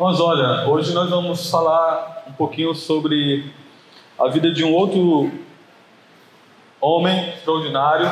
Mas 0.00 0.18
olha, 0.18 0.66
hoje 0.66 0.94
nós 0.94 1.10
vamos 1.10 1.50
falar 1.50 2.24
um 2.26 2.32
pouquinho 2.32 2.74
sobre 2.74 3.52
a 4.18 4.28
vida 4.28 4.50
de 4.50 4.64
um 4.64 4.72
outro 4.72 5.30
homem 6.80 7.28
extraordinário, 7.28 8.10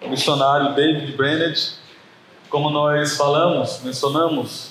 o 0.00 0.08
missionário 0.08 0.72
David 0.76 1.16
Brennett. 1.16 1.78
Como 2.48 2.70
nós 2.70 3.16
falamos, 3.16 3.80
mencionamos 3.82 4.70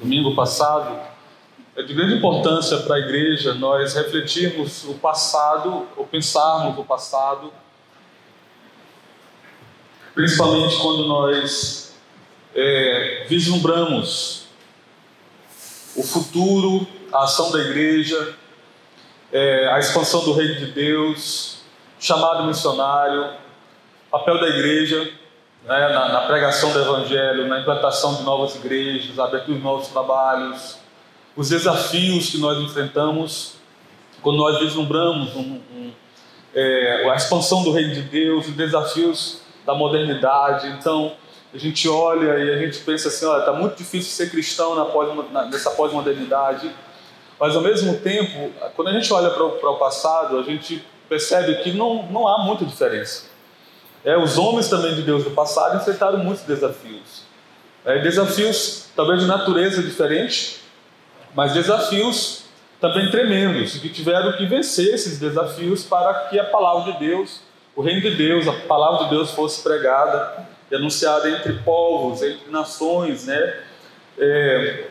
domingo 0.00 0.34
passado, 0.34 0.98
é 1.76 1.82
de 1.84 1.94
grande 1.94 2.14
importância 2.16 2.78
para 2.78 2.96
a 2.96 2.98
igreja 2.98 3.54
nós 3.54 3.94
refletirmos 3.94 4.82
o 4.82 4.94
passado, 4.94 5.86
ou 5.96 6.08
pensarmos 6.08 6.76
o 6.76 6.82
passado, 6.82 7.52
principalmente 10.12 10.76
quando 10.78 11.06
nós 11.06 11.96
é, 12.52 13.26
vislumbramos 13.28 14.47
o 15.98 16.02
futuro, 16.02 16.86
a 17.12 17.24
ação 17.24 17.50
da 17.50 17.58
igreja, 17.58 18.36
é, 19.32 19.68
a 19.72 19.78
expansão 19.78 20.24
do 20.24 20.32
reino 20.32 20.54
de 20.54 20.66
Deus, 20.72 21.58
chamado 21.98 22.44
missionário, 22.44 23.32
papel 24.10 24.40
da 24.40 24.48
igreja 24.48 25.12
né, 25.64 25.88
na, 25.88 26.08
na, 26.10 26.20
pregação 26.22 26.72
do 26.72 26.78
evangelho, 26.78 27.48
na 27.48 27.60
implantação 27.60 28.14
de 28.14 28.22
novas 28.22 28.54
igrejas, 28.54 29.18
abertura 29.18 29.58
de 29.58 29.62
novos 29.62 29.88
trabalhos, 29.88 30.78
os 31.36 31.48
desafios 31.48 32.30
que 32.30 32.38
nós 32.38 32.58
enfrentamos 32.58 33.56
quando 34.22 34.38
nós 34.38 34.58
vislumbramos 34.58 35.34
um, 35.34 35.60
um, 35.74 35.92
é, 36.54 37.10
a 37.10 37.14
expansão 37.16 37.62
do 37.64 37.72
reino 37.72 37.94
de 37.94 38.02
Deus, 38.02 38.46
os 38.46 38.54
desafios 38.54 39.42
da 39.66 39.74
modernidade. 39.74 40.68
Então, 40.68 41.12
a 41.52 41.58
gente 41.58 41.88
olha 41.88 42.38
e 42.38 42.54
a 42.54 42.58
gente 42.58 42.78
pensa 42.80 43.08
assim, 43.08 43.24
olha, 43.24 43.40
está 43.40 43.52
muito 43.52 43.76
difícil 43.76 44.12
ser 44.12 44.30
cristão 44.30 44.74
na 44.74 44.84
pós, 44.84 45.32
na, 45.32 45.46
nessa 45.46 45.70
pós-modernidade, 45.70 46.70
mas 47.40 47.56
ao 47.56 47.62
mesmo 47.62 47.96
tempo, 47.98 48.52
quando 48.76 48.88
a 48.88 48.92
gente 48.92 49.12
olha 49.12 49.30
para 49.30 49.44
o 49.44 49.78
passado, 49.78 50.38
a 50.38 50.42
gente 50.42 50.84
percebe 51.08 51.56
que 51.62 51.72
não, 51.72 52.02
não 52.10 52.28
há 52.28 52.44
muita 52.44 52.64
diferença. 52.64 53.26
É, 54.04 54.16
os 54.16 54.36
homens 54.36 54.68
também 54.68 54.94
de 54.94 55.02
Deus 55.02 55.24
do 55.24 55.30
passado 55.30 55.76
enfrentaram 55.76 56.18
muitos 56.18 56.44
desafios. 56.44 57.22
É, 57.84 57.98
desafios 58.00 58.88
talvez 58.94 59.20
de 59.20 59.26
natureza 59.26 59.82
diferente, 59.82 60.60
mas 61.34 61.54
desafios 61.54 62.44
também 62.80 63.10
tremendos, 63.10 63.78
que 63.78 63.88
tiveram 63.88 64.36
que 64.36 64.46
vencer 64.46 64.94
esses 64.94 65.18
desafios 65.18 65.82
para 65.84 66.28
que 66.28 66.38
a 66.38 66.44
palavra 66.44 66.92
de 66.92 66.98
Deus, 66.98 67.40
o 67.74 67.82
reino 67.82 68.02
de 68.02 68.14
Deus, 68.14 68.46
a 68.46 68.52
palavra 68.52 69.04
de 69.04 69.10
Deus 69.10 69.30
fosse 69.30 69.62
pregada 69.62 70.46
anunciada 70.76 71.30
entre 71.30 71.54
povos, 71.60 72.22
entre 72.22 72.50
nações, 72.50 73.26
né? 73.26 73.62
É, 74.18 74.88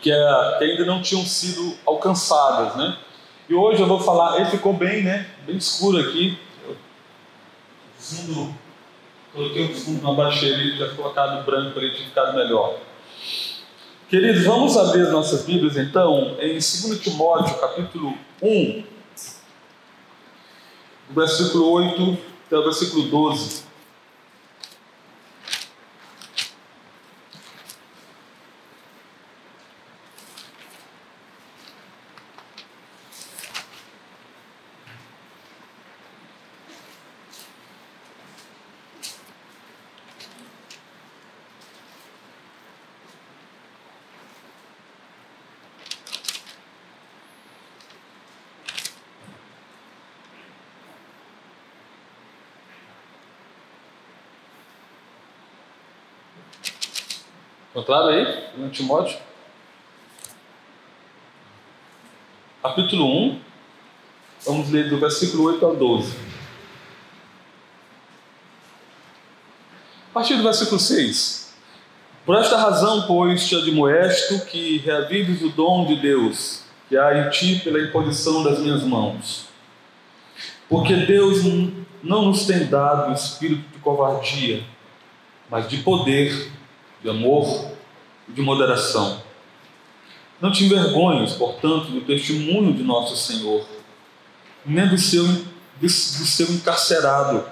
que, 0.00 0.10
é, 0.10 0.56
que, 0.58 0.64
ainda 0.64 0.84
não 0.84 1.02
tinham 1.02 1.24
sido 1.24 1.76
alcançadas, 1.86 2.76
né? 2.76 2.96
E 3.48 3.54
hoje 3.54 3.82
eu 3.82 3.86
vou 3.86 4.00
falar, 4.00 4.40
ele 4.40 4.50
ficou 4.50 4.72
bem, 4.72 5.02
né? 5.02 5.28
Bem 5.46 5.56
escuro 5.56 5.98
aqui. 5.98 6.38
fundo, 7.98 8.54
coloquei 9.34 9.66
o 9.66 9.74
fundo, 9.74 10.10
abaixei 10.10 10.50
ele, 10.50 10.76
já 10.76 10.88
colocado 10.94 11.44
branco 11.44 11.72
para 11.72 11.82
ele 11.82 11.96
ter 11.96 12.04
ficado 12.04 12.34
melhor. 12.34 12.78
Queridos, 14.08 14.44
vamos 14.44 14.76
abrir 14.76 15.02
as 15.02 15.10
nossas 15.10 15.44
Bíblias 15.44 15.76
então 15.76 16.36
em 16.38 16.52
2 16.52 17.00
Timóteo, 17.00 17.58
capítulo 17.58 18.14
1, 18.42 18.84
versículo 21.10 21.70
8 21.72 22.18
até 22.46 22.58
o 22.58 22.64
versículo 22.64 23.04
12. 23.04 23.71
Encontraram 57.72 58.08
aí? 58.08 58.50
No 58.58 58.68
Timóteo? 58.68 59.18
Capítulo 62.62 63.06
1. 63.28 63.40
Vamos 64.44 64.68
ler 64.68 64.90
do 64.90 64.98
versículo 64.98 65.44
8 65.44 65.64
ao 65.64 65.74
12. 65.74 66.14
A 70.10 70.12
partir 70.12 70.36
do 70.36 70.42
versículo 70.42 70.78
6. 70.78 71.54
Por 72.26 72.36
esta 72.36 72.58
razão, 72.58 73.06
pois, 73.06 73.48
te 73.48 73.56
admoesto 73.56 74.44
que 74.44 74.76
reavives 74.76 75.40
o 75.40 75.48
dom 75.48 75.86
de 75.86 75.96
Deus, 75.96 76.64
que 76.90 76.98
há 76.98 77.26
em 77.26 77.30
ti 77.30 77.58
pela 77.64 77.80
imposição 77.80 78.42
das 78.42 78.58
minhas 78.58 78.82
mãos. 78.82 79.46
Porque 80.68 80.94
Deus 80.94 81.42
não 82.02 82.26
nos 82.26 82.44
tem 82.44 82.66
dado 82.66 83.10
o 83.10 83.14
espírito 83.14 83.66
de 83.72 83.78
covardia, 83.78 84.62
mas 85.48 85.66
de 85.70 85.78
poder, 85.78 86.52
de 87.02 87.10
amor 87.10 87.72
e 88.28 88.32
de 88.32 88.40
moderação. 88.40 89.22
Não 90.40 90.50
te 90.50 90.64
envergonhes, 90.64 91.34
portanto, 91.34 91.86
do 91.90 92.00
testemunho 92.00 92.72
de 92.72 92.82
nosso 92.82 93.16
Senhor, 93.16 93.64
nem 94.64 94.88
do 94.88 94.98
seu, 94.98 95.24
do, 95.24 95.46
do 95.80 95.88
seu 95.88 96.50
encarcerado, 96.50 97.44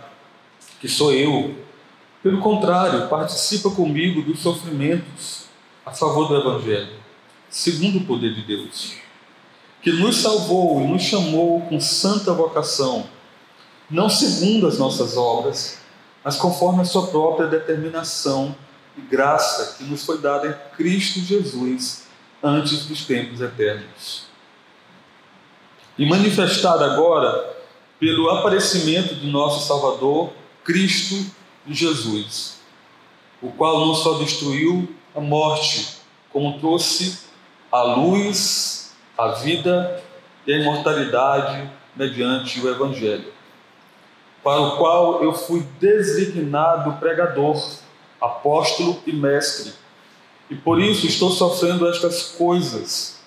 que 0.80 0.88
sou 0.88 1.12
eu. 1.12 1.54
Pelo 2.22 2.40
contrário, 2.40 3.08
participa 3.08 3.70
comigo 3.70 4.22
dos 4.22 4.40
sofrimentos 4.40 5.44
a 5.86 5.90
favor 5.92 6.28
do 6.28 6.36
Evangelho, 6.36 6.92
segundo 7.48 7.98
o 7.98 8.04
poder 8.04 8.34
de 8.34 8.42
Deus, 8.42 8.94
que 9.82 9.90
nos 9.90 10.16
salvou 10.16 10.82
e 10.82 10.86
nos 10.86 11.02
chamou 11.02 11.62
com 11.62 11.80
santa 11.80 12.32
vocação, 12.34 13.08
não 13.90 14.08
segundo 14.10 14.66
as 14.66 14.78
nossas 14.78 15.16
obras, 15.16 15.80
mas 16.22 16.36
conforme 16.36 16.82
a 16.82 16.84
sua 16.84 17.06
própria 17.06 17.48
determinação 17.48 18.54
e 18.96 19.00
graça 19.00 19.76
que 19.76 19.84
nos 19.84 20.04
foi 20.04 20.18
dada 20.18 20.48
em 20.48 20.76
Cristo 20.76 21.20
Jesus 21.20 22.08
antes 22.42 22.86
dos 22.86 23.04
tempos 23.04 23.40
eternos. 23.40 24.24
E 25.98 26.06
manifestada 26.06 26.86
agora 26.86 27.56
pelo 27.98 28.30
aparecimento 28.30 29.14
de 29.14 29.26
nosso 29.26 29.66
Salvador, 29.66 30.32
Cristo 30.64 31.26
Jesus, 31.66 32.60
o 33.42 33.50
qual 33.50 33.86
não 33.86 33.94
só 33.94 34.14
destruiu 34.14 34.88
a 35.14 35.20
morte, 35.20 35.98
como 36.30 36.58
trouxe 36.58 37.20
a 37.70 37.82
luz, 37.82 38.96
a 39.16 39.28
vida 39.32 40.02
e 40.46 40.54
a 40.54 40.58
imortalidade 40.58 41.70
mediante 41.94 42.60
o 42.60 42.68
Evangelho, 42.68 43.32
para 44.42 44.60
o 44.60 44.76
qual 44.78 45.22
eu 45.22 45.34
fui 45.34 45.62
designado 45.78 46.98
pregador 46.98 47.62
apóstolo 48.20 49.00
e 49.06 49.12
mestre, 49.12 49.72
e 50.50 50.54
por 50.54 50.80
isso 50.80 51.06
estou 51.06 51.30
sofrendo 51.30 51.88
estas 51.88 52.22
coisas. 52.22 53.20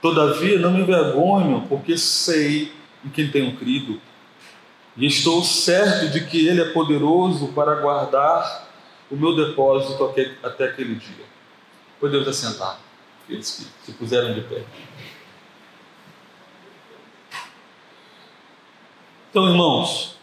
Todavia 0.00 0.58
não 0.58 0.70
me 0.72 0.80
envergonho, 0.80 1.66
porque 1.68 1.98
sei 1.98 2.72
em 3.04 3.08
quem 3.10 3.30
tenho 3.30 3.56
crido, 3.56 4.00
e 4.96 5.06
estou 5.06 5.42
certo 5.42 6.10
de 6.10 6.26
que 6.26 6.46
Ele 6.46 6.60
é 6.60 6.72
poderoso 6.72 7.48
para 7.48 7.76
guardar 7.76 8.68
o 9.10 9.16
meu 9.16 9.34
depósito 9.34 10.04
até 10.42 10.64
aquele 10.64 10.94
dia. 10.94 11.24
Podemos 11.98 12.28
assentar, 12.28 12.78
aqueles 13.24 13.50
que 13.50 13.86
se 13.86 13.92
puseram 13.96 14.32
de 14.32 14.40
pé. 14.42 14.64
Então, 19.30 19.48
irmãos, 19.48 20.16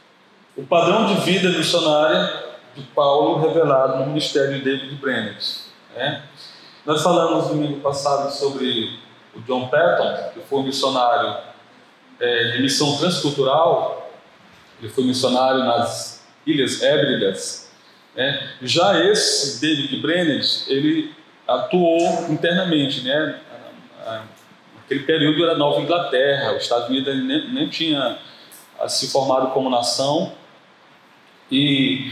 o 0.56 0.64
padrão 0.64 1.06
de 1.06 1.22
vida 1.22 1.50
missionária 1.50 2.47
Paulo 2.96 3.40
revelado 3.40 4.00
no 4.00 4.08
ministério 4.08 4.54
de 4.54 4.64
David 4.64 4.96
Brennett. 4.96 5.62
Né? 5.96 6.24
Nós 6.86 7.02
falamos 7.04 7.48
domingo 7.48 7.80
passado 7.82 8.32
sobre 8.32 9.00
o 9.36 9.42
John 9.42 9.68
Patton, 9.68 10.32
que 10.34 10.40
foi 10.42 10.60
um 10.60 10.64
missionário 10.64 11.38
é, 12.20 12.52
de 12.52 12.62
missão 12.62 12.98
transcultural, 12.98 14.12
ele 14.80 14.90
foi 14.90 15.04
missionário 15.04 15.64
nas 15.64 16.26
Ilhas 16.46 16.82
Hébridas. 16.82 17.72
Né? 18.16 18.50
Já 18.62 19.04
esse 19.06 19.60
David 19.62 20.02
Brennett, 20.02 20.64
ele 20.68 21.14
atuou 21.48 22.26
internamente, 22.30 23.02
né? 23.02 23.40
Naquele 24.76 25.02
período 25.02 25.44
era 25.44 25.58
Nova 25.58 25.82
Inglaterra, 25.82 26.56
os 26.56 26.64
Estados 26.64 26.90
Unidos 26.90 27.14
nem, 27.16 27.54
nem 27.54 27.70
tinha 27.70 28.18
se 28.88 29.12
formado 29.12 29.52
como 29.52 29.70
nação 29.70 30.34
e 31.52 32.12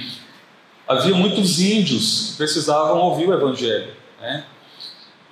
havia 0.87 1.15
muitos 1.15 1.59
índios 1.59 2.31
que 2.31 2.37
precisavam 2.37 2.99
ouvir 2.99 3.27
o 3.27 3.33
Evangelho. 3.33 3.93
Né? 4.19 4.43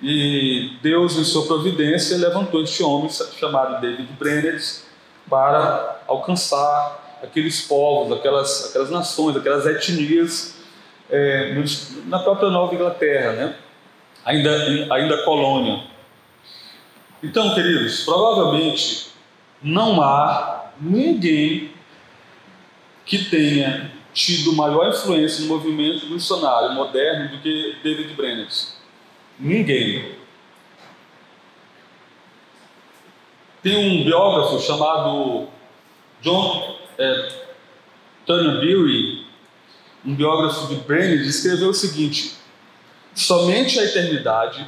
E 0.02 0.76
Deus, 0.82 1.16
em 1.16 1.24
sua 1.24 1.46
providência, 1.46 2.16
levantou 2.16 2.62
este 2.62 2.82
homem 2.82 3.08
chamado 3.38 3.80
David 3.80 4.08
Brenner 4.18 4.60
para 5.28 6.02
alcançar 6.06 7.18
aqueles 7.22 7.62
povos, 7.62 8.16
aquelas, 8.16 8.68
aquelas 8.68 8.90
nações, 8.90 9.36
aquelas 9.36 9.64
etnias 9.66 10.56
é, 11.08 11.54
na 12.06 12.18
própria 12.18 12.50
Nova 12.50 12.74
Inglaterra, 12.74 13.32
né? 13.32 13.56
ainda, 14.24 14.94
ainda 14.94 15.24
colônia. 15.24 15.84
Então, 17.22 17.54
queridos, 17.54 18.04
provavelmente 18.04 19.12
não 19.62 20.02
há 20.02 20.66
ninguém 20.78 21.72
que 23.06 23.24
tenha 23.24 23.93
tido 24.14 24.52
maior 24.52 24.90
influência 24.90 25.42
no 25.42 25.48
movimento 25.48 26.06
missionário 26.06 26.74
moderno 26.74 27.30
do 27.30 27.42
que 27.42 27.76
David 27.82 28.14
Brenner. 28.14 28.48
Ninguém. 29.38 30.14
Tem 33.60 33.76
um 33.76 34.04
biógrafo 34.04 34.60
chamado 34.60 35.48
John 36.22 36.78
é, 36.96 37.28
Turnberry, 38.24 39.26
um 40.06 40.14
biógrafo 40.14 40.68
de 40.68 40.76
Brenner, 40.76 41.20
escreveu 41.22 41.70
o 41.70 41.74
seguinte: 41.74 42.36
somente 43.14 43.80
a 43.80 43.84
eternidade 43.84 44.64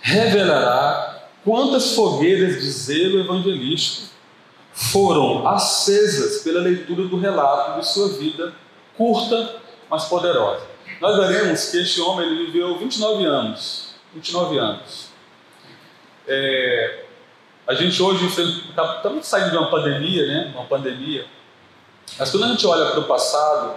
revelará 0.00 1.28
quantas 1.44 1.94
fogueiras 1.94 2.60
de 2.60 2.70
zelo 2.70 3.20
evangelístico 3.20 4.07
foram 4.72 5.46
acesas 5.48 6.42
pela 6.42 6.60
leitura 6.60 7.04
do 7.08 7.18
relato 7.18 7.80
de 7.80 7.86
sua 7.86 8.08
vida 8.10 8.52
curta, 8.96 9.56
mas 9.88 10.04
poderosa. 10.04 10.66
Nós 11.00 11.16
veremos 11.16 11.70
que 11.70 11.78
este 11.78 12.00
homem 12.00 12.26
ele 12.26 12.46
viveu 12.46 12.78
29 12.78 13.24
anos. 13.24 13.94
29 14.14 14.58
anos. 14.58 15.08
É, 16.26 17.04
a 17.66 17.74
gente 17.74 18.02
hoje 18.02 18.26
está 18.26 18.94
tá 19.02 19.10
saindo 19.22 19.50
de 19.50 19.56
uma 19.56 19.70
pandemia, 19.70 20.26
né? 20.26 20.52
Uma 20.54 20.64
pandemia. 20.64 21.26
Mas 22.18 22.30
quando 22.30 22.44
a 22.44 22.48
gente 22.48 22.66
olha 22.66 22.90
para 22.90 23.00
o 23.00 23.04
passado, 23.04 23.76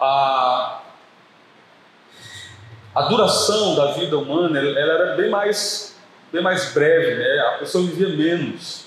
a, 0.00 0.82
a 2.94 3.02
duração 3.02 3.74
da 3.74 3.92
vida 3.92 4.16
humana 4.16 4.58
ela 4.58 4.78
era 4.78 5.16
bem 5.16 5.28
mais, 5.30 5.96
bem 6.32 6.42
mais 6.42 6.72
breve, 6.72 7.16
né? 7.16 7.40
A 7.40 7.58
pessoa 7.58 7.84
vivia 7.84 8.08
menos 8.08 8.83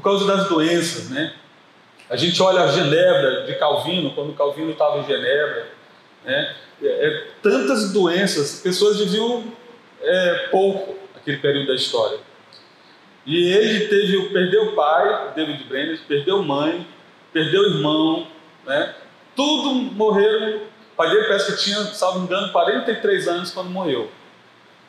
por 0.00 0.02
causa 0.02 0.26
das 0.26 0.48
doenças, 0.48 1.10
né? 1.10 1.34
A 2.08 2.16
gente 2.16 2.42
olha 2.42 2.62
a 2.62 2.68
Genebra 2.68 3.44
de 3.44 3.54
Calvino, 3.54 4.10
quando 4.14 4.32
Calvino 4.32 4.72
estava 4.72 4.98
em 4.98 5.06
Genebra, 5.06 5.68
né? 6.24 6.56
É, 6.82 6.86
é, 6.86 7.26
tantas 7.42 7.92
doenças, 7.92 8.60
pessoas 8.62 8.98
viviam 8.98 9.44
é, 10.00 10.48
pouco 10.50 10.96
naquele 11.14 11.36
período 11.36 11.68
da 11.68 11.74
história. 11.74 12.18
E 13.26 13.52
ele 13.52 13.86
teve, 13.88 14.30
perdeu 14.30 14.68
o 14.68 14.72
pai, 14.74 15.34
David 15.36 15.64
Brenner, 15.64 16.00
perdeu 16.08 16.42
mãe, 16.42 16.86
perdeu 17.32 17.62
irmão, 17.64 18.26
né? 18.66 18.94
Tudo 19.36 19.74
morreram. 19.74 20.40
Dele 20.40 21.24
parece 21.28 21.52
que 21.52 21.62
tinha, 21.62 21.78
salvo 21.94 22.24
engano, 22.24 22.52
43 22.52 23.28
anos 23.28 23.52
quando 23.52 23.70
morreu. 23.70 24.10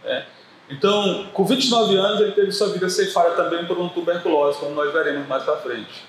Né? 0.03 0.25
Então, 0.71 1.27
com 1.33 1.43
29 1.43 1.97
anos, 1.97 2.21
ele 2.21 2.31
teve 2.31 2.51
sua 2.51 2.69
vida 2.69 2.89
ceifada 2.89 3.31
também 3.31 3.65
por 3.65 3.77
uma 3.77 3.89
tuberculose, 3.89 4.57
como 4.57 4.73
nós 4.73 4.91
veremos 4.93 5.27
mais 5.27 5.43
para 5.43 5.57
frente. 5.57 6.05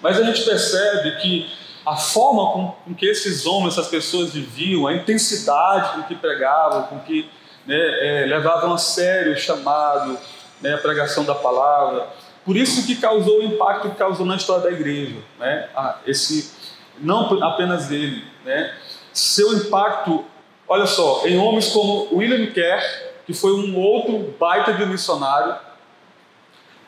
Mas 0.00 0.18
a 0.18 0.22
gente 0.24 0.42
percebe 0.42 1.16
que 1.20 1.50
a 1.84 1.96
forma 1.96 2.52
com, 2.52 2.68
com, 2.84 2.94
que 2.94 3.06
esses 3.06 3.44
homens, 3.44 3.74
essas 3.74 3.88
pessoas 3.88 4.32
viviam, 4.32 4.86
a 4.86 4.94
intensidade 4.94 5.94
com 5.94 6.02
que 6.04 6.14
pregavam, 6.14 6.84
com 6.84 6.98
que 7.00 7.28
né, 7.66 7.76
é, 7.76 8.26
levavam 8.26 8.72
a 8.72 8.78
sério 8.78 9.32
o 9.32 9.36
chamado, 9.36 10.18
né, 10.62 10.74
a 10.74 10.78
pregação 10.78 11.24
da 11.24 11.34
palavra. 11.34 12.08
Por 12.46 12.56
isso 12.56 12.86
que 12.86 12.96
causou 12.96 13.40
o 13.40 13.42
impacto 13.42 13.90
que 13.90 13.96
causou 13.96 14.24
na 14.24 14.36
história 14.36 14.62
da 14.62 14.70
igreja. 14.70 15.16
Né? 15.38 15.68
Ah, 15.76 15.98
esse, 16.06 16.52
não 16.98 17.42
apenas 17.44 17.90
ele. 17.90 18.24
Né? 18.44 18.74
Seu 19.12 19.52
impacto, 19.52 20.24
olha 20.66 20.86
só, 20.86 21.26
em 21.26 21.36
homens 21.36 21.68
como 21.68 22.08
William 22.14 22.46
Kerr, 22.50 23.07
que 23.28 23.34
foi 23.34 23.52
um 23.52 23.76
outro 23.76 24.34
baita 24.40 24.72
de 24.72 24.86
missionário, 24.86 25.54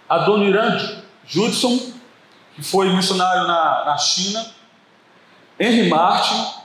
Adoniran 0.09 1.03
Judson, 1.27 1.93
que 2.57 2.63
foi 2.63 2.89
missionário 2.89 3.47
na, 3.47 3.85
na 3.85 3.99
China, 3.99 4.51
Henry 5.59 5.91
Martin, 5.91 6.63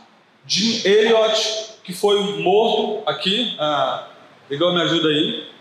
Jim 0.48 0.81
Elliot, 0.88 1.74
que 1.83 1.92
foi 1.94 2.42
morto 2.42 3.04
aqui, 3.06 3.54
ah, 3.60 4.07
igual 4.50 4.74
me 4.74 4.81
ajuda 4.81 5.10
aí, 5.10 5.51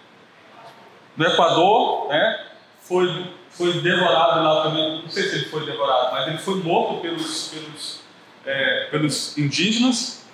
no 1.16 1.26
Equador, 1.26 2.06
né? 2.06 2.46
Foi, 2.82 3.32
foi 3.50 3.72
devorado 3.80 4.44
lá 4.44 4.62
também, 4.62 5.02
não 5.02 5.10
sei 5.10 5.24
se 5.24 5.34
ele 5.34 5.44
foi 5.46 5.66
devorado, 5.66 6.12
mas 6.12 6.28
ele 6.28 6.38
foi 6.38 6.54
morto 6.62 7.00
pelos, 7.00 7.48
pelos, 7.48 8.00
é, 8.46 8.86
pelos 8.92 9.36
indígenas, 9.36 10.24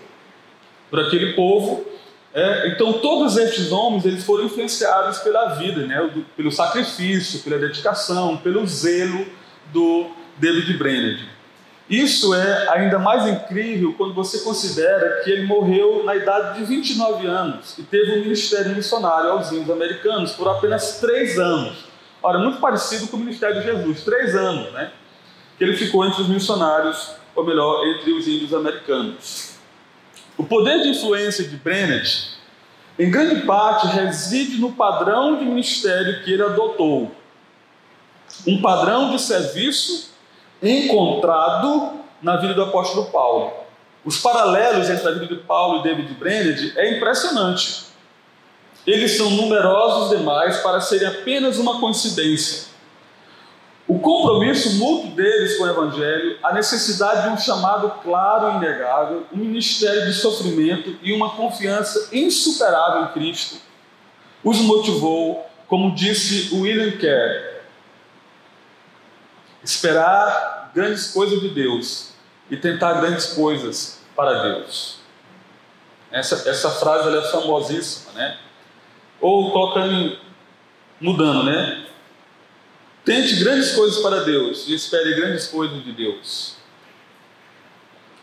por 0.91 1.01
aquele 1.01 1.33
povo. 1.33 1.90
É, 2.33 2.69
então 2.69 2.95
todos 2.95 3.37
estes 3.37 3.73
homens 3.73 4.05
eles 4.05 4.25
foram 4.25 4.45
influenciados 4.45 5.19
pela 5.19 5.55
vida, 5.55 5.85
né? 5.87 6.11
Pelo 6.37 6.53
sacrifício, 6.53 7.41
pela 7.41 7.59
dedicação, 7.59 8.37
pelo 8.37 8.65
zelo 8.67 9.27
do 9.73 10.07
David 10.37 10.79
Brennan. 10.79 11.19
Isso 11.89 12.33
é 12.33 12.69
ainda 12.71 13.01
mais 13.01 13.27
incrível 13.27 13.93
quando 13.95 14.15
você 14.15 14.41
considera 14.45 15.23
que 15.25 15.31
ele 15.31 15.47
morreu 15.47 16.05
na 16.05 16.15
idade 16.15 16.61
de 16.61 16.65
29 16.65 17.27
anos 17.27 17.77
e 17.79 17.83
teve 17.83 18.13
um 18.13 18.21
ministério 18.21 18.77
missionário 18.77 19.33
aos 19.33 19.51
índios 19.51 19.71
americanos 19.71 20.31
por 20.31 20.47
apenas 20.47 21.01
três 21.01 21.37
anos. 21.37 21.91
Ora, 22.23 22.39
muito 22.39 22.61
parecido 22.61 23.09
com 23.09 23.17
o 23.17 23.21
ministério 23.21 23.61
de 23.61 23.67
Jesus, 23.67 24.05
três 24.05 24.37
anos, 24.37 24.73
né? 24.73 24.93
Que 25.59 25.65
ele 25.65 25.77
ficou 25.77 26.05
entre 26.05 26.23
os 26.23 26.29
missionários, 26.29 27.11
ou 27.35 27.45
melhor, 27.45 27.85
entre 27.89 28.13
os 28.13 28.29
índios 28.29 28.55
americanos. 28.55 29.50
O 30.41 30.45
poder 30.45 30.81
de 30.81 30.89
influência 30.89 31.47
de 31.47 31.55
Brennett, 31.55 32.31
em 32.99 33.11
grande 33.11 33.43
parte, 33.43 33.89
reside 33.89 34.59
no 34.59 34.73
padrão 34.73 35.37
de 35.37 35.45
ministério 35.45 36.25
que 36.25 36.33
ele 36.33 36.43
adotou. 36.43 37.15
Um 38.47 38.63
padrão 38.63 39.11
de 39.11 39.21
serviço 39.21 40.15
encontrado 40.63 41.93
na 42.23 42.39
vida 42.39 42.55
do 42.55 42.63
apóstolo 42.63 43.11
Paulo. 43.11 43.53
Os 44.03 44.17
paralelos 44.17 44.89
entre 44.89 45.07
a 45.07 45.11
vida 45.11 45.27
de 45.27 45.37
Paulo 45.43 45.81
e 45.81 45.83
David 45.83 46.15
Brennett 46.15 46.73
é 46.79 46.97
impressionante. 46.97 47.89
Eles 48.87 49.19
são 49.19 49.29
numerosos 49.33 50.09
demais 50.09 50.57
para 50.63 50.81
serem 50.81 51.07
apenas 51.07 51.59
uma 51.59 51.79
coincidência. 51.79 52.70
O 53.91 53.99
compromisso 53.99 54.79
mútuo 54.79 55.11
deles 55.17 55.59
com 55.59 55.65
o 55.65 55.69
Evangelho, 55.69 56.39
a 56.45 56.55
necessidade 56.55 57.23
de 57.23 57.29
um 57.31 57.37
chamado 57.37 57.91
claro 58.05 58.53
e 58.53 58.57
inegável, 58.59 59.27
um 59.33 59.39
ministério 59.39 60.07
de 60.07 60.13
sofrimento 60.13 60.97
e 61.03 61.13
uma 61.13 61.31
confiança 61.31 62.09
insuperável 62.13 63.03
em 63.03 63.09
Cristo, 63.09 63.57
os 64.45 64.59
motivou, 64.59 65.45
como 65.67 65.93
disse 65.93 66.55
William 66.55 66.99
Kerr, 66.99 67.63
esperar 69.65 70.71
grandes 70.73 71.13
coisas 71.13 71.41
de 71.41 71.49
Deus 71.49 72.13
e 72.49 72.57
tentar 72.57 73.01
grandes 73.01 73.33
coisas 73.33 74.05
para 74.15 74.41
Deus. 74.41 75.01
Essa, 76.13 76.49
essa 76.49 76.71
frase 76.71 77.09
é 77.09 77.23
famosíssima, 77.23 78.13
né? 78.13 78.39
Ou 79.21 79.51
colocando, 79.51 80.17
mudando, 81.01 81.43
né? 81.43 81.90
Tente 83.05 83.37
grandes 83.37 83.73
coisas 83.73 84.03
para 84.03 84.25
Deus 84.25 84.69
e 84.69 84.75
espere 84.75 85.15
grandes 85.15 85.47
coisas 85.47 85.83
de 85.83 85.93
Deus. 85.93 86.57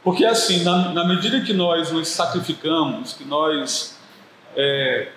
Porque 0.03 0.23
assim, 0.23 0.63
na, 0.63 0.93
na 0.93 1.03
medida 1.03 1.41
que 1.41 1.53
nós 1.53 1.91
nos 1.91 2.07
sacrificamos, 2.07 3.13
que 3.13 3.25
nós, 3.25 3.97
é, 4.55 5.09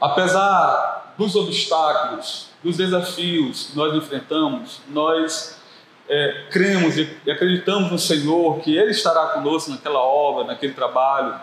apesar 0.00 1.14
dos 1.16 1.34
obstáculos, 1.36 2.50
dos 2.62 2.76
desafios 2.76 3.68
que 3.70 3.76
nós 3.76 3.94
enfrentamos, 3.94 4.80
nós 4.88 5.60
é, 6.08 6.44
cremos 6.50 6.96
e 6.96 7.30
acreditamos 7.30 7.90
no 7.90 7.98
Senhor, 7.98 8.60
que 8.60 8.76
Ele 8.76 8.90
estará 8.90 9.28
conosco 9.28 9.70
naquela 9.70 10.00
obra, 10.00 10.44
naquele 10.44 10.74
trabalho, 10.74 11.40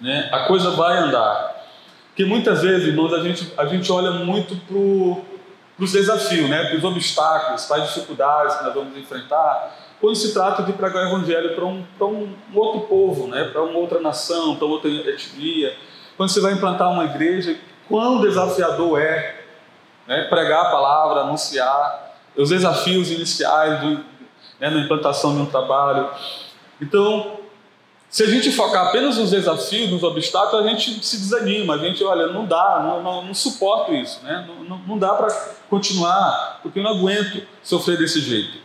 né? 0.00 0.28
a 0.32 0.40
coisa 0.40 0.70
vai 0.70 0.98
andar. 0.98 1.62
Porque 2.08 2.24
muitas 2.24 2.62
vezes, 2.62 2.88
irmãos, 2.88 3.12
a 3.14 3.20
gente, 3.20 3.52
a 3.56 3.64
gente 3.66 3.90
olha 3.90 4.10
muito 4.10 4.54
para 4.56 4.76
os 5.78 5.92
desafios, 5.92 6.48
né? 6.48 6.64
para 6.64 6.76
os 6.76 6.84
obstáculos, 6.84 7.64
para 7.66 7.82
as 7.82 7.92
dificuldades 7.92 8.56
que 8.56 8.64
nós 8.64 8.74
vamos 8.74 8.96
enfrentar, 8.96 9.76
quando 10.00 10.16
se 10.16 10.32
trata 10.32 10.62
de 10.62 10.72
pregar 10.72 11.04
o 11.04 11.08
Evangelho 11.08 11.54
para 11.54 11.64
um, 11.64 11.84
um 12.06 12.34
outro 12.54 12.80
povo, 12.82 13.28
né? 13.28 13.44
para 13.44 13.62
uma 13.62 13.78
outra 13.78 14.00
nação, 14.00 14.56
para 14.56 14.66
outra 14.66 14.90
etnia. 14.90 15.76
Quando 16.16 16.30
você 16.30 16.40
vai 16.40 16.52
implantar 16.52 16.90
uma 16.90 17.04
igreja, 17.04 17.56
quão 17.88 18.20
desafiador 18.20 19.00
é 19.00 19.42
né, 20.06 20.24
pregar 20.24 20.66
a 20.66 20.70
palavra, 20.70 21.20
anunciar, 21.20 22.16
os 22.36 22.50
desafios 22.50 23.10
iniciais 23.10 23.80
do, 23.80 24.04
né, 24.58 24.70
na 24.70 24.80
implantação 24.80 25.34
de 25.34 25.42
um 25.42 25.46
trabalho. 25.46 26.10
Então, 26.80 27.38
Se 28.12 28.24
a 28.24 28.26
gente 28.26 28.52
focar 28.52 28.88
apenas 28.88 29.16
nos 29.16 29.30
desafios, 29.30 29.90
nos 29.90 30.02
obstáculos, 30.02 30.66
a 30.66 30.68
gente 30.68 31.02
se 31.02 31.16
desanima, 31.16 31.76
a 31.76 31.78
gente, 31.78 32.04
olha, 32.04 32.26
não 32.26 32.44
dá, 32.44 32.78
não, 32.84 33.02
não, 33.02 33.24
não 33.24 33.32
suporto 33.32 33.94
isso, 33.94 34.20
né? 34.22 34.46
não, 34.46 34.78
não, 34.80 34.98
dá 34.98 35.14
para 35.14 35.34
continuar, 35.70 36.60
porque 36.62 36.78
eu 36.78 36.82
não 36.82 36.90
aguento 36.90 37.42
sofrer 37.62 37.96
desse 37.96 38.20
jeito. 38.20 38.58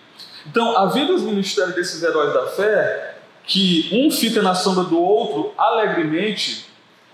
Então, 0.46 0.78
a 0.78 0.88
vida 0.88 1.14
dos 1.14 1.22
ministérios 1.22 1.76
desses 1.76 2.04
heróis 2.04 2.34
da 2.34 2.48
fé, 2.48 3.20
que 3.46 3.90
um 3.94 4.12
fica 4.12 4.42
na 4.42 4.54
sombra 4.54 4.84
do 4.84 5.02
outro 5.02 5.54
alegremente, 5.58 6.66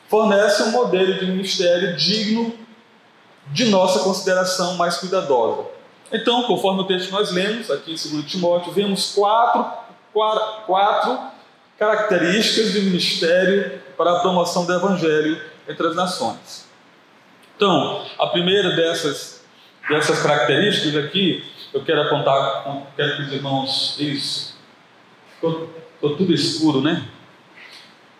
fornece 0.09 0.63
um 0.63 0.71
modelo 0.71 1.13
de 1.19 1.27
ministério 1.27 1.95
digno 1.95 2.51
de 3.51 3.65
nossa 3.65 3.99
consideração 3.99 4.73
mais 4.75 4.97
cuidadosa. 4.97 5.67
Então, 6.11 6.41
conforme 6.43 6.81
o 6.81 6.85
texto 6.85 7.05
que 7.05 7.11
nós 7.11 7.31
lemos 7.31 7.69
aqui 7.69 7.91
em 7.91 8.11
2 8.11 8.25
Timóteo, 8.25 8.73
vemos 8.73 9.13
quatro, 9.13 9.67
quatro, 10.11 10.65
quatro 10.65 11.32
características 11.77 12.74
de 12.74 12.82
ministério 12.82 13.82
para 13.98 14.18
a 14.18 14.20
promoção 14.20 14.65
do 14.65 14.74
evangelho 14.74 15.42
entre 15.68 15.88
as 15.88 15.96
nações. 15.96 16.68
Então, 17.56 18.06
a 18.20 18.27
primeira 18.27 18.75
dessas, 18.75 19.44
dessas 19.89 20.22
características 20.22 21.06
aqui, 21.06 21.44
eu 21.74 21.84
quero 21.84 22.01
apontar, 22.01 22.86
quero 22.96 23.15
que 23.15 23.22
os 23.24 23.32
irmãos, 23.32 23.96
isso, 24.00 24.56
ficou 25.36 25.70
tudo 26.01 26.34
escuro, 26.34 26.82
né? 26.82 27.08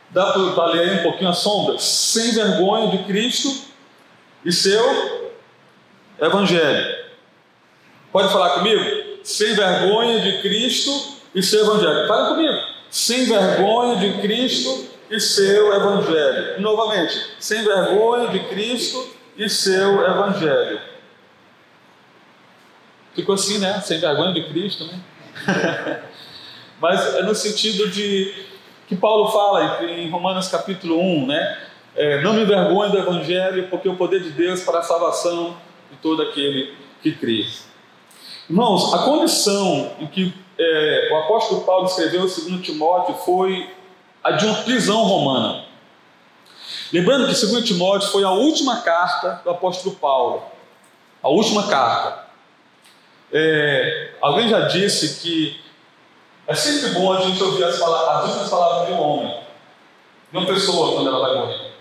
Dá 0.10 0.32
para 0.32 0.66
ler 0.68 1.00
um 1.00 1.04
pouquinho 1.04 1.30
a 1.30 1.34
sombra? 1.34 1.78
Sem 1.80 2.34
vergonha 2.34 2.96
de 2.96 3.04
Cristo 3.06 3.68
e 4.46 4.52
seu 4.52 5.32
evangelho. 6.20 7.04
Pode 8.12 8.32
falar 8.32 8.52
comigo? 8.52 8.84
Sem 9.24 9.56
vergonha 9.56 10.20
de 10.20 10.42
Cristo 10.44 11.18
e 11.34 11.42
seu 11.42 11.62
evangelho. 11.62 12.08
Fala 12.08 12.36
comigo 12.36 12.73
sem 12.94 13.26
vergonha 13.26 13.96
de 13.96 14.22
Cristo 14.22 14.86
e 15.10 15.20
seu 15.20 15.74
Evangelho. 15.74 16.62
Novamente, 16.62 17.26
sem 17.40 17.64
vergonha 17.64 18.28
de 18.28 18.40
Cristo 18.42 19.12
e 19.36 19.50
seu 19.50 20.06
Evangelho. 20.06 20.80
Ficou 23.16 23.34
assim, 23.34 23.58
né? 23.58 23.82
Sem 23.82 24.00
vergonha 24.00 24.32
de 24.32 24.44
Cristo, 24.44 24.86
né? 24.86 25.00
Mas 26.80 27.16
é 27.16 27.24
no 27.24 27.34
sentido 27.34 27.90
de 27.90 28.32
que 28.88 28.96
Paulo 28.96 29.32
fala 29.32 29.84
em 29.86 30.08
Romanos 30.12 30.48
capítulo 30.50 31.02
1, 31.02 31.26
né? 31.26 31.58
É, 31.96 32.22
não 32.22 32.34
me 32.34 32.44
envergonhe 32.44 32.92
do 32.92 33.00
Evangelho, 33.00 33.70
porque 33.72 33.90
o 33.90 33.96
poder 33.96 34.22
de 34.22 34.30
Deus 34.30 34.62
para 34.62 34.80
a 34.80 34.84
salvação 34.84 35.58
de 35.90 35.98
todo 35.98 36.22
aquele 36.22 36.76
que 37.02 37.12
crê. 37.12 37.44
Irmãos, 38.48 38.94
a 38.94 39.00
condição 39.00 39.94
em 40.00 40.06
que 40.06 40.43
é, 40.58 41.10
o 41.12 41.18
apóstolo 41.18 41.62
Paulo 41.62 41.86
escreveu 41.86 42.22
o 42.22 42.28
2 42.28 42.62
Timóteo 42.62 43.16
foi 43.16 43.70
a 44.24 44.32
de 44.32 44.46
uma 44.46 44.62
prisão 44.64 45.04
romana. 45.04 45.66
Lembrando 46.92 47.28
que 47.28 47.46
2 47.46 47.66
Timóteo 47.66 48.10
foi 48.10 48.24
a 48.24 48.30
última 48.30 48.82
carta 48.82 49.42
do 49.44 49.50
apóstolo 49.50 49.96
Paulo. 49.96 50.44
A 51.22 51.30
última 51.30 51.68
carta. 51.68 52.24
É, 53.32 54.12
alguém 54.22 54.48
já 54.48 54.68
disse 54.68 55.22
que 55.22 55.60
é 56.46 56.54
sempre 56.54 56.90
bom 56.90 57.12
a 57.14 57.22
gente 57.22 57.42
ouvir 57.42 57.64
as, 57.64 57.80
palavras, 57.80 58.18
as 58.18 58.26
últimas 58.30 58.50
palavras 58.50 58.88
de 58.88 58.94
um 58.94 59.02
homem, 59.02 59.44
de 60.32 60.38
uma 60.38 60.46
pessoa, 60.46 60.94
quando 60.94 61.08
ela 61.08 61.20
vai 61.20 61.38
morrer. 61.38 61.72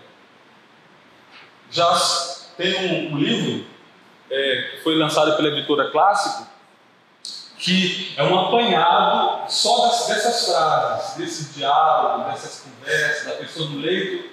Já 1.69 1.93
tem 2.57 2.75
um, 2.75 3.13
um 3.13 3.17
livro 3.17 3.65
é, 4.31 4.69
que 4.71 4.83
foi 4.83 4.95
lançado 4.95 5.35
pela 5.35 5.49
editora 5.49 5.91
Clássico, 5.91 6.47
que 7.63 8.13
é 8.17 8.23
um 8.23 8.37
apanhado 8.37 9.49
só 9.49 9.87
dessas 9.87 10.45
frases, 10.45 11.15
desse 11.15 11.53
diálogo, 11.53 12.29
dessas 12.29 12.59
conversas, 12.59 13.25
da 13.25 13.31
pessoa 13.35 13.69
no 13.69 13.79
leito 13.79 14.29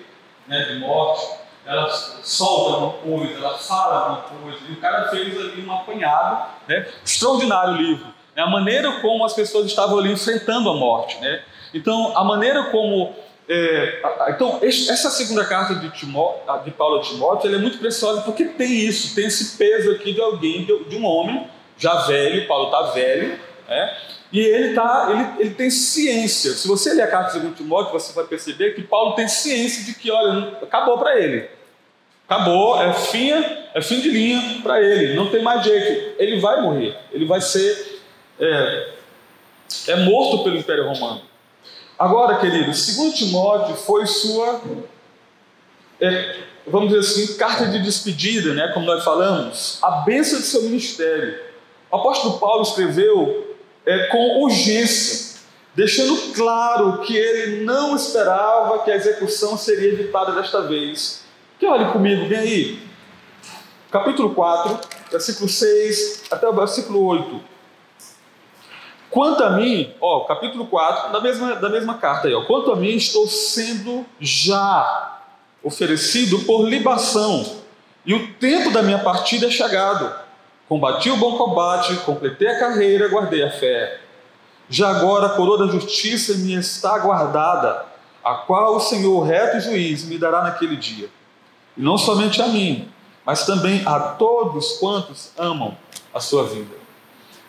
né, 0.49 0.65
de 0.65 0.81
morte, 0.81 1.29
ela 1.65 1.89
solta 2.25 2.75
alguma 2.75 2.93
coisa, 2.95 3.39
ela 3.39 3.57
fala 3.57 4.25
alguma 4.27 4.43
coisa, 4.43 4.59
e 4.69 4.73
o 4.73 4.81
cara 4.81 5.09
fez 5.11 5.39
ali 5.39 5.65
um 5.65 5.73
apanhado, 5.73 6.49
né, 6.67 6.89
extraordinário 7.05 7.75
livro, 7.75 8.07
né, 8.35 8.43
a 8.43 8.49
maneira 8.49 9.01
como 9.01 9.25
as 9.25 9.33
pessoas 9.33 9.67
estavam 9.67 10.01
ali 10.01 10.11
enfrentando 10.11 10.69
a 10.69 10.75
morte, 10.75 11.17
né, 11.21 11.45
então 11.73 12.13
a 12.19 12.25
maneira 12.25 12.65
como 12.65 13.15
é, 13.49 14.03
então, 14.29 14.61
essa 14.63 15.11
segunda 15.11 15.45
carta 15.45 15.75
de, 15.77 15.91
Timó, 15.91 16.35
de 16.65 16.71
Paulo 16.73 16.99
a 16.99 17.03
Timóteo 17.03 17.53
é 17.53 17.59
muito 17.59 17.79
preciosa 17.79 18.23
porque 18.23 18.45
tem 18.45 18.73
isso, 18.73 19.15
tem 19.15 19.27
esse 19.27 19.57
peso 19.57 19.91
aqui 19.93 20.13
de 20.13 20.21
alguém, 20.21 20.65
de 20.65 20.97
um 20.97 21.05
homem 21.05 21.49
já 21.81 22.03
velho, 22.03 22.47
Paulo 22.47 22.67
está 22.67 22.93
velho, 22.93 23.41
né? 23.67 23.97
e 24.31 24.39
ele, 24.39 24.75
tá, 24.75 25.09
ele, 25.11 25.47
ele 25.47 25.55
tem 25.55 25.71
ciência. 25.71 26.53
Se 26.53 26.69
você 26.69 26.93
ler 26.93 27.03
a 27.03 27.11
carta 27.11 27.33
de 27.33 27.41
2 27.41 27.57
Timóteo, 27.57 27.93
você 27.93 28.13
vai 28.13 28.25
perceber 28.25 28.75
que 28.75 28.83
Paulo 28.83 29.15
tem 29.15 29.27
ciência 29.27 29.85
de 29.85 29.95
que, 29.95 30.11
olha, 30.11 30.59
acabou 30.63 30.99
para 30.99 31.19
ele. 31.19 31.49
Acabou, 32.29 32.81
é 32.81 32.93
fim, 32.93 33.33
é 33.75 33.83
fim 33.83 34.01
de 34.01 34.09
linha 34.09 34.61
para 34.63 34.81
ele, 34.81 35.15
não 35.15 35.31
tem 35.31 35.43
mais 35.43 35.65
jeito. 35.65 36.15
Ele 36.17 36.39
vai 36.39 36.61
morrer, 36.61 36.97
ele 37.11 37.25
vai 37.25 37.41
ser 37.41 38.01
é, 38.39 38.89
é 39.89 39.97
morto 39.97 40.45
pelo 40.45 40.57
Império 40.57 40.87
Romano. 40.87 41.23
Agora, 41.99 42.39
queridos, 42.39 42.97
2 42.97 43.15
Timóteo 43.15 43.75
foi 43.75 44.07
sua, 44.07 44.61
é, 46.01 46.37
vamos 46.67 46.91
dizer 46.91 47.01
assim, 47.01 47.37
carta 47.37 47.67
de 47.67 47.83
despedida, 47.83 48.55
né, 48.55 48.69
como 48.69 48.87
nós 48.87 49.03
falamos, 49.03 49.79
a 49.83 49.91
benção 50.03 50.39
de 50.39 50.47
seu 50.47 50.63
ministério. 50.63 51.50
O 51.91 51.97
apóstolo 51.97 52.39
Paulo 52.39 52.63
escreveu 52.63 53.57
é, 53.85 54.07
com 54.07 54.43
urgência, 54.43 55.41
deixando 55.75 56.33
claro 56.35 56.99
que 57.01 57.17
ele 57.17 57.65
não 57.65 57.97
esperava 57.97 58.79
que 58.81 58.91
a 58.91 58.97
execução 58.97 59.57
seria 59.57 59.93
evitada 59.93 60.33
desta 60.33 60.63
vez. 60.63 61.25
Que 61.59 61.67
olhe 61.67 61.91
comigo, 61.93 62.29
vem 62.29 62.39
aí. 62.39 62.91
Capítulo 63.91 64.35
4, 64.35 64.79
versículo 65.11 65.49
6 65.49 66.25
até 66.31 66.49
o 66.49 66.53
versículo 66.53 67.05
8. 67.05 67.41
Quanto 69.11 69.43
a 69.43 69.51
mim, 69.51 69.93
ó, 70.01 70.21
capítulo 70.21 70.67
4, 70.67 71.13
da 71.13 71.21
mesma, 71.21 71.57
da 71.57 71.69
mesma 71.69 71.95
carta 71.95 72.29
aí, 72.29 72.35
ó, 72.35 72.45
quanto 72.45 72.71
a 72.71 72.77
mim, 72.77 72.95
estou 72.95 73.27
sendo 73.27 74.07
já 74.21 75.19
oferecido 75.65 76.39
por 76.41 76.69
libação, 76.69 77.45
e 78.07 78.15
o 78.15 78.33
tempo 78.35 78.71
da 78.71 78.83
minha 78.83 79.01
partida 79.01 79.49
é 79.49 79.51
chegado. 79.51 80.20
Combati 80.71 81.11
o 81.11 81.17
bom 81.17 81.37
combate, 81.37 81.97
completei 82.05 82.47
a 82.47 82.61
carreira, 82.61 83.09
guardei 83.09 83.43
a 83.43 83.50
fé. 83.50 83.99
Já 84.69 84.89
agora 84.89 85.27
a 85.27 85.31
coroa 85.31 85.59
da 85.59 85.67
justiça 85.67 86.35
me 86.35 86.55
está 86.55 86.97
guardada, 87.00 87.87
a 88.23 88.35
qual 88.35 88.77
o 88.77 88.81
Senhor, 88.81 89.21
reto 89.23 89.59
juiz, 89.59 90.05
me 90.05 90.17
dará 90.17 90.45
naquele 90.45 90.77
dia. 90.77 91.11
E 91.77 91.83
não 91.83 91.99
somente 91.99 92.41
a 92.41 92.47
mim, 92.47 92.89
mas 93.27 93.45
também 93.45 93.83
a 93.85 93.99
todos 93.99 94.75
quantos 94.79 95.33
amam 95.37 95.77
a 96.15 96.21
sua 96.21 96.45
vida. 96.45 96.77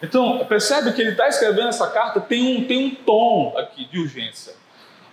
Então, 0.02 0.44
percebe 0.46 0.92
que 0.92 1.02
ele 1.02 1.12
está 1.12 1.28
escrevendo 1.28 1.68
essa 1.68 1.88
carta, 1.92 2.20
tem 2.20 2.58
um, 2.58 2.66
tem 2.66 2.88
um 2.88 2.96
tom 3.06 3.54
aqui 3.56 3.86
de 3.86 4.00
urgência. 4.00 4.56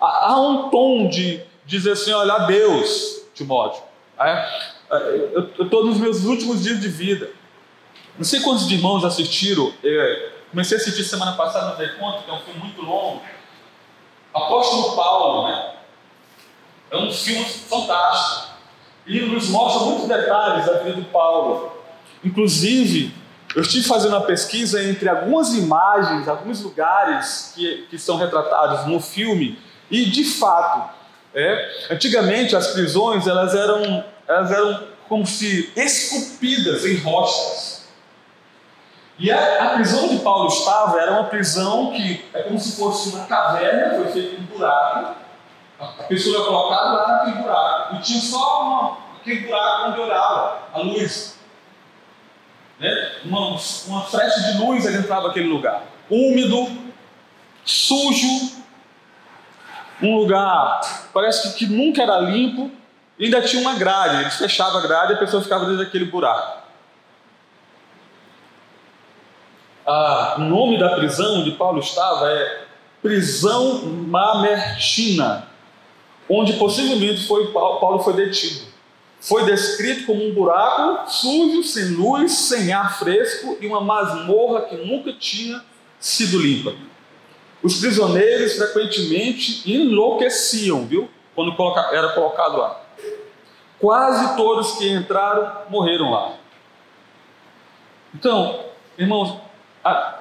Há, 0.01 0.31
há 0.31 0.41
um 0.41 0.71
tom 0.71 1.11
de 1.11 1.43
dizer 1.67 1.93
assim: 1.93 2.13
olha, 2.13 2.33
adeus, 2.33 3.21
Timóteo. 3.35 3.83
É, 4.19 4.31
é 4.93 5.31
eu 5.35 5.63
estou 5.63 5.85
nos 5.85 5.99
meus 5.99 6.25
últimos 6.25 6.63
dias 6.63 6.81
de 6.81 6.89
vida. 6.89 7.37
Não 8.19 8.25
sei 8.25 8.41
quantos 8.41 8.69
irmãos 8.69 9.05
assistiram, 9.05 9.73
é, 9.85 10.31
comecei 10.51 10.77
a 10.77 10.81
assistir 10.81 11.05
semana 11.05 11.33
passada, 11.33 11.71
não 11.71 11.77
dei 11.77 11.89
conta, 11.91 12.25
que 12.25 12.31
é 12.31 12.35
um 12.35 12.41
filme 12.41 12.59
muito 12.59 12.83
longo. 12.83 13.23
Apóstolo 14.35 14.97
Paulo, 14.97 15.49
né? 15.49 15.75
É 16.91 16.97
um 16.97 17.13
filme 17.13 17.45
fantástico. 17.45 18.55
E 19.07 19.21
nos 19.21 19.49
mostra 19.51 19.85
muitos 19.85 20.09
detalhes 20.09 20.67
da 20.67 20.79
vida 20.79 20.97
de 20.97 21.03
Paulo. 21.03 21.73
Inclusive, 22.25 23.15
eu 23.55 23.63
estive 23.63 23.87
fazendo 23.87 24.17
uma 24.17 24.27
pesquisa 24.27 24.83
entre 24.83 25.09
algumas 25.09 25.55
imagens, 25.55 26.27
alguns 26.27 26.61
lugares 26.63 27.53
que, 27.55 27.87
que 27.89 27.99
são 27.99 28.17
retratados 28.17 28.87
no 28.87 29.01
filme, 29.01 29.59
e 29.89 30.07
de 30.07 30.25
fato, 30.25 30.93
é, 31.33 31.87
antigamente 31.91 32.57
as 32.57 32.69
prisões 32.69 33.27
elas 33.27 33.55
eram, 33.55 34.05
elas 34.27 34.51
eram 34.51 34.89
como 35.09 35.27
se 35.27 35.73
esculpidas 35.77 36.85
em 36.85 36.97
rochas. 36.97 37.78
E 39.19 39.33
a, 39.33 39.65
a, 39.65 39.69
prisão 39.75 40.09
de 40.09 40.19
Paulo 40.19 40.47
estava 40.47 41.01
era 41.01 41.13
uma 41.13 41.25
prisão 41.25 41.93
que 41.93 42.25
é 42.33 42.43
como 42.43 42.59
se 42.59 42.77
fosse 42.77 43.09
uma 43.09 43.27
caverna, 43.27 43.97
foi 43.97 44.13
feito 44.13 44.41
um 44.41 44.45
buraco, 44.45 45.17
a 45.81 46.05
pessoa 46.05 46.39
ia 46.39 46.45
colocada 46.45 46.93
lá 46.93 47.09
naquele 47.09 47.43
buraco, 47.43 47.97
e 47.97 47.99
tinha 47.99 48.21
só 48.21 48.63
uma, 48.63 48.99
aquele 49.21 49.41
buraco 49.41 49.91
onde 49.91 50.01
olhava 50.01 50.59
a 50.73 50.79
luz. 50.79 51.37
Né? 52.79 52.91
Uma, 53.25 53.57
uma 53.89 54.03
flecha 54.03 54.53
de 54.53 54.59
luz 54.59 54.87
ele 54.87 54.99
entrava 54.99 55.29
naquele 55.29 55.49
lugar. 55.49 55.83
Úmido, 56.09 56.69
sujo, 57.65 58.53
um 60.01 60.17
lugar, 60.17 60.81
parece 61.13 61.55
que, 61.55 61.67
que 61.67 61.73
nunca 61.73 62.05
era 62.05 62.21
limpo, 62.21 62.71
e 63.19 63.25
ainda 63.25 63.43
tinha 63.43 63.61
uma 63.61 63.75
grade, 63.75 64.21
eles 64.21 64.37
fechavam 64.37 64.79
a 64.79 64.83
grade 64.83 65.13
e 65.13 65.17
a 65.17 65.19
pessoa 65.19 65.43
ficava 65.43 65.65
dentro 65.65 65.85
daquele 65.85 66.05
buraco. 66.05 66.68
O 69.89 70.41
nome 70.41 70.79
da 70.79 70.97
prisão 70.97 71.41
onde 71.41 71.53
Paulo 71.53 71.81
estava 71.81 72.31
é 72.31 72.65
prisão 73.03 73.83
mamertina, 73.87 75.49
onde 76.29 76.55
possivelmente 76.55 77.27
foi, 77.27 77.53
Paulo 77.53 78.01
foi 78.01 78.13
detido. 78.13 78.69
Foi 79.21 79.45
descrito 79.45 80.07
como 80.07 80.25
um 80.25 80.33
buraco 80.33 81.11
sujo, 81.11 81.65
sem 81.65 81.87
luz, 81.91 82.33
sem 82.33 82.73
ar 82.73 82.99
fresco 82.99 83.57
e 83.61 83.67
uma 83.67 83.81
masmorra 83.81 84.63
que 84.63 84.77
nunca 84.77 85.13
tinha 85.13 85.65
sido 85.99 86.39
limpa. 86.39 86.75
Os 87.63 87.81
prisioneiros 87.81 88.55
frequentemente 88.57 89.69
enlouqueciam, 89.69 90.87
viu? 90.87 91.11
Quando 91.35 91.57
era 91.93 92.11
colocado 92.11 92.59
lá. 92.59 92.81
Quase 93.81 94.37
todos 94.37 94.73
que 94.73 94.89
entraram 94.89 95.63
morreram 95.69 96.11
lá. 96.11 96.35
Então, 98.15 98.61
irmãos, 98.97 99.48
a, 99.89 100.19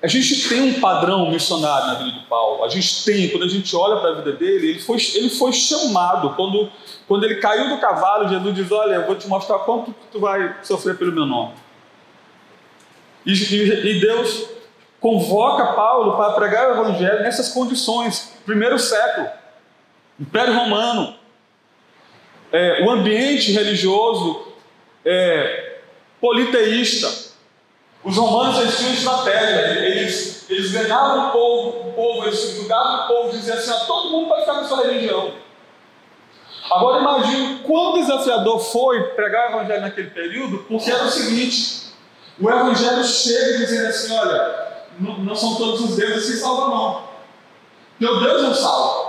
a 0.00 0.06
gente 0.06 0.48
tem 0.48 0.60
um 0.60 0.80
padrão 0.80 1.30
missionário 1.30 1.88
na 1.88 1.94
vida 1.94 2.12
de 2.12 2.26
Paulo. 2.26 2.64
A 2.64 2.68
gente 2.68 3.04
tem, 3.04 3.28
quando 3.30 3.44
a 3.44 3.48
gente 3.48 3.74
olha 3.74 4.00
para 4.00 4.10
a 4.10 4.14
vida 4.14 4.32
dele, 4.32 4.70
ele 4.70 4.80
foi, 4.80 4.98
ele 5.14 5.28
foi 5.28 5.52
chamado. 5.52 6.34
Quando, 6.36 6.70
quando 7.06 7.24
ele 7.24 7.36
caiu 7.36 7.68
do 7.68 7.80
cavalo, 7.80 8.28
Jesus 8.28 8.54
diz: 8.54 8.70
Olha, 8.70 8.94
eu 8.94 9.06
vou 9.06 9.16
te 9.16 9.26
mostrar 9.26 9.58
quanto 9.60 9.92
tu 10.12 10.20
vai 10.20 10.56
sofrer 10.62 10.96
pelo 10.96 11.12
meu 11.12 11.26
nome. 11.26 11.52
E, 13.26 13.32
e, 13.32 13.96
e 13.96 14.00
Deus 14.00 14.48
convoca 15.00 15.72
Paulo 15.74 16.16
para 16.16 16.32
pregar 16.32 16.68
o 16.68 16.72
evangelho 16.74 17.22
nessas 17.22 17.48
condições. 17.48 18.38
Primeiro 18.46 18.78
século, 18.78 19.28
Império 20.18 20.54
Romano, 20.54 21.16
é, 22.52 22.84
o 22.84 22.90
ambiente 22.90 23.52
religioso 23.52 24.46
é, 25.04 25.80
politeísta 26.20 27.27
os 28.04 28.16
romanos 28.16 28.60
eles 28.60 28.78
tinham 28.78 28.92
estratégia, 28.92 29.84
eles, 29.84 30.48
eles 30.48 30.70
ganhavam 30.70 31.28
o 31.28 31.32
povo, 31.32 31.88
o 31.88 31.92
povo, 31.92 32.26
eles 32.26 32.56
julgavam 32.56 33.04
o 33.04 33.08
povo, 33.08 33.36
diziam 33.36 33.56
assim: 33.56 33.86
todo 33.86 34.10
mundo 34.10 34.28
pode 34.28 34.42
ficar 34.42 34.54
com 34.60 34.64
sua 34.64 34.86
religião. 34.86 35.32
Agora 36.70 37.00
imagine 37.00 37.60
quão 37.60 37.94
desafiador 37.94 38.60
foi 38.60 39.02
pregar 39.14 39.50
o 39.50 39.56
evangelho 39.56 39.80
naquele 39.80 40.10
período, 40.10 40.58
porque 40.68 40.90
era 40.90 41.04
o 41.04 41.10
seguinte: 41.10 41.92
o 42.40 42.48
evangelho 42.48 43.02
chega 43.04 43.58
dizendo 43.58 43.88
assim: 43.88 44.16
olha, 44.16 44.68
não, 45.00 45.18
não 45.18 45.34
são 45.34 45.56
todos 45.56 45.80
os 45.80 45.96
deuses 45.96 46.30
que 46.30 46.36
salvam, 46.36 46.70
não. 46.70 47.08
Teu 47.98 48.20
Deus 48.20 48.42
não 48.42 48.54
salva. 48.54 49.08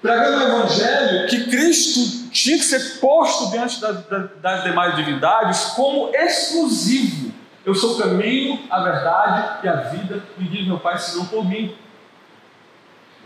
Pregando 0.00 0.38
o 0.38 0.42
evangelho 0.42 1.28
que 1.28 1.46
Cristo 1.46 2.30
tinha 2.30 2.58
que 2.58 2.64
ser 2.64 3.00
posto 3.00 3.50
diante 3.50 3.80
das, 3.80 4.04
das 4.40 4.62
demais 4.62 4.94
divindades 4.94 5.64
como 5.74 6.14
exclusivo 6.14 7.25
eu 7.66 7.74
sou 7.74 7.94
o 7.94 7.98
caminho, 7.98 8.60
a 8.70 8.80
verdade 8.80 9.66
e 9.66 9.68
a 9.68 9.74
vida, 9.74 10.22
e 10.38 10.44
diz 10.44 10.64
meu 10.68 10.78
Pai, 10.78 10.96
senão 10.98 11.26
por 11.26 11.44
mim. 11.44 11.74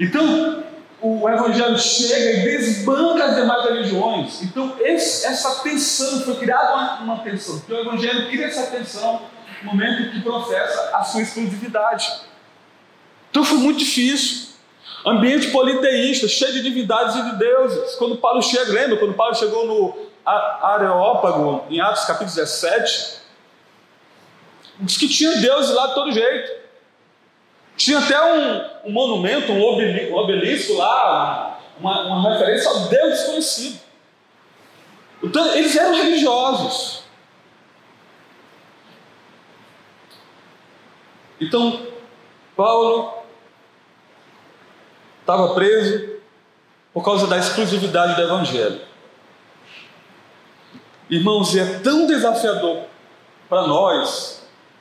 Então, 0.01 0.65
o 1.03 1.29
Evangelho 1.29 1.79
chega 1.79 2.39
e 2.39 2.57
desbanca 2.57 3.27
as 3.27 3.37
demais 3.37 3.65
religiões. 3.67 4.43
Então, 4.43 4.77
esse, 4.81 5.27
essa 5.27 5.63
tensão, 5.63 6.23
foi 6.23 6.37
criada 6.37 6.73
uma, 6.73 7.01
uma 7.01 7.19
tensão, 7.19 7.59
porque 7.59 7.75
o 7.75 7.81
Evangelho 7.81 8.31
cria 8.31 8.47
essa 8.47 8.71
tensão 8.75 9.21
no 9.63 9.73
momento 9.73 10.11
que 10.11 10.23
professa 10.23 10.97
a 10.97 11.05
sua 11.05 11.21
exclusividade. 11.21 12.11
Então, 13.31 13.45
foi 13.45 13.59
muito 13.59 13.79
difícil. 13.79 14.49
Ambiente 15.05 15.49
politeísta, 15.51 16.27
cheio 16.27 16.55
de 16.55 16.63
divindades 16.63 17.15
e 17.15 17.31
de 17.31 17.37
deuses. 17.37 17.95
Quando 17.97 18.17
Paulo 18.17 18.41
chega, 18.41 18.73
lembra? 18.73 18.97
Quando 18.97 19.13
Paulo 19.13 19.35
chegou 19.35 19.67
no 19.67 19.99
Areópago, 20.25 21.65
em 21.69 21.79
Atos 21.79 22.05
capítulo 22.07 22.31
17, 22.35 23.20
Diz 24.81 24.97
que 24.97 25.09
tinha 25.09 25.37
deuses 25.37 25.75
lá 25.75 25.89
de 25.89 25.95
todo 25.95 26.13
jeito. 26.13 26.61
Tinha 27.77 27.99
até 27.99 28.21
um, 28.23 28.89
um 28.91 28.93
monumento, 28.93 29.53
um 29.53 30.15
obelisco 30.15 30.75
lá, 30.75 31.61
uma, 31.79 32.07
uma 32.07 32.33
referência 32.33 32.69
ao 32.69 32.81
Deus 32.89 33.11
desconhecido. 33.11 33.81
Então, 35.23 35.55
eles 35.55 35.77
eram 35.77 35.95
religiosos. 35.95 37.03
Então, 41.41 41.87
Paulo 42.57 43.23
estava 45.21 45.55
preso 45.55 46.21
por 46.93 47.05
causa 47.05 47.27
da 47.27 47.39
exclusividade 47.39 48.17
do 48.17 48.23
Evangelho. 48.23 48.81
Irmãos, 51.09 51.55
e 51.55 51.61
é 51.61 51.79
tão 51.81 52.07
desafiador 52.07 52.85
para 53.49 53.67
nós 53.67 54.40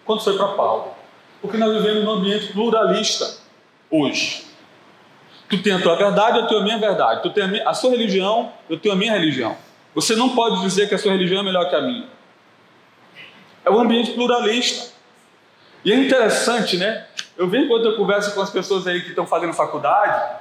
quanto 0.10 0.24
foi 0.24 0.36
para 0.36 0.48
Paulo. 0.54 0.96
Porque 1.40 1.56
nós 1.56 1.72
vivemos 1.72 2.04
num 2.04 2.14
ambiente 2.14 2.52
pluralista 2.52 3.38
hoje. 3.92 4.44
Tu 5.48 5.62
tem 5.62 5.74
a 5.74 5.80
tua 5.80 5.96
verdade, 5.96 6.40
eu 6.40 6.48
tenho 6.48 6.62
a 6.62 6.64
minha 6.64 6.80
verdade. 6.80 7.22
Tu 7.22 7.30
tem 7.30 7.44
a, 7.44 7.48
minha, 7.48 7.70
a 7.70 7.76
sua 7.76 7.92
religião, 7.92 8.52
eu 8.68 8.80
tenho 8.80 8.96
a 8.96 8.98
minha 8.98 9.14
religião. 9.14 9.56
Você 9.94 10.16
não 10.16 10.30
pode 10.30 10.62
dizer 10.62 10.90
que 10.90 10.96
a 10.96 10.98
sua 10.98 11.12
religião 11.12 11.42
é 11.42 11.44
melhor 11.44 11.70
que 11.70 11.76
a 11.76 11.82
minha. 11.82 12.08
É 13.64 13.70
um 13.70 13.80
ambiente 13.80 14.14
pluralista. 14.14 14.92
E 15.86 15.94
é 15.94 15.96
interessante, 15.96 16.76
né? 16.76 17.06
Eu 17.38 17.48
venho 17.48 17.68
quando 17.68 17.86
eu 17.86 17.96
converso 17.96 18.34
com 18.34 18.42
as 18.42 18.50
pessoas 18.50 18.88
aí 18.88 19.02
que 19.02 19.10
estão 19.10 19.28
fazendo 19.28 19.54
faculdade. 19.54 20.38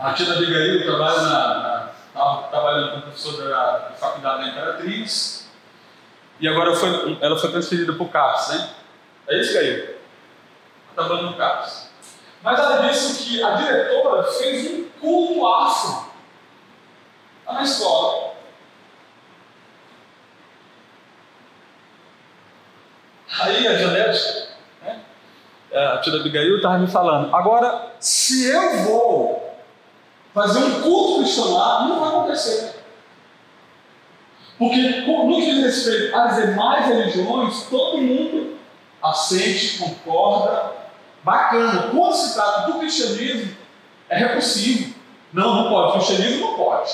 A 0.00 0.12
tia 0.14 0.26
da 0.26 0.34
Abigail 0.34 0.82
trabalha 0.82 1.22
na, 1.22 1.90
na, 2.12 2.34
trabalhando 2.50 2.90
como 2.90 3.02
professora 3.02 3.48
da 3.48 3.94
faculdade 3.96 4.42
da 4.42 4.48
Imperatriz 4.48 5.45
e 6.38 6.48
agora 6.48 6.74
foi, 6.74 7.18
ela 7.20 7.38
foi 7.38 7.50
transferida 7.50 7.92
para 7.92 8.02
o 8.02 8.08
CAPS, 8.08 8.48
né? 8.48 8.70
É 9.28 9.40
isso, 9.40 9.54
Caio? 9.54 9.96
Trabalhando 10.94 11.30
no 11.30 11.36
CAPS. 11.36 11.90
Mas 12.42 12.58
ela 12.58 12.88
disse 12.88 13.24
que 13.24 13.42
a 13.42 13.54
diretora 13.54 14.22
fez 14.24 14.70
um 14.70 14.88
culto 15.00 15.46
afro 15.46 16.06
lá 17.46 17.54
na 17.54 17.62
escola. 17.62 18.34
Aí 23.40 23.66
a 23.66 23.76
Janete, 23.76 24.48
né, 24.82 25.02
a 25.72 25.98
tia 25.98 26.14
Abigail, 26.14 26.56
estava 26.56 26.78
me 26.78 26.86
falando: 26.86 27.34
agora, 27.34 27.92
se 27.98 28.48
eu 28.48 28.84
vou 28.84 29.56
fazer 30.32 30.60
um 30.60 30.82
culto 30.82 31.22
cristão 31.22 31.52
lá, 31.54 31.84
não 31.86 32.00
vai 32.00 32.08
acontecer. 32.10 32.75
Porque, 34.58 34.76
no 35.06 35.36
que 35.36 35.44
diz 35.44 35.62
respeito 35.62 36.16
às 36.16 36.36
demais 36.36 36.86
religiões, 36.86 37.62
todo 37.68 37.98
mundo 37.98 38.56
assente, 39.02 39.78
concorda, 39.78 40.72
bacana. 41.22 41.90
Quando 41.90 42.14
se 42.14 42.34
trata 42.34 42.72
do 42.72 42.78
cristianismo, 42.78 43.54
é 44.08 44.16
repulsivo. 44.16 44.94
Não, 45.32 45.62
não 45.62 45.70
pode. 45.70 45.88
O 45.88 45.92
cristianismo 45.92 46.46
não 46.46 46.54
pode. 46.54 46.92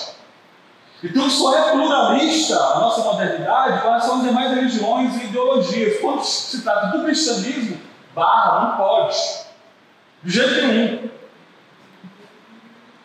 Então 1.05 1.29
só 1.29 1.57
é 1.57 1.73
pluralista 1.73 2.57
a 2.57 2.81
nossa 2.81 3.03
modernidade 3.03 3.83
relação 3.83 4.19
às 4.19 4.23
demais 4.23 4.55
religiões 4.55 5.21
e 5.21 5.25
ideologias. 5.25 6.01
Quando 6.01 6.23
se 6.23 6.63
trata 6.63 6.97
do 6.97 7.05
cristianismo, 7.05 7.81
barra, 8.15 8.61
não 8.61 8.77
pode. 8.77 9.17
De 10.23 10.33
jeito 10.33 10.67
nenhum. 10.67 11.11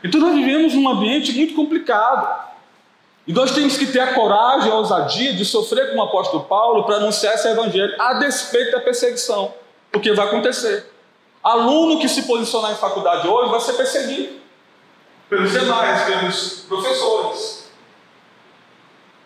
Então 0.04 0.22
nós 0.22 0.36
vivemos 0.36 0.74
num 0.76 0.88
ambiente 0.88 1.34
muito 1.34 1.56
complicado. 1.56 2.48
E 3.28 3.34
nós 3.34 3.52
temos 3.52 3.76
que 3.76 3.86
ter 3.88 4.00
a 4.00 4.14
coragem 4.14 4.72
a 4.72 4.76
ousadia 4.76 5.34
de 5.34 5.44
sofrer 5.44 5.90
como 5.90 6.02
o 6.02 6.06
apóstolo 6.06 6.46
Paulo 6.46 6.86
para 6.86 6.96
anunciar 6.96 7.36
esse 7.36 7.46
evangelho, 7.50 7.94
a 8.02 8.14
despeito 8.14 8.72
da 8.72 8.80
perseguição, 8.80 9.54
porque 9.92 10.14
vai 10.14 10.28
acontecer. 10.28 10.90
Aluno 11.44 12.00
que 12.00 12.08
se 12.08 12.24
posicionar 12.24 12.72
em 12.72 12.76
faculdade 12.76 13.28
hoje 13.28 13.52
vai 13.52 13.60
ser 13.60 13.74
perseguido 13.74 14.40
pelos 15.30 15.52
demais, 15.52 16.04
pelos 16.04 16.66
professores. 16.70 17.70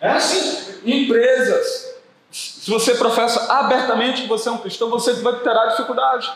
É 0.00 0.08
assim, 0.08 0.80
em 0.84 1.04
empresas. 1.04 1.94
Se 2.32 2.68
você 2.68 2.96
professa 2.96 3.52
abertamente 3.52 4.22
que 4.22 4.28
você 4.28 4.48
é 4.48 4.52
um 4.52 4.58
cristão, 4.58 4.90
você 4.90 5.12
vai 5.14 5.38
terá 5.40 5.66
dificuldade. 5.66 6.32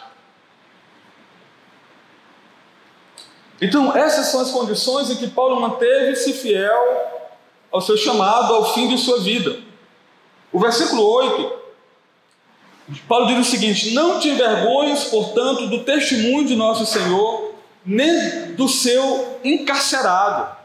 Então, 3.60 3.96
essas 3.96 4.26
são 4.26 4.40
as 4.40 4.52
condições 4.52 5.10
em 5.10 5.16
que 5.16 5.26
Paulo 5.28 5.60
manteve-se 5.60 6.32
fiel 6.32 7.15
ao 7.70 7.80
seu 7.80 7.96
chamado, 7.96 8.54
ao 8.54 8.74
fim 8.74 8.88
de 8.88 8.98
sua 8.98 9.20
vida. 9.20 9.58
O 10.52 10.58
versículo 10.58 11.02
8, 11.02 11.52
Paulo 13.08 13.26
diz 13.26 13.46
o 13.46 13.50
seguinte: 13.50 13.92
Não 13.92 14.18
te 14.20 14.28
envergonhes, 14.28 15.04
portanto, 15.04 15.66
do 15.66 15.84
testemunho 15.84 16.46
de 16.46 16.56
nosso 16.56 16.86
Senhor, 16.86 17.54
nem 17.84 18.54
do 18.54 18.68
seu 18.68 19.38
encarcerado, 19.44 20.56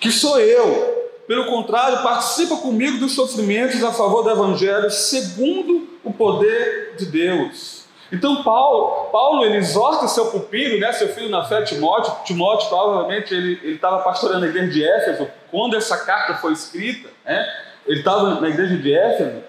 que 0.00 0.10
sou 0.10 0.38
eu. 0.40 0.94
Pelo 1.26 1.46
contrário, 1.46 2.04
participa 2.04 2.56
comigo 2.58 2.98
dos 2.98 3.12
sofrimentos 3.12 3.82
a 3.82 3.92
favor 3.92 4.22
do 4.22 4.30
Evangelho, 4.30 4.90
segundo 4.90 5.88
o 6.04 6.12
poder 6.12 6.94
de 6.96 7.06
Deus 7.06 7.85
então 8.12 8.42
Paulo, 8.42 9.10
Paulo 9.10 9.44
ele 9.44 9.56
exorta 9.56 10.06
seu 10.06 10.26
pupilo, 10.26 10.78
né, 10.78 10.92
seu 10.92 11.08
filho 11.08 11.28
na 11.28 11.44
fé, 11.44 11.62
Timóteo. 11.62 12.14
Timóteo 12.24 12.68
provavelmente 12.68 13.34
ele 13.34 13.74
estava 13.74 13.98
pastorando 13.98 14.44
a 14.44 14.48
igreja 14.48 14.70
de 14.70 14.84
Éfeso 14.84 15.28
quando 15.50 15.76
essa 15.76 16.04
carta 16.04 16.34
foi 16.34 16.52
escrita. 16.52 17.08
Né, 17.24 17.46
ele 17.86 17.98
estava 17.98 18.40
na 18.40 18.48
igreja 18.48 18.76
de 18.76 18.94
Éfeso. 18.94 19.42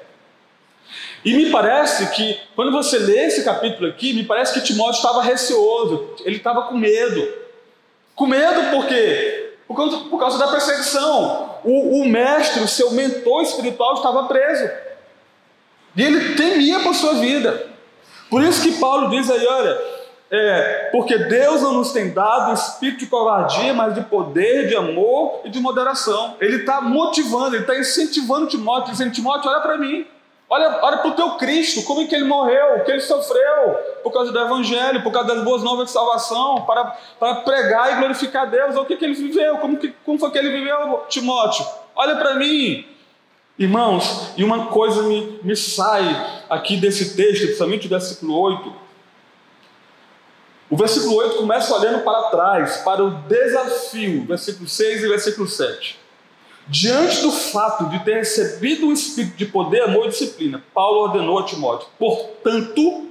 E 1.24 1.34
me 1.36 1.50
parece 1.50 2.12
que, 2.12 2.40
quando 2.56 2.72
você 2.72 2.98
lê 2.98 3.26
esse 3.26 3.44
capítulo 3.44 3.90
aqui, 3.90 4.14
me 4.14 4.24
parece 4.24 4.54
que 4.54 4.66
Timóteo 4.66 4.98
estava 4.98 5.22
receoso, 5.22 6.16
ele 6.24 6.38
estava 6.38 6.64
com 6.64 6.76
medo. 6.76 7.28
Com 8.16 8.26
medo 8.26 8.72
por 8.72 8.88
quê? 8.88 9.56
Por 9.68 9.76
causa, 9.76 9.98
por 9.98 10.20
causa 10.20 10.38
da 10.40 10.48
perseguição. 10.48 11.58
O, 11.64 12.02
o 12.02 12.08
mestre, 12.08 12.64
o 12.64 12.68
seu 12.68 12.92
mentor 12.92 13.44
espiritual, 13.44 13.96
estava 13.96 14.24
preso. 14.24 14.70
E 15.96 16.02
ele 16.02 16.36
temia 16.36 16.80
por 16.80 16.96
sua 16.96 17.16
vida. 17.16 17.77
Por 18.30 18.44
isso 18.44 18.62
que 18.62 18.80
Paulo 18.80 19.10
diz 19.10 19.30
aí: 19.30 19.46
olha, 19.46 19.78
é, 20.30 20.90
porque 20.92 21.18
Deus 21.18 21.62
não 21.62 21.74
nos 21.74 21.92
tem 21.92 22.14
dado 22.14 22.54
espírito 22.54 23.00
de 23.00 23.08
covardia, 23.08 23.74
mas 23.74 23.96
de 23.96 24.02
poder, 24.02 24.68
de 24.68 24.76
amor 24.76 25.42
e 25.46 25.50
de 25.50 25.60
moderação. 25.60 26.36
Ele 26.42 26.58
está 26.58 26.82
motivando, 26.82 27.56
ele 27.56 27.64
está 27.64 27.78
incentivando 27.78 28.48
Timóteo, 28.48 28.92
dizendo: 28.92 29.12
Timóteo, 29.12 29.50
olha 29.50 29.62
para 29.62 29.78
mim, 29.78 30.06
olha, 30.50 30.80
olha 30.82 30.98
para 30.98 31.08
o 31.08 31.14
teu 31.14 31.32
Cristo, 31.32 31.84
como 31.84 32.02
é 32.02 32.06
que 32.06 32.16
ele 32.16 32.26
morreu, 32.26 32.78
o 32.78 32.84
que 32.84 32.92
ele 32.92 33.00
sofreu 33.00 33.78
por 34.04 34.12
causa 34.12 34.32
do 34.32 34.40
Evangelho, 34.40 35.02
por 35.02 35.14
causa 35.14 35.34
das 35.34 35.44
boas 35.46 35.64
novas 35.64 35.86
de 35.86 35.92
salvação, 35.92 36.64
para, 36.64 36.98
para 37.18 37.36
pregar 37.36 37.94
e 37.94 38.00
glorificar 38.00 38.50
Deus. 38.50 38.76
O 38.76 38.84
que, 38.84 38.98
que 38.98 39.06
ele 39.06 39.14
viveu, 39.14 39.58
como, 39.60 39.78
que, 39.78 39.94
como 40.06 40.20
foi 40.20 40.30
que 40.32 40.38
ele 40.38 40.52
viveu, 40.52 41.06
Timóteo? 41.08 41.66
Olha 41.96 42.18
para 42.18 42.36
mim, 42.36 42.86
irmãos, 43.58 44.34
e 44.38 44.44
uma 44.44 44.68
coisa 44.68 45.04
me, 45.04 45.40
me 45.44 45.56
sai 45.56 46.44
aqui 46.50 46.78
desse 46.78 47.16
texto, 47.16 47.44
principalmente 47.44 47.88
do 47.88 47.90
versículo 47.90 48.38
8 48.40 48.88
o 50.70 50.76
versículo 50.76 51.16
8 51.16 51.38
começa 51.38 51.74
olhando 51.74 52.04
para 52.04 52.30
trás, 52.30 52.78
para 52.78 53.04
o 53.04 53.10
desafio, 53.10 54.26
versículo 54.26 54.68
6 54.68 55.04
e 55.04 55.08
versículo 55.08 55.48
7. 55.48 55.98
Diante 56.68 57.22
do 57.22 57.32
fato 57.32 57.86
de 57.86 58.04
ter 58.04 58.16
recebido 58.16 58.88
o 58.88 58.92
espírito 58.92 59.38
de 59.38 59.46
poder, 59.46 59.84
amor 59.84 60.08
e 60.08 60.10
disciplina, 60.10 60.62
Paulo 60.74 61.04
ordenou 61.04 61.40
a 61.40 61.44
Timóteo: 61.44 61.88
portanto, 61.98 63.08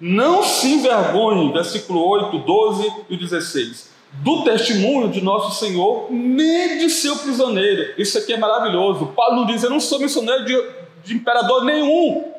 não 0.00 0.42
se 0.42 0.66
envergonhe, 0.72 1.52
versículo 1.52 2.04
8, 2.04 2.38
12 2.38 2.92
e 3.08 3.16
16, 3.16 3.89
do 4.12 4.44
testemunho 4.44 5.08
de 5.08 5.20
nosso 5.20 5.58
Senhor, 5.58 6.08
nem 6.10 6.78
de 6.78 6.90
seu 6.90 7.16
prisioneiro. 7.16 7.94
Isso 7.96 8.18
aqui 8.18 8.32
é 8.32 8.36
maravilhoso. 8.36 9.06
Paulo 9.16 9.46
diz: 9.46 9.62
Eu 9.62 9.70
não 9.70 9.80
sou 9.80 9.98
missionário 9.98 10.44
de, 10.44 10.70
de 11.04 11.14
imperador 11.14 11.64
nenhum. 11.64 12.32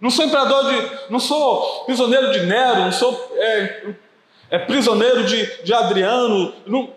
Não 0.00 0.10
sou 0.10 0.24
imperador 0.24 0.64
de. 0.64 1.10
Não 1.10 1.20
sou 1.20 1.84
prisioneiro 1.84 2.32
de 2.32 2.46
Nero, 2.46 2.80
não 2.80 2.92
sou 2.92 3.32
é, 3.36 3.86
é 4.50 4.58
prisioneiro 4.58 5.24
de, 5.24 5.62
de 5.62 5.74
Adriano. 5.74 6.54
Não, 6.66 6.90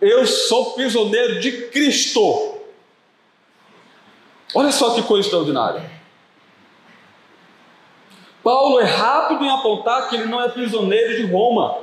eu 0.00 0.26
sou 0.26 0.72
prisioneiro 0.72 1.40
de 1.40 1.68
Cristo. 1.68 2.54
Olha 4.54 4.70
só 4.70 4.94
que 4.94 5.02
coisa 5.02 5.26
extraordinária. 5.26 5.90
Paulo 8.42 8.78
é 8.78 8.84
rápido 8.84 9.42
em 9.42 9.50
apontar 9.50 10.08
que 10.08 10.16
ele 10.16 10.26
não 10.26 10.40
é 10.40 10.48
prisioneiro 10.50 11.16
de 11.16 11.32
Roma, 11.32 11.78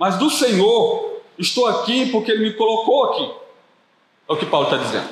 mas 0.00 0.16
do 0.16 0.30
Senhor. 0.30 1.20
Estou 1.38 1.66
aqui 1.66 2.06
porque 2.10 2.30
ele 2.30 2.42
me 2.42 2.54
colocou 2.54 3.04
aqui. 3.04 3.30
É 4.28 4.32
o 4.32 4.36
que 4.36 4.46
Paulo 4.46 4.66
está 4.66 4.78
dizendo. 4.78 5.08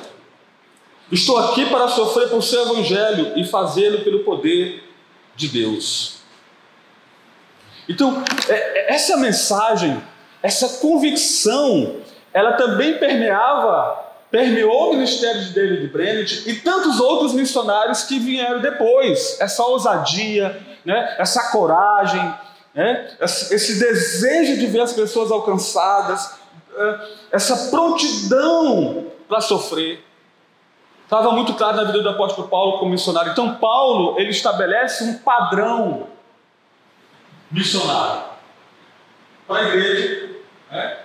Estou 1.11 1.37
aqui 1.37 1.67
para 1.67 1.87
sofrer 1.87 2.29
por 2.29 2.41
seu 2.41 2.63
evangelho 2.63 3.37
e 3.37 3.43
fazê-lo 3.43 3.99
pelo 3.99 4.23
poder 4.23 4.83
de 5.35 5.47
Deus. 5.47 6.17
Então, 7.87 8.23
é, 8.47 8.53
é, 8.53 8.93
essa 8.93 9.17
mensagem, 9.17 10.01
essa 10.41 10.79
convicção, 10.79 11.97
ela 12.31 12.53
também 12.53 12.97
permeava, 12.99 14.05
permeou 14.29 14.89
o 14.89 14.93
ministério 14.93 15.43
de 15.45 15.53
David 15.53 15.87
Brennett 15.87 16.47
e 16.47 16.55
tantos 16.61 16.99
outros 16.99 17.33
missionários 17.33 18.03
que 18.03 18.19
vieram 18.19 18.59
depois. 18.59 19.39
Essa 19.39 19.63
ousadia, 19.63 20.61
né? 20.85 21.15
essa 21.17 21.51
coragem, 21.51 22.21
né? 22.73 23.17
esse 23.21 23.79
desejo 23.79 24.57
de 24.57 24.67
ver 24.67 24.81
as 24.81 24.93
pessoas 24.93 25.31
alcançadas, 25.31 26.39
é, 26.75 27.07
essa 27.31 27.69
prontidão 27.69 29.07
para 29.27 29.41
sofrer. 29.41 30.03
Estava 31.03 31.31
muito 31.31 31.55
claro 31.55 31.77
na 31.77 31.83
vida 31.85 32.01
do 32.01 32.09
apóstolo 32.09 32.47
Paulo 32.47 32.77
como 32.77 32.91
missionário. 32.91 33.31
Então, 33.31 33.55
Paulo, 33.55 34.19
ele 34.19 34.29
estabelece 34.29 35.03
um 35.03 35.17
padrão 35.17 36.07
missionário 37.51 38.23
para 39.47 39.59
a 39.59 39.67
igreja, 39.69 40.29
né? 40.71 40.97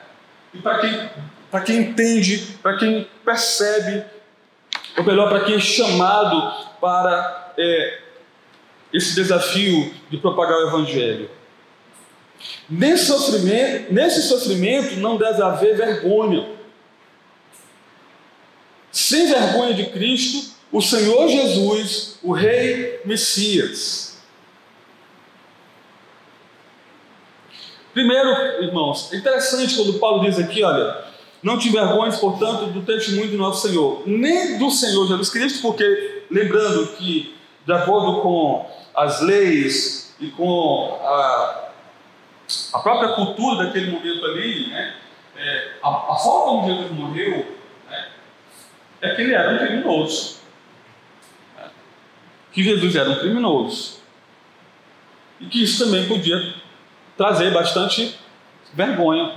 e 0.52 0.58
para 0.58 0.78
quem, 0.78 1.10
para 1.50 1.60
quem 1.62 1.76
entende, 1.78 2.58
para 2.62 2.76
quem 2.76 3.08
percebe, 3.24 4.04
ou 4.98 5.04
melhor, 5.04 5.30
para 5.30 5.40
quem 5.40 5.54
é 5.54 5.60
chamado 5.60 6.52
para 6.78 7.52
é, 7.56 8.00
esse 8.92 9.14
desafio 9.14 9.94
de 10.10 10.18
propagar 10.18 10.58
o 10.58 10.68
Evangelho. 10.68 11.30
Nesse 12.68 13.06
sofrimento, 13.06 13.92
nesse 13.92 14.22
sofrimento 14.22 14.96
não 14.96 15.16
deve 15.16 15.42
haver 15.42 15.76
vergonha 15.76 16.54
sem 18.94 19.26
vergonha 19.26 19.74
de 19.74 19.86
Cristo, 19.86 20.54
o 20.70 20.80
Senhor 20.80 21.28
Jesus, 21.28 22.16
o 22.22 22.32
Rei 22.32 23.00
Messias. 23.04 24.18
Primeiro, 27.92 28.28
irmãos, 28.62 29.12
é 29.12 29.16
interessante 29.16 29.74
quando 29.74 29.98
Paulo 29.98 30.24
diz 30.24 30.38
aqui, 30.38 30.62
olha, 30.62 31.04
não 31.42 31.58
te 31.58 31.70
vergonhes, 31.70 32.16
portanto, 32.16 32.66
do 32.66 32.82
testemunho 32.82 33.32
do 33.32 33.36
nosso 33.36 33.68
Senhor, 33.68 34.04
nem 34.06 34.58
do 34.58 34.70
Senhor 34.70 35.08
Jesus 35.08 35.28
Cristo, 35.28 35.60
porque, 35.60 36.22
lembrando 36.30 36.86
que, 36.96 37.34
de 37.66 37.72
acordo 37.72 38.20
com 38.22 38.64
as 38.94 39.20
leis 39.20 40.14
e 40.20 40.28
com 40.28 40.98
a, 41.02 41.63
a 42.72 42.78
própria 42.78 43.14
cultura 43.14 43.64
daquele 43.64 43.90
momento 43.90 44.24
ali, 44.26 44.68
né, 44.68 44.94
é, 45.36 45.72
a, 45.82 45.88
a 45.88 46.16
forma 46.16 46.44
como 46.44 46.66
Jesus 46.66 46.90
morreu 46.92 47.54
é 49.04 49.14
que 49.14 49.20
ele 49.20 49.34
era 49.34 49.52
um 49.52 49.58
criminoso. 49.58 50.38
Que 52.50 52.62
Jesus 52.62 52.96
era 52.96 53.10
um 53.10 53.18
criminoso. 53.18 53.98
E 55.38 55.46
que 55.46 55.62
isso 55.62 55.84
também 55.84 56.08
podia 56.08 56.54
trazer 57.16 57.52
bastante 57.52 58.18
vergonha. 58.72 59.36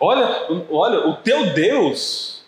Olha, 0.00 0.46
olha, 0.70 1.06
o 1.06 1.16
teu 1.16 1.52
Deus, 1.52 2.44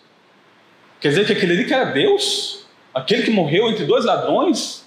quer 0.99 1.09
dizer 1.09 1.27
que 1.27 1.33
aquele 1.33 1.53
ali 1.53 1.65
que 1.65 1.73
era 1.73 1.85
Deus, 1.85 2.65
aquele 2.91 3.23
que 3.23 3.31
morreu 3.31 3.69
entre 3.69 3.85
dois 3.85 4.03
ladrões. 4.03 4.86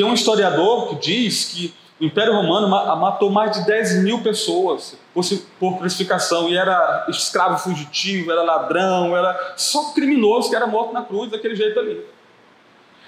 Tem 0.00 0.08
um 0.08 0.14
historiador 0.14 0.88
que 0.88 0.94
diz 0.94 1.44
que 1.52 1.74
o 2.00 2.04
Império 2.06 2.32
Romano 2.32 2.66
matou 2.68 3.28
mais 3.28 3.52
de 3.52 3.66
10 3.66 4.02
mil 4.02 4.22
pessoas 4.22 4.96
por 5.58 5.76
crucificação 5.76 6.48
e 6.48 6.56
era 6.56 7.04
escravo 7.10 7.58
fugitivo, 7.58 8.32
era 8.32 8.42
ladrão, 8.42 9.14
era 9.14 9.52
só 9.58 9.92
criminoso 9.92 10.48
que 10.48 10.56
era 10.56 10.66
morto 10.66 10.94
na 10.94 11.02
cruz 11.02 11.30
daquele 11.30 11.54
jeito 11.54 11.78
ali. 11.78 12.02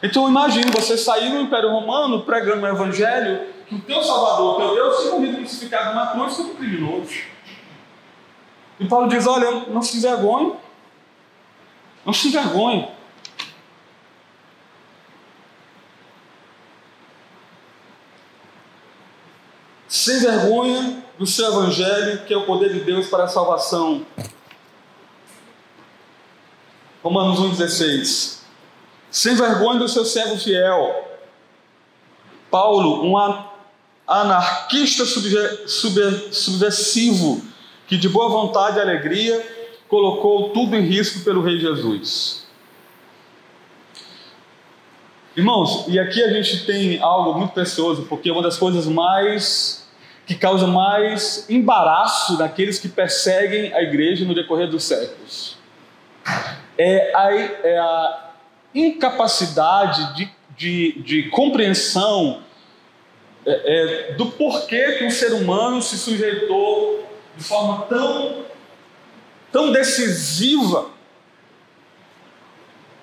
Então 0.03 0.29
imagine 0.29 0.71
você 0.71 0.99
sair 0.99 1.31
no 1.31 1.41
Império 1.41 1.71
Romano 1.71 2.25
pregando 2.25 2.67
o 2.67 2.69
Evangelho 2.69 3.41
que 3.67 3.75
o 3.75 3.81
teu 3.81 4.03
Salvador, 4.03 4.57
teu 4.59 4.75
Deus, 4.75 4.99
tinha 4.99 5.13
morrido 5.13 5.37
crucificado 5.39 5.95
na 5.95 6.09
cruz 6.09 6.37
como 6.37 6.55
criminoso. 6.57 7.15
E 8.79 8.85
Paulo 8.87 9.09
diz: 9.09 9.27
olha, 9.27 9.65
não 9.69 9.81
se 9.81 9.97
envergonhe, 9.97 10.53
não 12.05 12.13
se 12.13 12.29
envergonhe. 12.29 12.87
Sem 20.03 20.19
vergonha 20.19 21.03
do 21.17 21.25
seu 21.25 21.47
evangelho, 21.47 22.25
que 22.27 22.35
é 22.35 22.37
o 22.37 22.45
poder 22.45 22.73
de 22.73 22.81
Deus 22.81 23.07
para 23.07 23.23
a 23.25 23.29
salvação. 23.29 24.05
Romanos 27.05 27.39
1,16. 27.39 28.41
Sem 29.13 29.37
vergonha 29.37 29.79
do 29.79 29.89
seu 29.89 30.05
servo 30.05 30.37
fiel. 30.37 31.09
Paulo, 32.51 33.05
um 33.05 33.15
anarquista 34.05 35.05
subversivo, 35.07 37.41
que 37.87 37.97
de 37.97 38.09
boa 38.09 38.29
vontade 38.29 38.79
e 38.79 38.81
alegria 38.81 39.71
colocou 39.89 40.51
tudo 40.51 40.75
em 40.75 40.83
risco 40.83 41.21
pelo 41.21 41.43
Rei 41.43 41.61
Jesus. 41.61 42.45
Irmãos, 45.37 45.85
e 45.87 46.01
aqui 46.01 46.25
a 46.25 46.33
gente 46.33 46.67
tem 46.67 47.01
algo 47.01 47.39
muito 47.39 47.53
precioso, 47.53 48.07
porque 48.09 48.33
uma 48.33 48.43
das 48.43 48.57
coisas 48.57 48.87
mais 48.87 49.82
que 50.33 50.39
causa 50.39 50.67
mais 50.67 51.45
embaraço 51.51 52.39
daqueles 52.39 52.79
que 52.79 52.89
perseguem 52.89 53.73
a 53.75 53.83
igreja 53.83 54.25
no 54.25 54.35
decorrer 54.35 54.67
dos 54.67 54.85
séculos. 54.85 55.59
É 56.79 57.13
a, 57.15 57.35
é 57.35 57.79
a 57.79 58.31
incapacidade 58.75 60.17
de, 60.17 60.31
de, 60.57 61.03
de 61.03 61.23
compreensão 61.29 62.43
é, 63.45 64.11
é, 64.11 64.13
do 64.15 64.27
porquê 64.31 64.93
que 64.93 65.05
um 65.05 65.11
ser 65.11 65.35
humano 65.35 65.83
se 65.83 65.99
sujeitou 65.99 67.07
de 67.37 67.45
forma 67.45 67.83
tão, 67.83 68.45
tão 69.53 69.71
decisiva, 69.71 70.89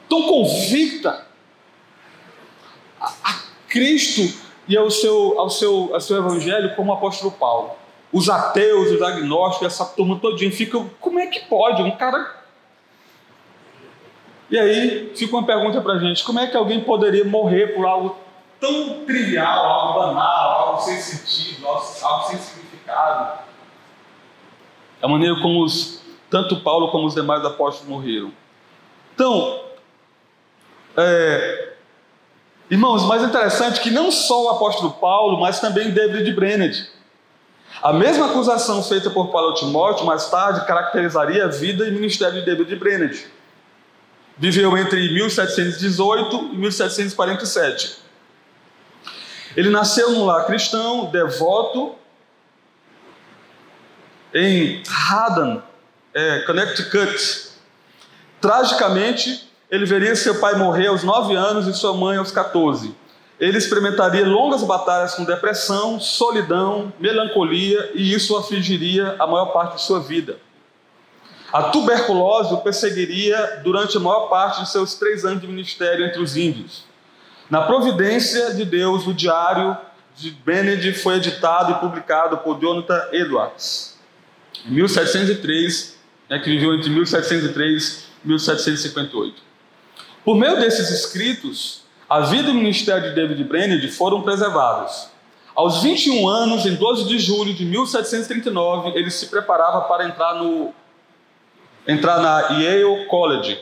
tão 0.10 0.24
convicta 0.24 1.28
a, 3.00 3.14
a 3.24 3.40
Cristo 3.68 4.39
e 4.70 4.78
ao 4.78 4.92
seu, 4.92 5.40
ao, 5.40 5.50
seu, 5.50 5.90
ao 5.94 6.00
seu 6.00 6.18
evangelho 6.18 6.76
como 6.76 6.92
o 6.92 6.94
apóstolo 6.94 7.32
Paulo. 7.32 7.72
Os 8.14 8.30
ateus, 8.30 8.92
os 8.92 9.02
agnósticos, 9.02 9.68
essa 9.68 9.86
turma 9.86 10.20
todinha 10.20 10.52
ficam, 10.52 10.90
como 11.00 11.20
é 11.20 11.26
que 11.26 11.42
pode? 11.42 11.82
Um 11.82 11.92
cara. 11.92 12.38
E 14.50 14.58
aí 14.58 15.12
fica 15.16 15.36
uma 15.36 15.46
pergunta 15.46 15.82
para 15.82 15.94
a 15.94 16.00
gente: 16.00 16.24
como 16.24 16.40
é 16.40 16.48
que 16.48 16.56
alguém 16.56 16.82
poderia 16.82 17.26
morrer 17.26 17.76
por 17.76 17.86
algo 17.86 18.16
tão 18.60 19.06
trivial, 19.06 19.66
algo 19.66 20.00
banal, 20.00 20.68
algo 20.68 20.82
sem 20.82 20.98
sentido, 20.98 21.68
algo, 21.68 22.28
sem 22.28 22.38
significado? 22.38 23.40
É 25.02 25.06
a 25.06 25.08
maneira 25.08 25.36
como 25.42 25.64
os, 25.64 26.04
tanto 26.30 26.62
Paulo 26.62 26.92
como 26.92 27.08
os 27.08 27.16
demais 27.16 27.44
apóstolos 27.44 27.88
morreram. 27.88 28.32
Então, 29.14 29.62
é, 30.98 31.74
irmãos, 32.70 33.06
mais 33.06 33.24
interessante 33.24 33.82
que 33.82 33.92
não 33.92 34.12
só 34.12 34.46
o 34.46 34.50
apóstolo 34.50 34.92
Paulo, 34.92 35.40
mas 35.40 35.60
também 35.60 35.92
David 35.92 36.32
Brennett. 36.34 36.90
A 37.82 37.94
mesma 37.94 38.28
acusação 38.28 38.84
feita 38.84 39.10
por 39.10 39.30
Paulo 39.30 39.54
Timóteo, 39.54 40.06
mais 40.06 40.30
tarde, 40.30 40.66
caracterizaria 40.66 41.46
a 41.46 41.48
vida 41.48 41.88
e 41.88 41.92
ministério 41.92 42.40
de 42.40 42.46
David 42.46 42.76
Brennett. 42.76 43.28
Viveu 44.38 44.78
entre 44.78 45.14
1718 45.14 46.52
e 46.54 46.58
1747. 46.58 47.98
Ele 49.56 49.70
nasceu 49.70 50.12
num 50.12 50.26
lar 50.26 50.46
cristão, 50.46 51.06
devoto, 51.06 51.96
em 54.34 54.84
Haddon, 55.10 55.62
é, 56.14 56.40
Connecticut. 56.40 57.50
Tragicamente, 58.40 59.49
ele 59.70 59.86
veria 59.86 60.16
seu 60.16 60.40
pai 60.40 60.56
morrer 60.56 60.88
aos 60.88 61.04
9 61.04 61.36
anos 61.36 61.68
e 61.68 61.74
sua 61.74 61.94
mãe 61.94 62.18
aos 62.18 62.32
14. 62.32 62.96
Ele 63.40 63.58
experimentaria 63.58 64.26
longas 64.26 64.64
batalhas 64.64 65.14
com 65.14 65.24
depressão, 65.24 66.00
solidão, 66.00 66.92
melancolia 67.00 67.92
e 67.94 68.14
isso 68.14 68.36
afligiria 68.36 69.16
a 69.20 69.28
maior 69.28 69.48
parte 69.48 69.76
de 69.76 69.82
sua 69.84 70.00
vida. 70.00 70.38
A 71.54 71.64
tuberculose 71.64 72.54
o 72.54 72.58
perseguiria 72.58 73.62
durante 73.64 73.96
a 73.96 74.00
maior 74.00 74.28
parte 74.28 74.62
de 74.62 74.70
seus 74.70 74.96
três 74.96 75.24
anos 75.24 75.42
de 75.42 75.48
ministério 75.48 76.06
entre 76.06 76.22
os 76.22 76.36
índios. 76.36 76.84
Na 77.50 77.62
providência 77.62 78.54
de 78.54 78.66
Deus, 78.66 79.08
o 79.08 79.14
diário 79.14 79.76
de 80.16 80.32
Benedict 80.32 81.02
foi 81.02 81.16
editado 81.16 81.72
e 81.72 81.76
publicado 81.76 82.38
por 82.40 82.60
Jonathan 82.60 83.02
Edwards. 83.12 83.98
Em 84.66 84.72
1703, 84.72 85.98
né, 86.30 86.40
que 86.40 86.50
viveu 86.50 86.76
entre 86.76 86.90
1703 86.90 88.10
e 88.24 88.28
1758. 88.28 89.49
Por 90.24 90.36
meio 90.36 90.60
desses 90.60 90.90
escritos, 90.90 91.84
a 92.10 92.22
vida 92.22 92.50
e 92.50 92.52
o 92.52 92.56
ministério 92.56 93.10
de 93.10 93.16
David 93.16 93.44
Brainerd 93.44 93.88
foram 93.92 94.22
preservados. 94.22 95.10
Aos 95.56 95.82
21 95.82 96.28
anos, 96.28 96.66
em 96.66 96.76
12 96.76 97.06
de 97.06 97.20
julho 97.20 97.54
de 97.54 97.66
1739, 97.66 98.98
ele 98.98 99.12
se 99.12 99.28
preparava 99.28 99.82
para 99.82 100.06
entrar, 100.06 100.36
no, 100.36 100.74
entrar 101.88 102.20
na 102.20 102.60
Yale 102.60 103.06
College 103.08 103.60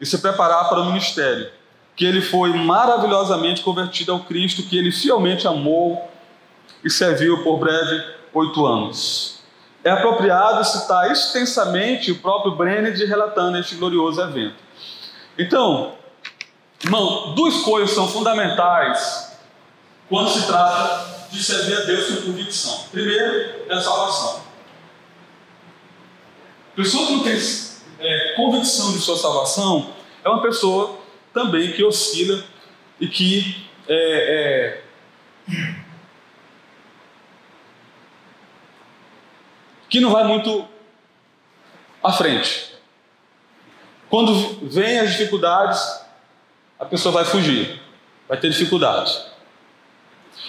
e 0.00 0.06
se 0.06 0.18
preparar 0.18 0.68
para 0.68 0.80
o 0.80 0.86
ministério, 0.86 1.50
que 1.94 2.04
ele 2.04 2.22
foi 2.22 2.52
maravilhosamente 2.52 3.62
convertido 3.62 4.12
ao 4.12 4.20
Cristo, 4.20 4.62
que 4.62 4.78
ele 4.78 4.90
fielmente 4.90 5.46
amou 5.46 6.08
e 6.82 6.88
serviu 6.88 7.42
por 7.42 7.58
breve 7.58 8.02
oito 8.32 8.64
anos. 8.64 9.40
É 9.82 9.90
apropriado 9.90 10.64
citar 10.64 11.10
extensamente 11.10 12.12
o 12.12 12.18
próprio 12.18 12.54
Brennand 12.54 12.94
relatando 12.94 13.58
este 13.58 13.74
glorioso 13.74 14.20
evento. 14.20 14.56
Então, 15.38 15.94
irmão, 16.82 17.34
duas 17.34 17.58
coisas 17.62 17.94
são 17.94 18.08
fundamentais 18.08 19.38
quando 20.08 20.30
se 20.30 20.46
trata 20.46 21.28
de 21.30 21.42
servir 21.42 21.76
a 21.76 21.80
Deus 21.80 22.06
com 22.06 22.26
convicção. 22.26 22.84
Primeiro, 22.90 23.64
é 23.68 23.74
a 23.74 23.80
salvação. 23.80 24.42
Pessoa 26.74 27.06
que 27.06 27.12
não 27.12 27.22
tem 27.22 27.38
é, 27.98 28.32
convicção 28.34 28.92
de 28.92 28.98
sua 28.98 29.16
salvação 29.16 29.94
é 30.24 30.28
uma 30.28 30.42
pessoa 30.42 30.98
também 31.32 31.72
que 31.72 31.84
oscila 31.84 32.42
e 32.98 33.06
que 33.06 33.66
é, 33.88 34.82
é, 35.48 35.80
que 39.88 40.00
não 40.00 40.10
vai 40.10 40.24
muito 40.24 40.66
à 42.02 42.12
frente. 42.12 42.74
Quando 44.08 44.66
vem 44.68 44.98
as 44.98 45.10
dificuldades, 45.10 45.99
a 46.80 46.86
pessoa 46.86 47.12
vai 47.12 47.26
fugir, 47.26 47.78
vai 48.26 48.38
ter 48.38 48.48
dificuldade. 48.48 49.22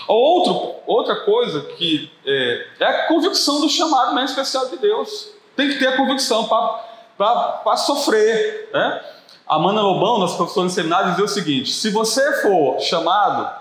Outro, 0.08 0.76
outra 0.88 1.18
coisa 1.18 1.62
que 1.62 2.10
é, 2.26 2.68
é 2.80 2.86
a 2.86 3.08
convicção 3.08 3.60
do 3.60 3.70
chamado 3.70 4.16
mais 4.16 4.30
especial 4.30 4.70
de 4.70 4.78
Deus. 4.78 5.30
Tem 5.56 5.68
que 5.68 5.78
ter 5.78 5.88
a 5.88 5.98
convicção 5.98 6.48
para 6.48 7.78
sofrer. 7.78 8.70
Né? 8.74 9.02
A 9.46 9.60
Mana 9.60 9.82
Lobão, 9.82 10.18
nossa 10.20 10.38
professora 10.38 10.68
de 10.68 10.74
seminário, 10.74 11.10
dizia 11.12 11.26
o 11.26 11.28
seguinte: 11.28 11.70
se 11.70 11.90
você 11.90 12.42
for 12.42 12.80
chamado 12.80 13.54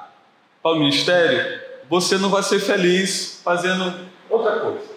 para 0.63 0.73
o 0.73 0.77
ministério, 0.77 1.61
você 1.89 2.17
não 2.17 2.31
vai 2.31 2.45
ser 2.45 2.61
feliz 2.61 3.41
fazendo 3.45 4.09
outra 4.29 4.61
coisa. 4.61 4.90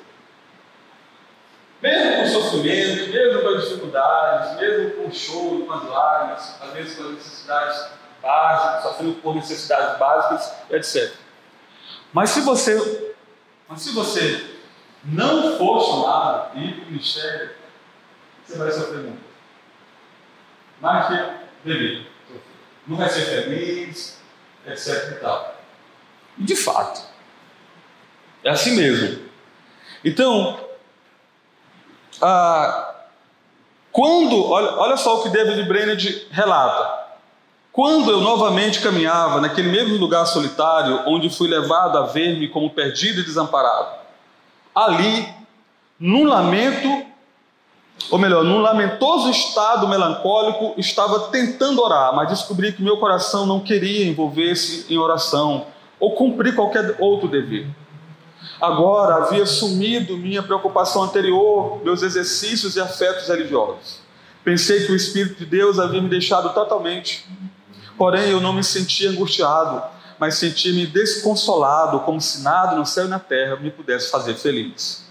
Mesmo 1.83 2.15
com 2.15 2.27
sofrimento, 2.27 3.11
mesmo 3.11 3.41
com 3.41 3.49
as 3.49 3.63
dificuldades, 3.63 4.57
mesmo 4.57 4.91
com 4.91 5.11
choro, 5.11 5.65
com 5.65 5.73
as 5.73 5.83
lágrimas, 5.83 6.55
às 6.61 6.71
vezes 6.71 6.95
com 6.95 7.03
as 7.03 7.11
necessidades 7.15 7.87
básicas, 8.21 8.83
sofrendo 8.83 9.13
por 9.15 9.35
necessidades 9.35 9.99
básicas, 9.99 10.53
etc. 10.71 11.13
Mas 12.13 12.29
se 12.29 12.39
você, 12.39 13.13
mas 13.67 13.81
se 13.81 13.91
você 13.91 14.59
não 15.03 15.57
for 15.57 15.81
chamado 15.81 16.57
e 16.57 16.69
ir 16.69 16.73
para 16.73 16.83
o 16.83 16.87
ministério, 16.87 17.51
você 18.45 18.57
vai 18.57 18.71
sofrer 18.71 18.99
muito. 18.99 19.23
Mais 20.79 21.07
que 21.07 21.33
dever. 21.65 22.07
Não 22.87 22.95
vai 22.95 23.09
ser 23.09 23.25
feliz, 23.25 24.21
etc. 24.65 25.17
E 25.17 25.19
tal. 25.19 25.61
E 26.37 26.43
de 26.45 26.55
fato, 26.55 27.01
é 28.41 28.51
assim 28.51 28.71
mesmo. 28.71 29.29
Então, 30.01 30.63
ah, 32.23 32.93
quando, 33.91 34.49
olha, 34.49 34.75
olha 34.77 34.97
só 34.97 35.19
o 35.19 35.23
que 35.23 35.29
David 35.29 35.67
Brainerd 35.67 36.27
relata. 36.31 37.03
Quando 37.71 38.09
eu 38.09 38.21
novamente 38.21 38.79
caminhava 38.81 39.41
naquele 39.41 39.69
mesmo 39.69 39.97
lugar 39.97 40.25
solitário 40.25 41.01
onde 41.05 41.29
fui 41.29 41.49
levado 41.49 41.97
a 41.97 42.03
ver-me 42.03 42.47
como 42.47 42.69
perdido 42.69 43.19
e 43.19 43.23
desamparado, 43.23 43.89
ali, 44.73 45.27
num 45.99 46.23
lamento, 46.23 47.05
ou 48.09 48.17
melhor, 48.17 48.43
num 48.43 48.61
lamentoso 48.61 49.29
estado 49.29 49.87
melancólico, 49.87 50.73
estava 50.77 51.27
tentando 51.31 51.81
orar, 51.81 52.15
mas 52.15 52.29
descobri 52.29 52.71
que 52.71 52.81
meu 52.81 52.97
coração 52.97 53.45
não 53.45 53.59
queria 53.59 54.07
envolver-se 54.07 54.91
em 54.93 54.97
oração 54.97 55.67
ou 55.99 56.11
cumprir 56.11 56.55
qualquer 56.55 56.95
outro 56.99 57.27
dever. 57.27 57.67
Agora 58.61 59.15
havia 59.15 59.45
sumido 59.45 60.17
minha 60.17 60.41
preocupação 60.41 61.03
anterior, 61.03 61.81
meus 61.83 62.01
exercícios 62.01 62.75
e 62.75 62.79
afetos 62.79 63.27
religiosos. 63.27 63.99
Pensei 64.43 64.85
que 64.85 64.91
o 64.91 64.95
Espírito 64.95 65.39
de 65.39 65.45
Deus 65.45 65.79
havia 65.79 66.01
me 66.01 66.09
deixado 66.09 66.53
totalmente. 66.53 67.25
Porém, 67.97 68.29
eu 68.29 68.39
não 68.39 68.53
me 68.53 68.63
sentia 68.63 69.09
angustiado, 69.09 69.81
mas 70.19 70.35
sentia-me 70.35 70.85
desconsolado, 70.85 72.01
como 72.01 72.21
se 72.21 72.41
nada 72.41 72.75
no 72.75 72.85
céu 72.85 73.05
e 73.05 73.09
na 73.09 73.19
terra 73.19 73.55
me 73.55 73.71
pudesse 73.71 74.09
fazer 74.09 74.35
feliz. 74.35 75.05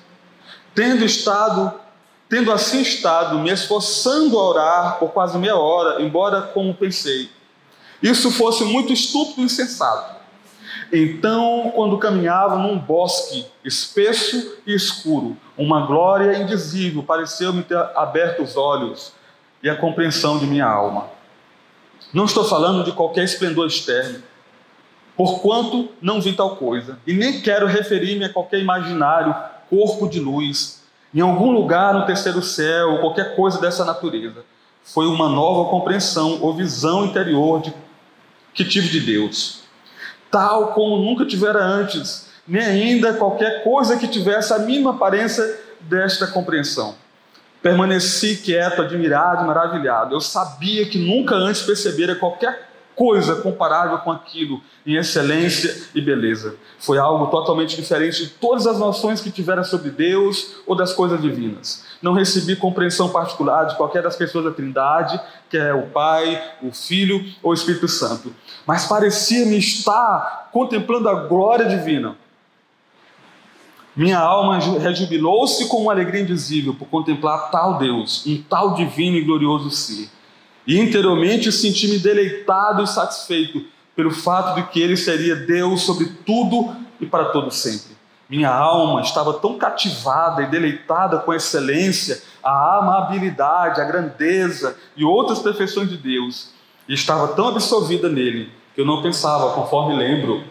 Tendo 0.75 1.05
estado, 1.05 1.73
tendo 2.29 2.53
assim 2.53 2.81
estado, 2.81 3.39
me 3.39 3.51
esforçando 3.51 4.39
a 4.39 4.49
orar 4.49 4.99
por 4.99 5.11
quase 5.11 5.37
meia 5.37 5.57
hora, 5.57 6.03
embora 6.03 6.43
como 6.43 6.75
pensei, 6.75 7.31
isso 8.03 8.31
fosse 8.31 8.65
muito 8.65 8.93
estúpido 8.93 9.43
e 9.43 9.45
insensato 9.45 10.22
então, 10.93 11.73
quando 11.75 11.97
caminhava 11.97 12.59
num 12.59 12.79
bosque 12.79 13.47
espesso 13.65 14.59
e 14.67 14.75
escuro, 14.75 15.39
uma 15.57 15.87
glória 15.87 16.37
indizível 16.37 17.03
pareceu-me 17.03 17.63
ter 17.63 17.79
aberto 17.97 18.43
os 18.43 18.59
olhos 18.59 19.15
e 19.63 19.71
a 19.71 19.77
compreensão 19.77 20.39
de 20.39 20.45
minha 20.47 20.67
alma. 20.67 21.07
Não 22.13 22.27
estou 22.27 22.45
falando 22.45 22.85
de 22.85 22.93
qualquer 22.93 23.25
esplendor 23.25 23.67
externo, 23.67 24.23
porquanto 25.17 25.89
não 26.03 26.21
vi 26.21 26.35
tal 26.35 26.57
coisa, 26.57 26.99
e 27.07 27.15
nem 27.15 27.41
quero 27.41 27.67
referir-me 27.67 28.27
a 28.27 28.33
qualquer 28.33 28.61
imaginário 28.61 29.35
corpo 29.71 30.07
de 30.07 30.21
luz, 30.21 30.83
em 31.15 31.23
algum 31.23 31.53
lugar 31.53 31.95
no 31.95 32.05
terceiro 32.05 32.43
céu, 32.43 32.99
qualquer 32.99 33.35
coisa 33.35 33.59
dessa 33.59 33.83
natureza. 33.83 34.45
Foi 34.85 35.07
uma 35.07 35.31
nova 35.31 35.71
compreensão 35.71 36.43
ou 36.43 36.53
visão 36.53 37.07
interior 37.07 37.63
de, 37.63 37.73
que 38.53 38.63
tive 38.63 38.91
de 38.91 39.01
Deus 39.01 39.62
tal 40.33 40.69
como 40.73 40.97
nunca 40.97 41.27
tivera 41.27 41.63
antes, 41.63 42.27
nem 42.49 42.63
ainda 42.63 43.13
qualquer 43.13 43.63
coisa 43.63 43.99
que 43.99 44.09
tivesse 44.09 44.53
a 44.53 44.59
mínima 44.59 44.91
aparência 44.93 45.45
desta 45.83 46.27
compreensão. 46.27 46.95
Permaneci 47.63 48.37
quieto, 48.39 48.83
admirado 48.83 49.47
maravilhado. 49.47 50.17
Eu 50.17 50.21
sabia 50.21 50.85
que 50.87 50.99
nunca 50.99 51.37
antes 51.37 51.63
percebera 51.63 52.17
qualquer 52.17 52.72
coisa 53.03 53.35
comparável 53.35 53.99
com 53.99 54.13
aquilo 54.13 54.61
em 54.87 54.95
excelência 54.95 55.89
e 55.93 56.01
beleza. 56.01 56.55
Foi 56.79 56.99
algo 56.99 57.27
totalmente 57.33 57.75
diferente 57.75 58.27
de 58.27 58.31
todas 58.31 58.65
as 58.65 58.79
noções 58.79 59.21
que 59.21 59.29
tivera 59.29 59.65
sobre 59.65 59.91
Deus 59.91 60.59
ou 60.65 60.77
das 60.77 60.93
coisas 60.93 61.21
divinas. 61.21 61.85
Não 62.01 62.13
recebi 62.13 62.55
compreensão 62.55 63.09
particular 63.09 63.65
de 63.65 63.77
qualquer 63.77 64.05
das 64.05 64.15
pessoas 64.15 64.45
da 64.45 64.53
Trindade, 64.53 65.21
que 65.51 65.57
é 65.57 65.75
o 65.75 65.89
Pai, 65.89 66.41
o 66.63 66.71
Filho 66.71 67.25
ou 67.43 67.51
o 67.51 67.55
Espírito 67.55 67.89
Santo, 67.89 68.33
mas 68.65 68.85
parecia-me 68.87 69.59
estar 69.59 70.51
contemplando 70.53 71.09
a 71.09 71.27
glória 71.27 71.67
divina. 71.67 72.17
Minha 73.97 74.21
alma 74.21 74.61
rejubilou-se 74.79 75.67
com 75.67 75.79
uma 75.79 75.91
alegria 75.91 76.23
indizível 76.23 76.73
por 76.73 76.87
contemplar 76.87 77.51
tal 77.51 77.79
Deus, 77.79 78.25
um 78.25 78.41
tal 78.41 78.75
divino 78.75 79.17
e 79.17 79.23
glorioso 79.23 79.73
ser. 79.73 80.09
E 80.67 80.79
interiormente 80.79 81.51
senti-me 81.51 81.99
deleitado 81.99 82.83
e 82.83 82.87
satisfeito 82.87 83.65
pelo 83.97 84.11
fato 84.11 84.55
de 84.55 84.69
que 84.69 84.81
Ele 84.81 84.97
seria 84.97 85.35
Deus 85.35 85.83
sobre 85.83 86.07
tudo 86.25 86.75
e 87.01 87.07
para 87.07 87.27
todo 87.27 87.51
sempre. 87.51 87.93
Minha 88.29 88.51
alma 88.51 89.03
estava 89.03 89.35
tão 89.35 89.59
cativada 89.59 90.43
e 90.43 90.47
deleitada 90.47 91.19
com 91.19 91.33
a 91.33 91.37
excelência, 91.37 92.23
a 92.43 92.79
amabilidade, 92.79 93.81
a 93.81 93.85
grandeza 93.85 94.77
e 94.97 95.05
outras 95.05 95.41
perfeições 95.41 95.91
de 95.91 95.99
Deus, 95.99 96.51
e 96.89 96.95
estava 96.95 97.29
tão 97.35 97.49
absorvida 97.49 98.09
nele, 98.09 98.51
que 98.75 98.81
eu 98.81 98.87
não 98.87 99.03
pensava, 99.03 99.53
conforme 99.53 99.95
lembro, 99.95 100.43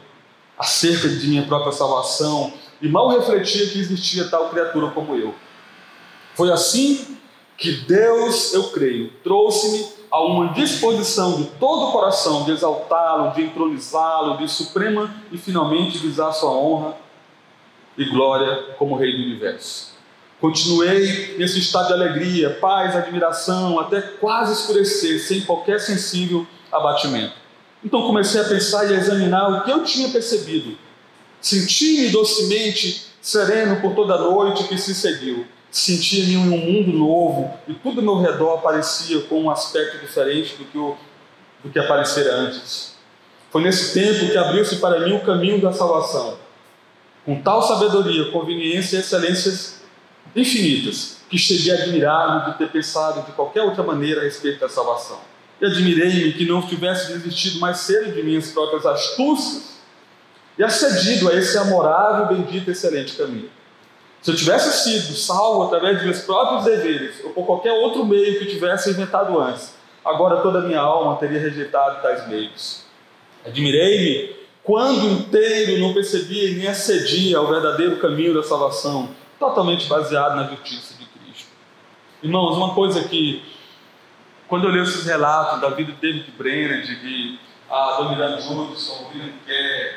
acerca 0.60 1.10
de 1.10 1.28
minha 1.28 1.44
própria 1.44 1.72
salvação 1.72 2.54
e 2.80 2.88
mal 2.88 3.10
refletia 3.10 3.68
que 3.68 3.80
existia 3.80 4.28
tal 4.30 4.50
criatura 4.50 4.92
como 4.92 5.16
eu. 5.16 5.34
Foi 6.36 6.52
assim 6.52 7.18
que 7.58 7.72
Deus, 7.72 8.54
eu 8.54 8.66
creio, 8.70 9.12
trouxe-me 9.24 10.01
a 10.12 10.22
uma 10.22 10.54
disposição 10.54 11.38
de 11.38 11.46
todo 11.60 11.90
o 11.90 11.92
coração 11.92 12.44
de 12.44 12.52
exaltá-lo, 12.52 13.34
de 13.34 13.44
entronizá-lo, 13.44 14.38
de 14.38 14.48
suprema 14.48 15.14
e 15.32 15.38
finalmente 15.38 15.98
visar 15.98 16.32
sua 16.34 16.52
honra 16.52 16.98
e 17.98 18.06
glória 18.06 18.76
como 18.78 18.96
Rei 18.96 19.16
do 19.16 19.24
universo. 19.24 19.92
Continuei 20.40 21.36
nesse 21.38 21.60
estado 21.60 21.88
de 21.88 21.94
alegria, 21.94 22.58
paz, 22.60 22.96
admiração, 22.96 23.80
até 23.80 24.02
quase 24.02 24.54
escurecer, 24.54 25.20
sem 25.20 25.42
qualquer 25.42 25.80
sensível 25.80 26.46
abatimento. 26.72 27.34
Então 27.84 28.02
comecei 28.04 28.42
a 28.42 28.46
pensar 28.46 28.90
e 28.90 28.96
a 28.96 28.98
examinar 28.98 29.50
o 29.50 29.64
que 29.64 29.72
eu 29.72 29.84
tinha 29.84 30.10
percebido 30.10 30.78
Senti-me 31.42 32.10
docemente 32.10 33.08
sereno 33.20 33.82
por 33.82 33.96
toda 33.96 34.14
a 34.14 34.20
noite 34.20 34.68
que 34.68 34.78
se 34.78 34.94
seguiu. 34.94 35.46
Sentia-me 35.72 36.34
em 36.34 36.38
um 36.38 36.58
mundo 36.58 36.92
novo 36.92 37.58
e 37.66 37.74
tudo 37.74 38.02
ao 38.02 38.06
meu 38.06 38.20
redor 38.20 38.56
aparecia 38.56 39.22
com 39.22 39.44
um 39.44 39.50
aspecto 39.50 40.00
diferente 40.00 40.56
do 40.58 40.66
que, 40.66 40.78
o, 40.78 40.98
do 41.64 41.70
que 41.70 41.80
aparecera 41.80 42.36
antes. 42.36 42.98
Foi 43.50 43.62
nesse 43.64 43.94
tempo 43.94 44.30
que 44.30 44.38
abriu-se 44.38 44.78
para 44.78 45.00
mim 45.00 45.14
o 45.14 45.22
caminho 45.22 45.62
da 45.62 45.72
salvação, 45.72 46.38
com 47.26 47.42
tal 47.42 47.62
sabedoria, 47.62 48.32
conveniência 48.32 48.98
e 48.98 49.00
excelências 49.00 49.82
infinitas, 50.36 51.22
que 51.30 51.38
cheguei 51.38 51.72
a 51.72 51.84
admirar-me 51.84 52.52
de 52.52 52.58
ter 52.58 52.70
pensado 52.70 53.26
de 53.26 53.32
qualquer 53.32 53.62
outra 53.62 53.82
maneira 53.82 54.20
a 54.20 54.24
respeito 54.26 54.60
da 54.60 54.68
salvação. 54.68 55.20
E 55.62 55.66
admirei-me 55.66 56.34
que 56.34 56.46
não 56.46 56.62
tivesse 56.62 57.14
desistido 57.14 57.60
mais 57.60 57.78
cedo 57.78 58.12
de 58.12 58.22
minhas 58.24 58.52
próprias 58.52 58.86
astúcias 58.86 59.72
e 60.58 60.64
acedido 60.64 61.30
a 61.30 61.36
esse 61.36 61.58
amorável, 61.58 62.36
bendito 62.36 62.68
e 62.68 62.72
excelente 62.72 63.16
caminho. 63.16 63.50
Se 64.22 64.30
eu 64.30 64.36
tivesse 64.36 64.84
sido 64.84 65.16
salvo 65.16 65.64
através 65.64 66.00
de 66.00 66.06
meus 66.06 66.20
próprios 66.22 66.64
deveres 66.64 67.24
ou 67.24 67.32
por 67.32 67.46
qualquer 67.46 67.74
outro 67.74 68.06
meio 68.06 68.38
que 68.38 68.46
tivesse 68.46 68.92
inventado 68.92 69.40
antes, 69.40 69.74
agora 70.06 70.42
toda 70.42 70.60
a 70.60 70.62
minha 70.62 70.80
alma 70.80 71.18
teria 71.18 71.40
rejeitado 71.40 72.02
tais 72.02 72.28
meios. 72.28 72.86
Admirei-me 73.46 74.36
quando 74.64 75.08
inteiro 75.08 75.82
não 75.82 75.94
percebia 75.94 76.50
e 76.50 76.56
nem 76.56 76.68
acedia 76.68 77.40
ao 77.40 77.48
verdadeiro 77.48 77.98
caminho 77.98 78.36
da 78.36 78.44
salvação, 78.44 79.10
totalmente 79.40 79.88
baseado 79.88 80.36
na 80.36 80.44
justiça 80.50 80.94
de 80.94 81.06
Cristo. 81.06 81.50
Irmãos, 82.22 82.56
uma 82.56 82.76
coisa 82.76 83.04
que, 83.08 83.44
quando 84.48 84.66
eu 84.66 84.72
leio 84.72 84.84
esses 84.84 85.04
relatos 85.04 85.60
da 85.62 85.70
vida 85.70 85.94
de 85.94 85.98
David 85.98 86.32
Brenner, 86.38 86.84
de 86.84 87.40
a 87.68 87.98
Domirano 87.98 88.40
Judson, 88.40 89.08
William 89.12 89.34
Kerr, 89.48 89.96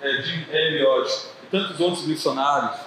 é, 0.00 0.22
Jim 0.22 0.46
Elliot 0.50 1.10
e 1.42 1.46
tantos 1.50 1.80
outros 1.80 2.06
missionários, 2.06 2.85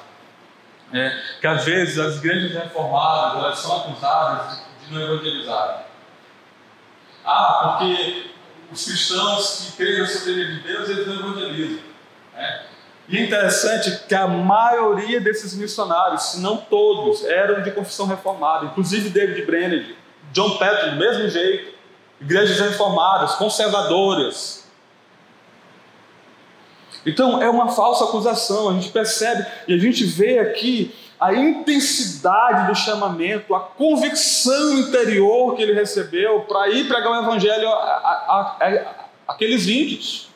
é, 0.94 1.22
que 1.40 1.48
às 1.48 1.66
vezes 1.66 2.00
as 2.00 2.18
igrejas 2.18 2.52
reformadas 2.52 3.44
elas 3.44 3.60
são 3.60 3.78
acusadas 3.78 4.62
de 4.86 4.94
não 4.94 5.02
evangelizar. 5.02 5.86
Ah, 7.26 7.78
porque 7.78 8.32
os 8.72 8.86
cristãos 8.86 9.66
que 9.66 9.78
creem 9.78 10.00
na 10.00 10.08
soberania 10.08 10.48
de 10.48 10.60
Deus, 10.62 10.90
eles 10.90 11.08
não 11.08 11.16
evangelizam. 11.16 11.84
Né? 12.34 12.62
E 13.08 13.18
é 13.18 13.24
interessante 13.24 14.04
que 14.08 14.16
a 14.16 14.28
maioria 14.28 15.20
desses 15.20 15.56
missionários, 15.56 16.24
se 16.24 16.40
não 16.40 16.58
todos, 16.58 17.24
eram 17.26 17.62
de 17.64 17.72
confissão 17.72 18.06
reformada, 18.06 18.66
inclusive 18.66 19.10
David 19.10 19.46
Brennan, 19.46 19.84
John 20.32 20.58
Patrick, 20.58 20.92
do 20.92 20.96
mesmo 20.96 21.28
jeito, 21.28 21.74
igrejas 22.22 22.60
reformadas, 22.60 23.36
conservadoras, 23.36 24.69
então 27.06 27.42
é 27.42 27.50
uma 27.50 27.70
falsa 27.70 28.06
acusação, 28.06 28.70
a 28.70 28.74
gente 28.74 28.90
percebe 28.90 29.46
e 29.68 29.74
a 29.74 29.78
gente 29.78 30.04
vê 30.04 30.40
aqui 30.40 30.94
a 31.20 31.34
intensidade 31.34 32.68
do 32.68 32.76
chamamento, 32.76 33.54
a 33.54 33.60
convicção 33.60 34.80
interior 34.80 35.56
que 35.56 35.62
ele 35.62 35.74
recebeu 35.74 36.42
para 36.42 36.70
ir 36.70 36.88
pregar 36.88 37.12
o 37.12 37.24
evangelho 37.24 37.70
àqueles 39.28 39.68
índios. 39.68 40.30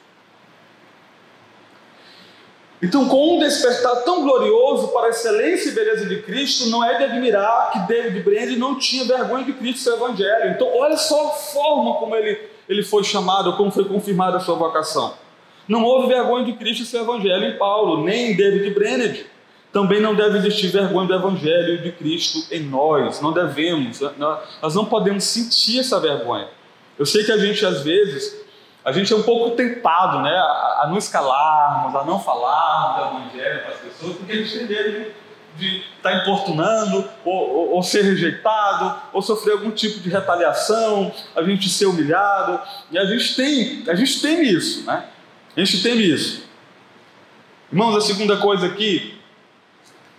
Então, 2.82 3.08
com 3.08 3.38
um 3.38 3.40
despertar 3.40 4.04
tão 4.04 4.24
glorioso 4.24 4.90
para 4.90 5.08
a 5.08 5.10
excelência 5.12 5.70
e 5.70 5.72
beleza 5.72 6.06
de 6.06 6.22
Cristo, 6.22 6.68
não 6.68 6.84
é 6.84 6.98
de 6.98 7.06
admirar 7.06 7.72
que 7.72 7.80
David 7.88 8.20
Brand 8.20 8.58
não 8.58 8.78
tinha 8.78 9.06
vergonha 9.06 9.46
de 9.46 9.54
Cristo 9.54 9.78
e 9.78 9.84
seu 9.84 9.96
evangelho. 9.96 10.52
Então, 10.52 10.70
olha 10.76 10.98
só 10.98 11.28
a 11.28 11.30
forma 11.30 11.96
como 11.96 12.14
ele, 12.14 12.38
ele 12.68 12.84
foi 12.84 13.06
chamado, 13.06 13.56
como 13.56 13.72
foi 13.72 13.86
confirmada 13.86 14.36
a 14.36 14.42
sua 14.42 14.56
vocação. 14.56 15.14
Não 15.68 15.84
houve 15.84 16.08
vergonha 16.08 16.46
de 16.46 16.54
Cristo 16.54 16.84
e 16.84 16.86
seu 16.86 17.04
evangelho 17.04 17.46
em 17.46 17.58
Paulo, 17.58 18.04
nem 18.04 18.32
em 18.32 18.36
David 18.36 18.74
Brennan. 18.74 19.14
Também 19.72 20.00
não 20.00 20.14
deve 20.14 20.38
existir 20.38 20.68
vergonha 20.68 21.08
do 21.08 21.16
evangelho 21.16 21.82
de 21.82 21.92
Cristo 21.92 22.46
em 22.52 22.62
nós. 22.62 23.22
Não 23.22 23.32
devemos, 23.32 24.00
nós 24.62 24.76
não 24.76 24.86
podemos 24.86 25.24
sentir 25.24 25.80
essa 25.80 26.00
vergonha. 26.00 26.48
Eu 26.98 27.06
sei 27.06 27.24
que 27.24 27.32
a 27.32 27.38
gente 27.38 27.66
às 27.66 27.82
vezes 27.82 28.44
a 28.86 28.92
gente 28.92 29.14
é 29.14 29.16
um 29.16 29.24
pouco 29.24 29.56
tentado, 29.56 30.22
né, 30.22 30.30
a, 30.30 30.88
não 30.90 30.98
escalarmos, 30.98 31.96
a 31.96 32.04
não 32.04 32.20
falarmos 32.20 32.98
do 32.98 33.18
evangelho 33.18 33.62
para 33.62 33.72
as 33.72 33.80
pessoas, 33.80 34.18
porque 34.18 34.32
a 34.34 34.36
gente 34.36 34.58
tem 34.58 34.68
medo 34.68 35.12
de 35.56 35.78
estar 35.78 36.12
tá 36.12 36.16
importunando, 36.18 37.10
ou, 37.24 37.34
ou, 37.34 37.72
ou, 37.76 37.84
ser 37.84 38.02
rejeitado, 38.02 39.00
ou 39.14 39.22
sofrer 39.22 39.54
algum 39.54 39.72
tipo 39.72 40.00
de 40.00 40.10
retaliação, 40.10 41.14
a 41.36 41.44
gente 41.44 41.70
ser 41.70 41.86
humilhado, 41.86 42.60
e 42.92 42.98
a 42.98 43.06
gente 43.06 43.36
tem, 43.36 43.84
a 43.88 43.96
gente 43.96 44.22
tem 44.22 44.44
isso, 44.44 44.86
né? 44.86 45.06
A 45.56 45.60
gente 45.64 45.84
teme 45.84 46.04
isso. 46.04 46.44
Irmãos, 47.72 47.96
a 47.96 48.02
segunda 48.02 48.38
coisa 48.38 48.66
aqui 48.66 49.16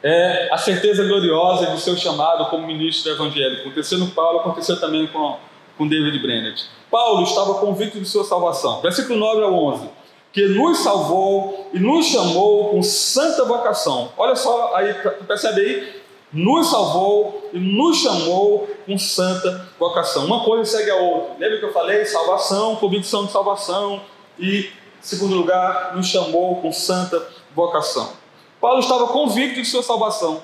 é 0.01 0.49
a 0.53 0.59
certeza 0.59 1.03
gloriosa 1.03 1.67
de 1.67 1.81
seu 1.81 1.97
chamado 1.97 2.49
como 2.51 2.65
ministro 2.65 3.11
do 3.11 3.17
Evangelho. 3.17 3.61
Aconteceu 3.61 3.99
no 3.99 4.09
Paulo, 4.09 4.41
aconteceu 4.41 4.79
também 4.79 5.09
com, 5.09 5.37
com 5.77 5.89
David 5.89 6.21
Brennett. 6.21 6.67
Paulo 6.89 7.25
estava 7.25 7.55
convicto 7.55 7.99
de 7.99 8.07
sua 8.07 8.23
salvação. 8.23 8.81
Versículo 8.81 9.19
9 9.19 9.43
ao 9.43 9.55
11. 9.55 9.89
Que 10.33 10.47
nos 10.47 10.79
salvou 10.79 11.69
e 11.75 11.81
nos 11.81 12.07
chamou 12.07 12.69
com 12.71 12.83
santa 12.83 13.45
vocação. 13.45 14.13
Olha 14.17 14.37
só, 14.37 14.73
aí, 14.77 14.95
percebe 15.27 15.61
aí? 15.61 16.03
Nos 16.33 16.71
salvou 16.71 17.51
e 17.53 17.59
nos 17.59 17.97
chamou 17.99 18.69
com 18.87 18.97
santa 18.97 19.69
vocação. 19.81 20.27
Uma 20.27 20.45
coisa 20.45 20.65
segue 20.65 20.91
a 20.91 20.97
outra. 20.97 21.35
Lembra 21.41 21.59
que 21.59 21.65
eu 21.65 21.73
falei? 21.73 22.05
Salvação, 22.05 22.77
convicção 22.77 23.27
de 23.27 23.33
salvação 23.33 24.01
e 24.39 24.71
segundo 25.05 25.35
lugar, 25.35 25.95
nos 25.95 26.07
chamou 26.07 26.61
com 26.63 26.73
santa 26.73 27.27
vocação. 27.55 28.13
Paulo 28.61 28.81
estava 28.81 29.07
convicto 29.09 29.61
de 29.61 29.67
sua 29.67 29.83
salvação. 29.83 30.43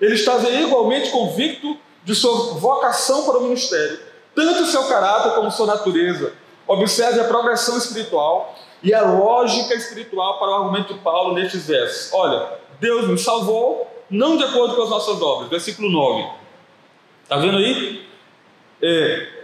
Ele 0.00 0.14
estava 0.14 0.48
igualmente 0.50 1.10
convicto 1.10 1.76
de 2.04 2.14
sua 2.14 2.54
vocação 2.54 3.24
para 3.24 3.38
o 3.38 3.42
ministério, 3.44 3.98
tanto 4.34 4.66
seu 4.66 4.84
caráter 4.84 5.34
como 5.34 5.50
sua 5.50 5.66
natureza. 5.66 6.34
Observe 6.68 7.20
a 7.20 7.24
progressão 7.24 7.78
espiritual 7.78 8.54
e 8.82 8.92
a 8.92 9.02
lógica 9.02 9.74
espiritual 9.74 10.38
para 10.38 10.48
o 10.48 10.54
argumento 10.54 10.92
de 10.92 11.00
Paulo 11.00 11.34
nestes 11.34 11.66
versos. 11.66 12.12
Olha, 12.12 12.46
Deus 12.78 13.08
nos 13.08 13.22
salvou, 13.22 13.90
não 14.10 14.36
de 14.36 14.44
acordo 14.44 14.76
com 14.76 14.82
as 14.82 14.90
nossas 14.90 15.22
obras. 15.22 15.48
Versículo 15.48 15.90
9. 15.90 16.28
Está 17.22 17.38
vendo 17.38 17.56
aí? 17.56 18.06
É, 18.82 19.35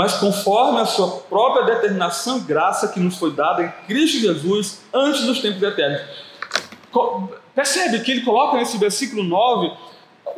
mas 0.00 0.14
conforme 0.14 0.80
a 0.80 0.86
sua 0.86 1.08
própria 1.28 1.74
determinação 1.74 2.38
e 2.38 2.40
graça 2.40 2.88
que 2.88 2.98
nos 2.98 3.18
foi 3.18 3.32
dada 3.32 3.62
em 3.62 3.86
Cristo 3.86 4.18
Jesus 4.18 4.80
antes 4.94 5.24
dos 5.26 5.40
tempos 5.40 5.62
eternos. 5.62 6.00
Percebe 7.54 8.00
que 8.00 8.10
ele 8.10 8.22
coloca 8.22 8.56
nesse 8.56 8.78
versículo 8.78 9.22
9 9.22 9.70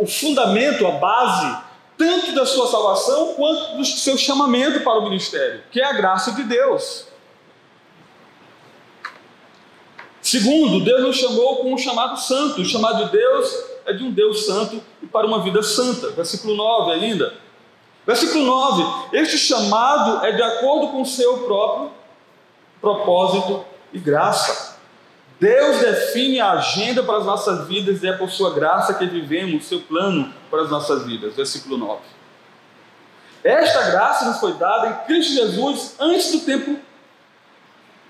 o 0.00 0.04
fundamento, 0.04 0.84
a 0.84 0.90
base, 0.90 1.62
tanto 1.96 2.32
da 2.32 2.44
sua 2.44 2.66
salvação 2.66 3.34
quanto 3.34 3.76
do 3.76 3.84
seu 3.84 4.18
chamamento 4.18 4.80
para 4.80 4.98
o 4.98 5.04
ministério, 5.04 5.62
que 5.70 5.80
é 5.80 5.84
a 5.84 5.92
graça 5.92 6.32
de 6.32 6.42
Deus. 6.42 7.06
Segundo, 10.20 10.84
Deus 10.84 11.02
nos 11.02 11.16
chamou 11.18 11.58
com 11.58 11.72
um 11.72 11.78
chamado 11.78 12.18
santo. 12.18 12.62
O 12.62 12.64
chamado 12.64 13.04
de 13.04 13.12
Deus 13.12 13.64
é 13.86 13.92
de 13.92 14.02
um 14.02 14.10
Deus 14.10 14.44
santo 14.44 14.82
e 15.00 15.06
para 15.06 15.24
uma 15.24 15.40
vida 15.40 15.62
santa. 15.62 16.10
Versículo 16.10 16.56
9 16.56 16.90
ainda. 16.90 17.42
Versículo 18.06 18.44
9: 18.44 19.16
Este 19.16 19.38
chamado 19.38 20.24
é 20.24 20.32
de 20.32 20.42
acordo 20.42 20.88
com 20.88 21.02
o 21.02 21.06
seu 21.06 21.38
próprio 21.38 21.90
propósito 22.80 23.64
e 23.92 23.98
graça. 23.98 24.76
Deus 25.38 25.78
define 25.78 26.40
a 26.40 26.52
agenda 26.52 27.02
para 27.02 27.18
as 27.18 27.26
nossas 27.26 27.66
vidas 27.66 28.02
e 28.02 28.08
é 28.08 28.12
por 28.12 28.30
sua 28.30 28.54
graça 28.54 28.94
que 28.94 29.06
vivemos 29.06 29.66
seu 29.66 29.80
plano 29.80 30.32
para 30.50 30.62
as 30.62 30.70
nossas 30.70 31.04
vidas. 31.04 31.34
Versículo 31.34 31.76
9. 31.76 32.00
Esta 33.42 33.90
graça 33.90 34.24
nos 34.24 34.38
foi 34.38 34.52
dada 34.54 34.88
em 34.88 35.06
Cristo 35.06 35.34
Jesus 35.34 35.96
antes 35.98 36.30
do 36.30 36.40
tempo, 36.40 36.78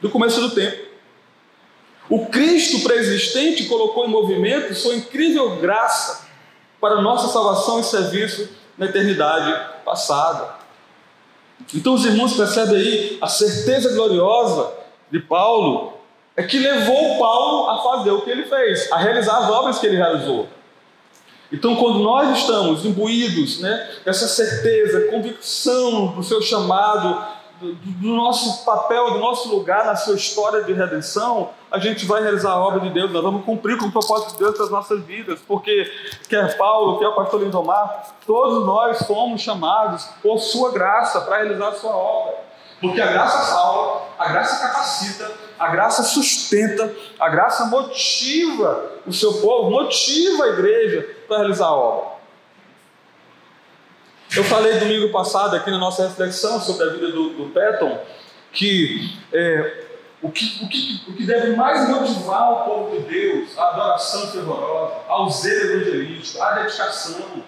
do 0.00 0.10
começo 0.10 0.40
do 0.40 0.50
tempo. 0.50 0.92
O 2.08 2.26
Cristo 2.26 2.80
pré-existente 2.80 3.64
colocou 3.64 4.04
em 4.04 4.10
movimento 4.10 4.74
sua 4.74 4.94
incrível 4.94 5.56
graça 5.56 6.26
para 6.78 7.00
nossa 7.00 7.28
salvação 7.28 7.80
e 7.80 7.84
serviço 7.84 8.48
na 8.76 8.86
eternidade 8.86 9.54
passada. 9.84 10.62
Então 11.74 11.94
os 11.94 12.04
irmãos 12.04 12.34
percebem 12.34 12.76
aí 12.76 13.18
a 13.20 13.28
certeza 13.28 13.94
gloriosa 13.94 14.72
de 15.10 15.20
Paulo 15.20 15.94
é 16.36 16.42
que 16.42 16.58
levou 16.58 17.18
Paulo 17.18 17.70
a 17.70 17.82
fazer 17.82 18.10
o 18.10 18.22
que 18.22 18.30
ele 18.30 18.44
fez, 18.44 18.90
a 18.90 18.96
realizar 18.96 19.38
as 19.38 19.50
obras 19.50 19.78
que 19.78 19.86
ele 19.86 19.96
realizou. 19.96 20.48
Então, 21.52 21.76
quando 21.76 21.98
nós 21.98 22.38
estamos 22.38 22.86
imbuídos 22.86 23.60
né, 23.60 23.90
dessa 24.06 24.26
certeza, 24.26 25.08
convicção 25.10 26.06
do 26.12 26.22
seu 26.22 26.40
chamado, 26.40 27.22
do, 27.62 27.74
do, 27.74 28.08
nosso 28.08 28.64
papel, 28.64 29.12
do 29.12 29.18
nosso 29.20 29.48
lugar 29.48 29.86
na 29.86 29.94
sua 29.94 30.16
história 30.16 30.64
de 30.64 30.72
redenção, 30.72 31.50
a 31.70 31.78
gente 31.78 32.04
vai 32.04 32.20
realizar 32.20 32.50
a 32.50 32.58
obra 32.58 32.80
de 32.80 32.90
Deus, 32.90 33.12
nós 33.12 33.22
vamos 33.22 33.44
cumprir 33.44 33.78
com 33.78 33.86
o 33.86 33.92
propósito 33.92 34.32
de 34.32 34.38
Deus 34.38 34.56
para 34.56 34.64
as 34.64 34.70
nossas 34.70 35.02
vidas, 35.04 35.40
porque 35.46 35.90
quer 36.28 36.56
Paulo, 36.58 36.98
quer 36.98 37.06
o 37.06 37.14
pastor 37.14 37.40
Lindomar, 37.40 38.14
todos 38.26 38.66
nós 38.66 39.06
fomos 39.06 39.40
chamados 39.40 40.04
por 40.20 40.38
sua 40.38 40.72
graça 40.72 41.20
para 41.20 41.36
realizar 41.36 41.68
a 41.68 41.74
sua 41.74 41.96
obra. 41.96 42.52
Porque 42.80 43.00
a 43.00 43.06
graça 43.06 43.38
salva, 43.44 44.02
a 44.18 44.28
graça 44.28 44.66
capacita, 44.66 45.30
a 45.56 45.68
graça 45.68 46.02
sustenta, 46.02 46.92
a 47.20 47.28
graça 47.28 47.66
motiva 47.66 48.90
o 49.06 49.12
seu 49.12 49.34
povo, 49.34 49.70
motiva 49.70 50.44
a 50.44 50.48
igreja 50.48 51.08
para 51.28 51.38
realizar 51.38 51.66
a 51.66 51.76
obra. 51.76 52.12
Eu 54.34 54.44
falei 54.44 54.78
domingo 54.78 55.10
passado 55.10 55.54
aqui 55.54 55.70
na 55.70 55.76
nossa 55.76 56.08
reflexão 56.08 56.58
sobre 56.58 56.88
a 56.88 56.92
vida 56.94 57.12
do, 57.12 57.34
do 57.34 57.52
que, 58.50 59.18
é, 59.30 59.84
o 60.22 60.30
que 60.30 60.64
o 60.64 60.68
que 60.68 61.02
o 61.06 61.12
que 61.12 61.26
deve 61.26 61.54
mais 61.54 61.86
motivar 61.90 62.50
o 62.50 62.64
povo 62.64 62.96
de 62.96 63.02
Deus, 63.02 63.58
a 63.58 63.68
adoração 63.68 64.28
fervorosa, 64.28 64.94
ao 65.06 65.28
zelo 65.28 65.82
evangelístico, 65.82 66.42
a 66.42 66.52
dedicação, 66.52 67.42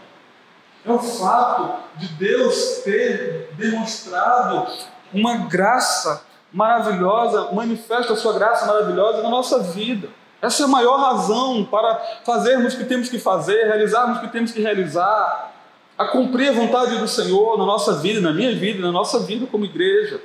é 0.84 0.92
o 0.92 0.98
fato 0.98 1.74
de 1.96 2.06
Deus 2.08 2.82
ter 2.84 3.48
demonstrado 3.54 4.66
uma 5.10 5.38
graça 5.38 6.22
maravilhosa, 6.52 7.50
manifesta 7.52 8.12
a 8.12 8.16
sua 8.16 8.34
graça 8.34 8.66
maravilhosa 8.66 9.22
na 9.22 9.30
nossa 9.30 9.58
vida. 9.60 10.10
Essa 10.42 10.64
é 10.64 10.66
a 10.66 10.68
maior 10.68 10.98
razão 10.98 11.64
para 11.64 12.20
fazermos 12.26 12.74
o 12.74 12.76
que 12.76 12.84
temos 12.84 13.08
que 13.08 13.18
fazer, 13.18 13.64
realizarmos 13.68 14.18
o 14.18 14.20
que 14.20 14.28
temos 14.28 14.52
que 14.52 14.60
realizar 14.60 15.53
a 15.96 16.06
cumprir 16.06 16.48
a 16.48 16.52
vontade 16.52 16.98
do 16.98 17.06
Senhor 17.06 17.56
na 17.56 17.64
nossa 17.64 17.94
vida, 18.00 18.20
na 18.20 18.32
minha 18.32 18.54
vida, 18.54 18.80
na 18.80 18.90
nossa 18.90 19.20
vida 19.20 19.46
como 19.46 19.64
igreja. 19.64 20.20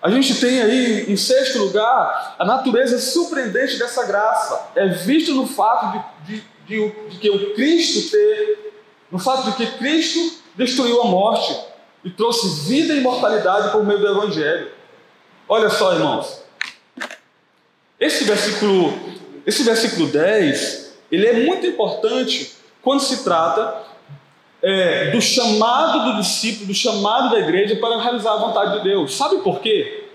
A 0.00 0.10
gente 0.10 0.34
tem 0.40 0.60
aí, 0.60 1.12
em 1.12 1.16
sexto 1.16 1.58
lugar, 1.58 2.34
a 2.38 2.44
natureza 2.44 2.98
surpreendente 2.98 3.78
dessa 3.78 4.04
graça. 4.04 4.70
É 4.74 4.88
visto 4.88 5.32
no 5.32 5.46
fato 5.46 6.04
de, 6.26 6.34
de, 6.34 6.44
de, 6.66 7.08
de 7.10 7.18
que 7.18 7.30
o 7.30 7.54
Cristo 7.54 8.10
ter, 8.10 8.72
no 9.10 9.18
fato 9.18 9.50
de 9.50 9.56
que 9.56 9.78
Cristo 9.78 10.42
destruiu 10.56 11.02
a 11.02 11.04
morte 11.04 11.56
e 12.02 12.10
trouxe 12.10 12.68
vida 12.68 12.94
e 12.94 12.98
imortalidade 12.98 13.70
por 13.70 13.84
meio 13.84 14.00
do 14.00 14.08
Evangelho. 14.08 14.72
Olha 15.48 15.70
só, 15.70 15.92
irmãos. 15.92 16.42
Esse 18.00 18.24
versículo, 18.24 18.92
esse 19.46 19.62
versículo 19.62 20.08
10, 20.08 20.94
ele 21.12 21.26
é 21.28 21.32
muito 21.44 21.64
importante 21.64 22.56
quando 22.82 23.00
se 23.00 23.22
trata 23.22 23.82
é, 24.62 25.10
do 25.10 25.20
chamado 25.20 26.12
do 26.12 26.20
discípulo, 26.20 26.66
do 26.66 26.74
chamado 26.74 27.30
da 27.30 27.40
igreja 27.40 27.76
para 27.76 28.00
realizar 28.00 28.32
a 28.32 28.36
vontade 28.36 28.78
de 28.78 28.84
Deus. 28.84 29.16
Sabe 29.16 29.38
por 29.38 29.60
quê? 29.60 30.08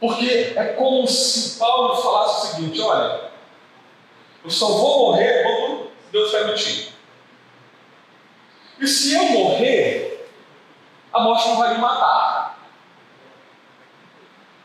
Porque 0.00 0.54
é 0.56 0.74
como 0.78 1.06
se 1.06 1.58
Paulo 1.58 1.96
falasse 1.96 2.46
o 2.46 2.56
seguinte: 2.56 2.80
olha, 2.80 3.30
eu 4.42 4.50
só 4.50 4.66
vou 4.66 5.10
morrer 5.10 5.42
quando 5.42 5.90
Deus 6.10 6.30
permitir. 6.30 6.92
E 8.80 8.86
se 8.86 9.14
eu 9.14 9.24
morrer, 9.24 10.26
a 11.12 11.20
morte 11.20 11.48
não 11.48 11.56
vai 11.56 11.74
me 11.74 11.80
matar. 11.80 12.58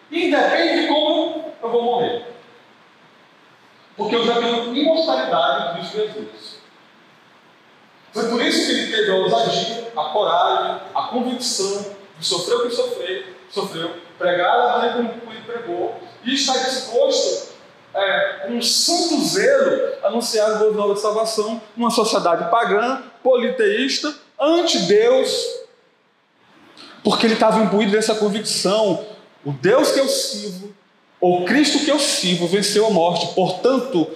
Independe 0.09 0.82
de 0.82 0.88
como 0.88 1.53
eu 1.61 1.69
vou 1.69 1.84
morrer. 1.84 2.34
Porque 3.97 4.15
eu 4.15 4.25
já 4.25 4.35
tenho 4.35 4.75
imortalidade 4.75 5.69
em 5.69 5.73
Cristo 5.79 5.97
Jesus. 5.97 6.55
Foi 8.13 8.29
por 8.29 8.41
isso 8.41 8.65
que 8.65 8.71
ele 8.71 8.91
teve 8.91 9.11
a 9.11 9.15
ousadia, 9.15 9.91
a 9.95 10.03
coragem, 10.05 10.81
a 10.93 11.03
convicção 11.03 11.85
de 12.17 12.25
sofrer 12.25 12.55
o 12.55 12.69
que 12.69 12.75
sofreu, 12.75 13.23
sofreu 13.49 13.91
pregar 14.17 14.57
a 14.57 14.77
maneira 14.77 15.09
como 15.19 15.31
ele 15.31 15.41
pregou 15.45 15.99
e 16.23 16.33
estar 16.33 16.57
disposto, 16.57 17.53
é, 17.93 18.47
com 18.47 18.61
santo 18.61 19.21
zelo, 19.23 19.93
a 20.03 20.07
anunciar 20.07 20.59
boas 20.59 20.75
novas 20.75 20.95
de 20.95 21.01
salvação 21.01 21.61
numa 21.75 21.91
sociedade 21.91 22.49
pagã, 22.49 23.03
politeísta, 23.21 24.13
anti-Deus, 24.39 25.65
porque 27.03 27.27
ele 27.27 27.35
estava 27.35 27.59
imbuído 27.59 27.91
dessa 27.91 28.15
convicção: 28.15 29.05
o 29.45 29.51
Deus 29.51 29.91
que 29.91 29.99
eu 29.99 30.07
sirvo 30.07 30.73
o 31.20 31.45
Cristo 31.45 31.80
que 31.80 31.89
eu 31.89 31.99
sirvo 31.99 32.47
venceu 32.47 32.86
a 32.88 32.89
morte, 32.89 33.34
portanto, 33.34 34.07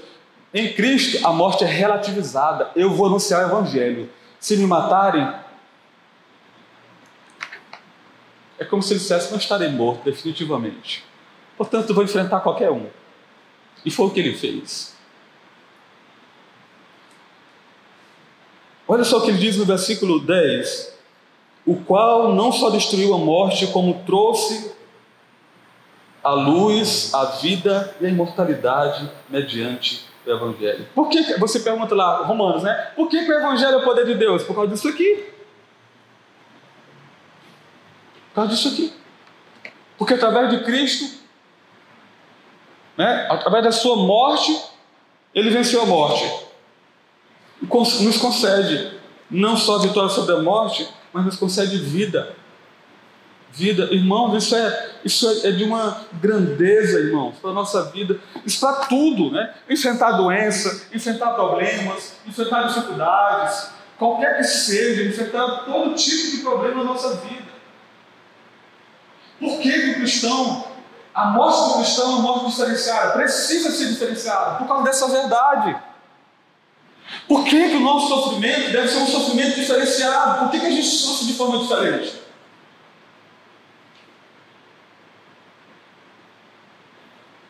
em 0.53 0.73
Cristo 0.73 1.25
a 1.25 1.31
morte 1.31 1.63
é 1.63 1.67
relativizada. 1.67 2.71
Eu 2.75 2.91
vou 2.91 3.07
anunciar 3.07 3.43
o 3.43 3.47
Evangelho. 3.47 4.09
Se 4.39 4.57
me 4.57 4.65
matarem, 4.65 5.33
é 8.57 8.65
como 8.65 8.83
se 8.83 8.93
ele 8.93 8.99
dissesse: 8.99 9.31
não 9.31 9.37
estarei 9.37 9.69
morto, 9.69 10.03
definitivamente. 10.03 11.03
Portanto, 11.57 11.93
vou 11.93 12.03
enfrentar 12.03 12.41
qualquer 12.41 12.71
um. 12.71 12.87
E 13.85 13.91
foi 13.91 14.07
o 14.07 14.09
que 14.09 14.19
ele 14.19 14.35
fez. 14.35 14.95
Olha 18.87 19.03
só 19.03 19.19
o 19.19 19.21
que 19.21 19.29
ele 19.29 19.37
diz 19.37 19.55
no 19.55 19.65
versículo 19.65 20.19
10: 20.19 20.93
O 21.65 21.75
qual 21.75 22.33
não 22.33 22.51
só 22.51 22.69
destruiu 22.69 23.13
a 23.13 23.17
morte, 23.17 23.67
como 23.67 24.03
trouxe 24.05 24.78
a 26.23 26.31
luz, 26.31 27.13
a 27.13 27.25
vida 27.25 27.95
e 27.99 28.05
a 28.05 28.09
imortalidade 28.09 29.09
mediante 29.29 30.07
o 30.25 30.31
Evangelho. 30.31 30.87
Por 30.93 31.09
que, 31.09 31.37
você 31.39 31.59
pergunta 31.59 31.95
lá, 31.95 32.23
Romanos, 32.25 32.63
né? 32.63 32.73
Por 32.95 33.07
que, 33.07 33.23
que 33.23 33.31
o 33.31 33.39
Evangelho 33.39 33.75
é 33.75 33.77
o 33.77 33.83
poder 33.83 34.05
de 34.05 34.15
Deus? 34.15 34.43
Por 34.43 34.55
causa 34.55 34.71
disso 34.71 34.87
aqui. 34.87 35.25
Por 38.29 38.35
causa 38.35 38.51
disso 38.51 38.67
aqui. 38.67 38.93
Porque 39.97 40.13
através 40.13 40.49
de 40.49 40.63
Cristo, 40.63 41.19
né, 42.97 43.27
através 43.29 43.63
da 43.63 43.71
sua 43.71 43.95
morte, 43.95 44.57
ele 45.33 45.49
venceu 45.49 45.81
a 45.81 45.85
morte. 45.85 46.47
Nos 47.61 48.17
concede 48.17 48.99
não 49.29 49.57
só 49.57 49.75
a 49.75 49.81
vitória 49.81 50.09
sobre 50.09 50.35
a 50.35 50.41
morte, 50.41 50.87
mas 51.11 51.25
nos 51.25 51.35
concede 51.35 51.77
vida 51.77 52.35
vida. 53.51 53.89
Irmãos, 53.91 54.43
isso 54.43 54.55
é, 54.55 54.91
isso 55.03 55.41
é 55.45 55.51
de 55.51 55.63
uma 55.63 56.05
grandeza, 56.13 56.99
irmãos, 56.99 57.35
para 57.41 57.51
a 57.51 57.53
nossa 57.53 57.85
vida. 57.85 58.19
Isso 58.45 58.59
para 58.59 58.85
tudo, 58.85 59.31
né? 59.31 59.53
Enfrentar 59.69 60.11
doença, 60.13 60.87
enfrentar 60.93 61.31
problemas, 61.31 62.13
enfrentar 62.25 62.63
dificuldades, 62.63 63.69
qualquer 63.97 64.37
que 64.37 64.43
seja, 64.43 65.03
enfrentar 65.03 65.65
todo 65.65 65.95
tipo 65.95 66.37
de 66.37 66.37
problema 66.41 66.83
na 66.83 66.91
nossa 66.91 67.15
vida. 67.17 67.49
Por 69.39 69.59
que, 69.59 69.71
que 69.71 69.91
o 69.91 69.95
cristão, 69.95 70.65
a 71.13 71.25
morte 71.27 71.69
do 71.69 71.75
cristão 71.75 72.05
é 72.05 72.07
uma 72.15 72.21
morte 72.21 72.45
diferenciada? 72.47 73.13
Precisa 73.13 73.71
ser 73.71 73.87
diferenciada 73.87 74.57
por 74.57 74.67
causa 74.67 74.83
dessa 74.83 75.07
verdade. 75.07 75.75
Por 77.27 77.43
que, 77.43 77.69
que 77.69 77.75
o 77.75 77.79
nosso 77.79 78.07
sofrimento 78.07 78.71
deve 78.71 78.87
ser 78.87 78.97
um 78.97 79.07
sofrimento 79.07 79.55
diferenciado? 79.55 80.39
Por 80.39 80.51
que, 80.51 80.59
que 80.59 80.65
a 80.65 80.71
gente 80.71 80.87
sofre 80.87 81.27
de 81.27 81.33
forma 81.33 81.59
diferente? 81.59 82.28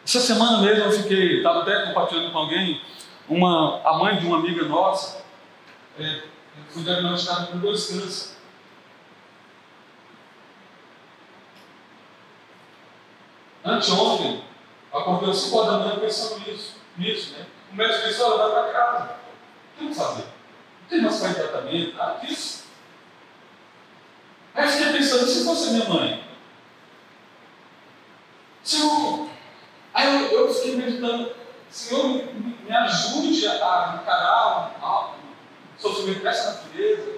Essa 0.10 0.22
semana 0.22 0.58
mesmo 0.58 0.86
eu 0.86 0.92
fiquei, 0.92 1.38
estava 1.38 1.62
até 1.62 1.86
compartilhando 1.86 2.32
com 2.32 2.40
alguém, 2.40 2.82
uma, 3.28 3.80
a 3.88 3.96
mãe 3.96 4.18
de 4.18 4.26
uma 4.26 4.38
amiga 4.38 4.66
nossa, 4.66 5.24
é, 6.00 6.24
foi 6.68 6.82
diagnosticada 6.82 7.46
com 7.46 7.60
dois 7.60 7.86
cânceres. 7.86 8.36
Anteontem, 13.64 14.44
acordei 14.92 15.30
às 15.30 15.38
5 15.38 15.56
horas 15.56 15.72
da 15.74 15.78
manhã 15.78 16.00
pensando 16.00 16.40
nisso, 16.40 16.78
nisso, 16.98 17.34
né? 17.38 17.46
O 17.72 17.76
médico 17.76 18.08
disse, 18.08 18.20
olha, 18.24 18.52
vai 18.52 18.64
para 18.64 18.74
casa. 18.74 19.16
O 19.76 19.78
que 19.78 19.86
eu 19.86 19.94
fazer? 19.94 20.24
Não 20.24 20.90
tem 20.90 21.02
mais 21.02 21.20
para 21.20 21.34
tratamento, 21.36 21.96
nada 21.96 22.26
disso. 22.26 22.64
Aí 24.56 24.66
eu 24.66 24.72
fiquei 24.72 24.92
pensando, 24.92 25.28
se 25.28 25.46
fosse 25.46 25.70
minha 25.70 25.88
mãe? 25.88 26.24
Senhor, 28.64 29.30
aí 30.00 30.32
eu, 30.32 30.48
eu 30.48 30.54
fiquei 30.54 30.76
meditando, 30.76 31.32
Senhor, 31.70 32.08
me, 32.08 32.58
me 32.64 32.72
ajude 32.72 33.48
a 33.48 34.00
encarar 34.02 34.74
um, 34.82 35.76
um 35.76 35.80
sofrimento 35.80 36.24
dessa 36.24 36.54
natureza, 36.54 37.14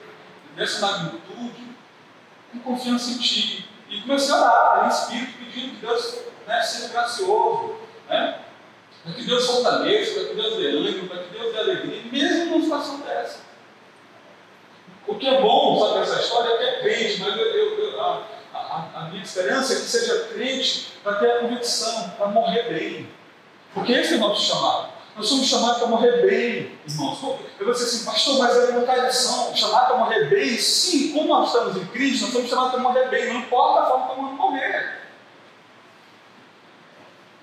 dessa 0.56 0.86
magnitude, 0.86 1.68
com 2.52 2.60
confiança 2.60 3.12
em 3.12 3.18
Ti. 3.18 3.70
E 3.90 4.02
comecei 4.02 4.34
a 4.34 4.38
orar 4.38 4.86
em 4.86 4.90
espírito, 4.90 5.38
pedindo 5.38 5.76
que 5.76 5.86
Deus 5.86 6.20
né, 6.48 6.62
seja 6.62 6.90
gracioso, 6.90 7.76
né? 8.10 8.40
para 9.04 9.14
que 9.14 9.24
Deus 9.24 9.46
fortaleça, 9.46 10.20
para 10.20 10.30
que 10.30 10.36
Deus 10.36 10.58
dê 10.58 10.68
ânimo, 10.68 11.08
para 11.08 11.24
que 11.24 11.38
Deus 11.38 11.54
dê 11.54 11.60
alegria, 11.60 12.04
mesmo 12.12 12.46
numa 12.46 12.64
situação 12.64 13.00
dessa. 13.00 13.40
O 15.08 15.16
que 15.16 15.28
é 15.28 15.42
bom, 15.42 15.80
sabe, 15.80 16.02
essa 16.02 16.22
história 16.22 16.54
é 16.54 16.58
que 16.58 16.64
é 16.64 16.80
crente, 16.82 17.22
mas 17.22 17.36
eu, 17.36 17.46
eu, 17.46 17.80
eu, 17.80 18.24
a, 18.72 19.10
minha 19.10 19.22
esperança 19.22 19.74
é 19.74 19.76
que 19.76 19.82
seja 19.82 20.30
crente 20.34 20.94
para 21.04 21.16
ter 21.16 21.32
a 21.32 21.40
convicção, 21.40 22.10
para 22.18 22.28
morrer 22.28 22.74
bem. 22.74 23.10
Porque 23.74 23.92
esse 23.92 24.14
é 24.14 24.18
o 24.18 24.20
nosso 24.20 24.42
chamado. 24.42 24.90
Nós 25.16 25.28
somos 25.28 25.48
chamados 25.48 25.80
para 25.80 25.88
morrer 25.88 26.26
bem, 26.26 26.72
irmãos. 26.88 27.22
Eu 27.22 27.66
vou 27.66 27.74
dizer 27.74 27.86
assim, 27.86 28.06
pastor, 28.06 28.40
mas 28.40 28.58
é 28.58 28.72
uma 28.72 28.82
tradição. 28.84 29.54
Chamado 29.54 29.88
para 29.88 29.98
morrer 29.98 30.30
bem, 30.30 30.58
sim, 30.58 31.12
como 31.12 31.28
nós 31.28 31.48
estamos 31.48 31.76
em 31.76 31.86
Cristo, 31.88 32.24
nós 32.24 32.34
somos 32.34 32.50
chamados 32.50 32.72
para 32.72 32.80
morrer 32.80 33.10
bem, 33.10 33.34
não 33.34 33.42
importa 33.42 33.82
a 33.82 33.86
forma 33.88 34.08
como 34.08 34.22
vamos 34.22 34.38
morrer. 34.38 35.02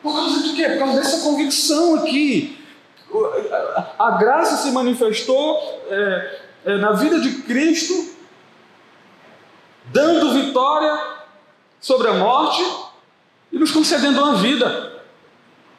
Por 0.03 0.15
causa 0.15 0.43
de 0.43 0.55
quê? 0.55 0.69
Por 0.71 0.79
causa 0.79 1.01
dessa 1.01 1.21
convicção 1.23 1.97
aqui. 1.97 2.65
A 3.99 4.13
graça 4.13 4.57
se 4.63 4.71
manifestou 4.71 5.83
é, 5.91 6.41
é, 6.65 6.77
na 6.79 6.93
vida 6.93 7.21
de 7.21 7.43
Cristo, 7.43 8.15
dando 9.87 10.33
vitória 10.33 11.08
sobre 11.81 12.09
a 12.09 12.15
morte 12.15 12.65
e 13.53 13.59
nos 13.59 13.71
concedendo 13.71 14.23
uma 14.23 14.35
vida 14.37 15.03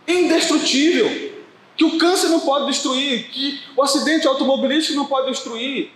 indestrutível, 0.08 1.30
que 1.76 1.86
o 1.86 1.98
câncer 1.98 2.30
não 2.30 2.42
pode 2.42 2.66
destruir, 2.66 3.30
que 3.30 3.62
o 3.76 3.84
acidente 3.84 4.28
automobilístico 4.28 4.98
não 4.98 5.06
pode 5.06 5.28
destruir, 5.28 5.92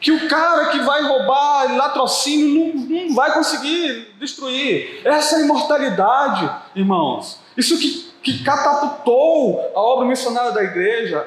que 0.00 0.10
o 0.10 0.28
cara 0.28 0.70
que 0.70 0.78
vai 0.80 1.02
roubar 1.02 1.76
latrocínio 1.76 2.74
não, 2.74 3.06
não 3.06 3.14
vai 3.14 3.32
conseguir 3.32 4.14
destruir. 4.18 5.00
Essa 5.04 5.36
é 5.36 5.42
imortalidade, 5.42 6.50
irmãos. 6.74 7.38
Isso 7.56 7.78
que, 7.78 8.10
que 8.22 8.42
catapultou 8.42 9.60
a 9.74 9.80
obra 9.80 10.06
missionária 10.06 10.52
da 10.52 10.62
igreja. 10.62 11.26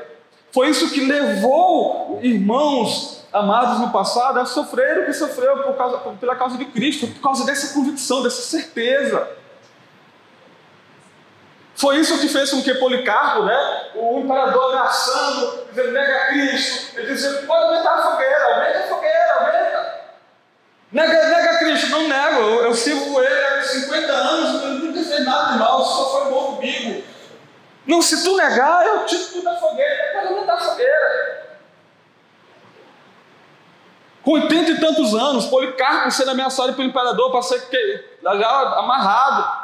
Foi 0.51 0.69
isso 0.69 0.89
que 0.89 1.01
levou 1.01 2.19
irmãos 2.21 3.22
amados 3.33 3.79
no 3.79 3.91
passado 3.91 4.39
a 4.39 4.45
sofrer 4.45 4.99
o 4.99 5.05
que 5.05 5.13
sofreu 5.13 5.63
por 5.63 5.75
causa, 5.75 5.97
pela 6.19 6.35
causa 6.35 6.57
de 6.57 6.65
Cristo, 6.65 7.07
por 7.07 7.21
causa 7.21 7.45
dessa 7.45 7.73
convicção, 7.73 8.21
dessa 8.21 8.41
certeza. 8.41 9.27
Foi 11.75 11.97
isso 11.97 12.19
que 12.19 12.29
fez 12.29 12.51
com 12.51 12.61
que 12.61 12.75
Policarpo, 12.75 13.43
né, 13.43 13.89
o 13.95 14.19
imperador 14.19 14.71
ameaçando, 14.71 15.65
dizendo, 15.69 15.91
nega 15.91 16.27
Cristo, 16.27 16.99
ele 16.99 17.07
dizia, 17.07 17.43
pode 17.47 17.65
aumentar 17.65 17.95
a 17.95 18.11
fogueira, 18.11 18.53
aumenta 18.53 18.79
a 18.79 18.87
fogueira, 18.87 19.33
aumenta. 19.39 20.01
Nega, 20.91 21.29
nega 21.29 21.57
Cristo, 21.57 21.89
não 21.89 22.07
nego, 22.07 22.39
eu, 22.39 22.63
eu 22.65 22.73
sirvo 22.75 23.19
ele 23.19 23.45
há 23.45 23.63
50 23.63 24.13
anos, 24.13 24.63
ele 24.63 24.87
nunca 24.87 25.03
fez 25.03 25.25
nada 25.25 25.53
de 25.53 25.57
mal, 25.57 25.83
só 25.83 26.11
foi 26.11 26.31
bom 26.31 26.55
comigo. 26.55 27.03
Não, 27.87 28.01
se 28.01 28.23
tu 28.23 28.37
negar, 28.37 28.85
eu 28.85 29.05
tiro 29.05 29.23
tudo 29.25 29.43
da 29.43 29.55
fogueira, 29.55 30.11
pode 30.13 30.27
aumentar 30.27 30.53
a 30.53 30.59
fogueira. 30.59 31.42
Com 34.23 34.31
80 34.31 34.71
e 34.71 34.79
tantos 34.79 35.13
anos, 35.13 35.45
Policarpo 35.47 36.09
sendo 36.09 36.31
ameaçado 36.31 36.73
pelo 36.73 36.87
imperador 36.87 37.29
para 37.29 37.41
ser 37.41 37.61
já 38.23 38.79
amarrado. 38.79 39.63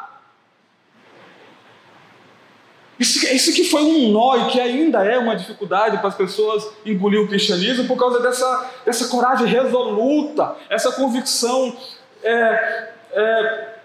Isso, 3.00 3.26
isso 3.28 3.54
que 3.54 3.64
foi 3.64 3.82
um 3.82 4.12
nó 4.12 4.36
e 4.36 4.52
que 4.52 4.60
ainda 4.60 5.06
é 5.06 5.18
uma 5.18 5.34
dificuldade 5.34 5.98
para 6.00 6.10
as 6.10 6.16
pessoas 6.16 6.70
engolir 6.86 7.22
o 7.22 7.28
cristianismo 7.30 7.88
por 7.88 7.98
causa 7.98 8.20
dessa, 8.20 8.70
dessa 8.86 9.08
coragem 9.08 9.48
resoluta, 9.48 10.58
essa 10.70 10.92
convicção 10.92 11.78
é, 12.22 12.90
é, 13.14 13.76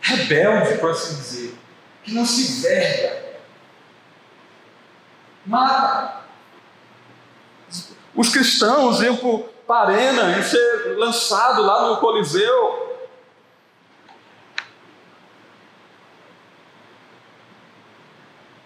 rebelde, 0.00 0.78
por 0.78 0.92
assim 0.92 1.16
dizer, 1.16 1.54
que 2.02 2.14
não 2.14 2.24
se 2.24 2.62
verga, 2.62 3.22
mata. 5.44 6.21
Os 8.14 8.28
cristãos 8.28 9.00
iam 9.00 9.16
para 9.66 9.76
a 9.76 9.82
arena 9.82 10.38
e 10.38 10.42
ser 10.42 10.96
lançado 10.98 11.62
lá 11.62 11.88
no 11.88 11.96
Coliseu 11.96 12.92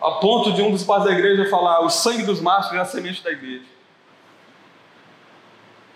a 0.07 0.13
ponto 0.13 0.53
de 0.53 0.63
um 0.63 0.71
dos 0.71 0.85
pais 0.85 1.05
da 1.05 1.11
igreja 1.11 1.51
falar: 1.51 1.81
o 1.81 1.91
sangue 1.91 2.23
dos 2.23 2.41
machos 2.41 2.73
é 2.73 2.79
a 2.79 2.85
semente 2.85 3.23
da 3.23 3.33
igreja. 3.33 3.67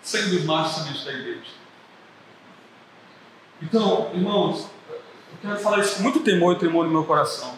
Sangue 0.01 0.35
dos 0.35 0.45
machos 0.45 0.77
é 0.77 0.81
a 0.81 0.83
semente 0.83 1.05
da 1.05 1.13
igreja. 1.13 1.51
Então, 3.61 4.11
irmãos, 4.13 4.67
eu 4.89 5.37
quero 5.41 5.59
falar 5.59 5.79
isso 5.79 5.97
com 5.97 6.03
muito 6.03 6.19
temor 6.21 6.55
e 6.55 6.59
temor 6.59 6.85
no 6.85 6.91
meu 6.91 7.05
coração. 7.05 7.57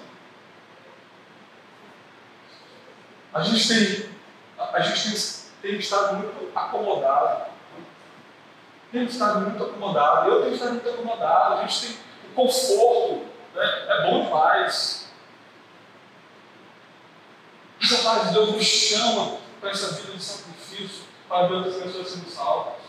A 3.34 3.42
gente 3.42 3.68
tem, 3.68 4.10
a 4.60 4.80
gente 4.82 5.10
tem, 5.10 5.43
tem 5.64 5.78
estado 5.78 6.18
muito 6.18 6.52
acomodado. 6.54 7.46
Tem 8.92 9.06
estado 9.06 9.40
muito 9.40 9.64
acomodado. 9.64 10.30
Eu 10.30 10.42
tenho 10.42 10.54
estado 10.54 10.74
muito 10.74 10.90
acomodado. 10.90 11.54
A 11.56 11.66
gente 11.66 11.88
tem 11.88 11.98
o 12.32 12.36
conforto. 12.36 13.26
Né? 13.56 13.86
É 13.88 14.02
bom 14.04 14.26
demais. 14.26 15.08
Essa 17.82 18.04
paz 18.04 18.28
de 18.28 18.34
Deus 18.34 18.52
nos 18.52 18.66
chama 18.66 19.38
para 19.62 19.72
essa 19.72 19.94
vida 19.94 20.14
de 20.14 20.24
sacrifício, 20.24 21.06
para 21.30 21.48
ver 21.48 21.54
outras 21.56 21.76
pessoas 21.78 22.10
sendo 22.10 22.30
salvas. 22.30 22.84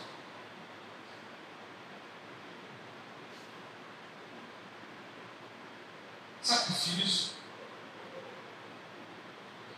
Sacrifício. 6.41 7.35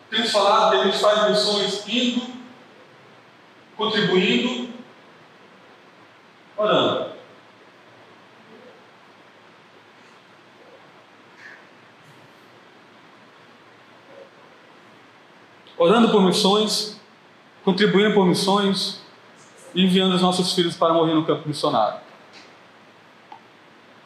Temos 0.10 0.32
falado 0.32 0.72
que 0.72 0.78
a 0.78 0.84
gente 0.86 0.98
faz 0.98 1.30
missões 1.30 1.88
indo, 1.88 2.38
contribuindo, 3.78 4.70
orando. 6.58 7.18
orando 15.78 16.10
por 16.10 16.24
missões, 16.24 17.00
contribuindo 17.64 18.16
por 18.16 18.26
missões 18.26 19.00
enviando 19.76 20.16
os 20.16 20.22
nossos 20.22 20.54
filhos 20.54 20.76
para 20.76 20.92
morrer 20.92 21.14
no 21.14 21.24
campo 21.24 21.48
missionário. 21.48 22.00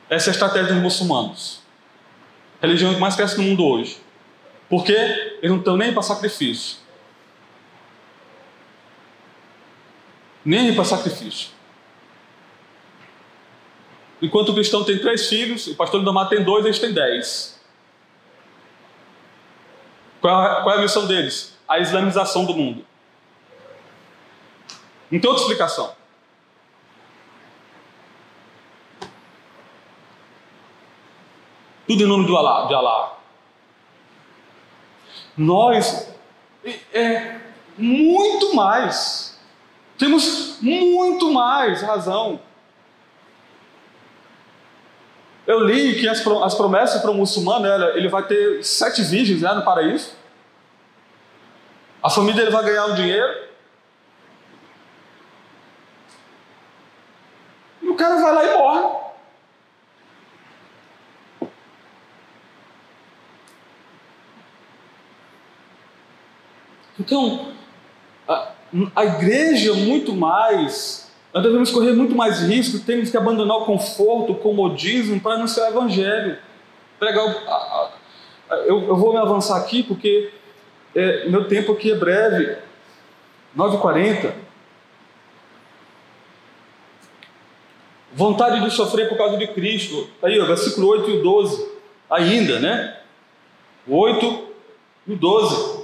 Essa 0.10 0.30
é 0.30 0.32
a 0.32 0.34
estratégia 0.34 0.74
dos 0.74 0.84
muçulmanos. 0.84 1.62
A 2.62 2.68
religião 2.68 2.94
que 2.94 3.00
mais 3.00 3.16
cresce 3.16 3.38
no 3.38 3.44
mundo 3.44 3.66
hoje. 3.66 3.98
Porque 4.70 4.92
eles 4.92 5.50
não 5.50 5.60
estão 5.60 5.78
nem 5.78 5.94
para 5.94 6.04
sacrifício. 6.04 6.81
Nem 10.44 10.74
para 10.74 10.84
sacrifício. 10.84 11.50
Enquanto 14.22 14.50
o 14.50 14.54
cristão 14.54 14.84
tem 14.84 15.00
três 15.00 15.28
filhos, 15.28 15.68
o 15.68 15.76
pastor 15.76 16.00
Lindomar 16.00 16.30
tem 16.30 16.44
dois, 16.44 16.66
eles 16.66 16.80
têm 16.80 16.94
dez. 16.94 17.60
Qual 20.20 20.44
é, 20.44 20.62
qual 20.62 20.76
é 20.76 20.78
a 20.78 20.82
missão 20.82 21.08
deles? 21.08 21.52
a 21.72 21.80
islamização 21.80 22.44
do 22.44 22.54
mundo. 22.54 22.86
Não 25.10 25.22
tem 25.22 25.30
outra 25.30 25.42
explicação. 25.42 25.96
Tudo 31.88 32.04
em 32.04 32.06
nome 32.06 32.28
do 32.28 32.36
Allah, 32.36 32.68
de 32.68 32.74
Allah. 32.74 33.18
Nós 35.38 36.14
é 36.94 37.40
muito 37.78 38.54
mais. 38.54 39.31
Temos 40.02 40.58
muito 40.60 41.32
mais 41.32 41.84
razão. 41.84 42.42
Eu 45.46 45.60
li 45.60 46.00
que 46.00 46.10
as, 46.10 46.24
promessas 46.56 47.00
para 47.04 47.12
o 47.12 47.14
muçulmano, 47.14 47.68
né, 47.68 47.96
ele 47.96 48.10
vai 48.10 48.26
ter 48.26 48.64
sete 48.64 49.04
virgens 49.04 49.44
né, 49.44 49.54
no 49.54 49.64
paraíso. 49.64 50.14
A 52.02 52.10
família 52.10 52.34
dele 52.34 52.50
vai 52.50 52.66
ganhar 52.66 52.88
o 52.88 52.96
dinheiro. 52.96 53.48
E 57.84 57.88
o 57.88 57.94
cara 57.94 58.20
vai 58.20 58.34
lá 58.34 58.44
e 58.44 58.58
morre. 58.58 59.02
Então, 67.00 67.52
a 68.96 69.06
igreja 69.06 69.74
muito 69.74 70.14
mais, 70.14 71.12
nós 71.34 71.44
devemos 71.44 71.72
correr 71.72 71.94
muito 71.94 72.16
mais 72.16 72.42
risco, 72.42 72.80
temos 72.80 73.10
que 73.10 73.18
abandonar 73.18 73.58
o 73.58 73.66
conforto, 73.66 74.34
o 74.34 74.36
comodismo 74.36 75.20
para 75.20 75.36
anunciar 75.36 75.68
o 75.68 75.72
evangelho. 75.72 76.38
Pregar 77.00 77.26
eu, 78.66 78.82
eu, 78.84 78.96
vou 78.96 79.14
me 79.14 79.20
avançar 79.20 79.58
aqui 79.58 79.82
porque 79.82 80.32
é, 80.94 81.28
meu 81.30 81.48
tempo 81.48 81.72
aqui 81.72 81.92
é 81.92 81.96
breve. 81.96 82.58
9h40. 83.58 84.34
Vontade 88.14 88.62
de 88.62 88.72
sofrer 88.72 89.08
por 89.08 89.18
causa 89.18 89.38
de 89.38 89.48
Cristo. 89.48 90.10
Aí, 90.22 90.40
ó, 90.40 90.46
versículo 90.46 90.88
8 90.88 91.10
e 91.12 91.22
12. 91.22 91.72
Ainda, 92.10 92.60
né? 92.60 92.98
8 93.88 94.48
e 95.08 95.16
12. 95.16 95.81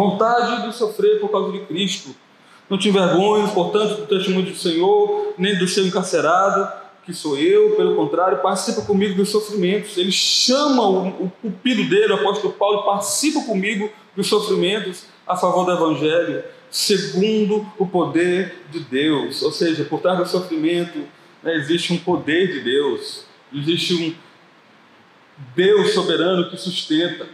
Vontade 0.00 0.66
de 0.66 0.74
sofrer 0.74 1.20
por 1.20 1.30
causa 1.30 1.52
de 1.52 1.60
Cristo. 1.66 2.16
Não 2.70 2.78
te 2.78 2.88
envergonhes, 2.88 3.50
portanto, 3.50 4.00
do 4.00 4.06
testemunho 4.06 4.46
do 4.46 4.56
Senhor, 4.56 5.34
nem 5.36 5.58
do 5.58 5.68
seu 5.68 5.86
encarcerado, 5.86 6.72
que 7.04 7.12
sou 7.12 7.36
eu, 7.36 7.76
pelo 7.76 7.94
contrário, 7.96 8.38
participa 8.38 8.80
comigo 8.80 9.14
dos 9.14 9.28
sofrimentos. 9.28 9.98
Ele 9.98 10.10
chama 10.10 10.88
o, 10.88 11.08
o 11.26 11.32
pupido 11.42 11.84
dele, 11.84 12.14
o 12.14 12.14
apóstolo 12.14 12.54
Paulo, 12.54 12.84
participa 12.84 13.42
comigo 13.42 13.90
dos 14.16 14.26
sofrimentos 14.26 15.04
a 15.26 15.36
favor 15.36 15.66
do 15.66 15.72
Evangelho, 15.72 16.44
segundo 16.70 17.66
o 17.78 17.86
poder 17.86 18.64
de 18.70 18.80
Deus. 18.80 19.42
Ou 19.42 19.52
seja, 19.52 19.84
por 19.84 20.00
trás 20.00 20.18
do 20.18 20.26
sofrimento 20.26 20.98
né, 21.42 21.56
existe 21.56 21.92
um 21.92 21.98
poder 21.98 22.50
de 22.54 22.60
Deus, 22.60 23.26
existe 23.52 23.94
um 23.94 24.14
Deus 25.54 25.92
soberano 25.92 26.48
que 26.48 26.56
sustenta. 26.56 27.26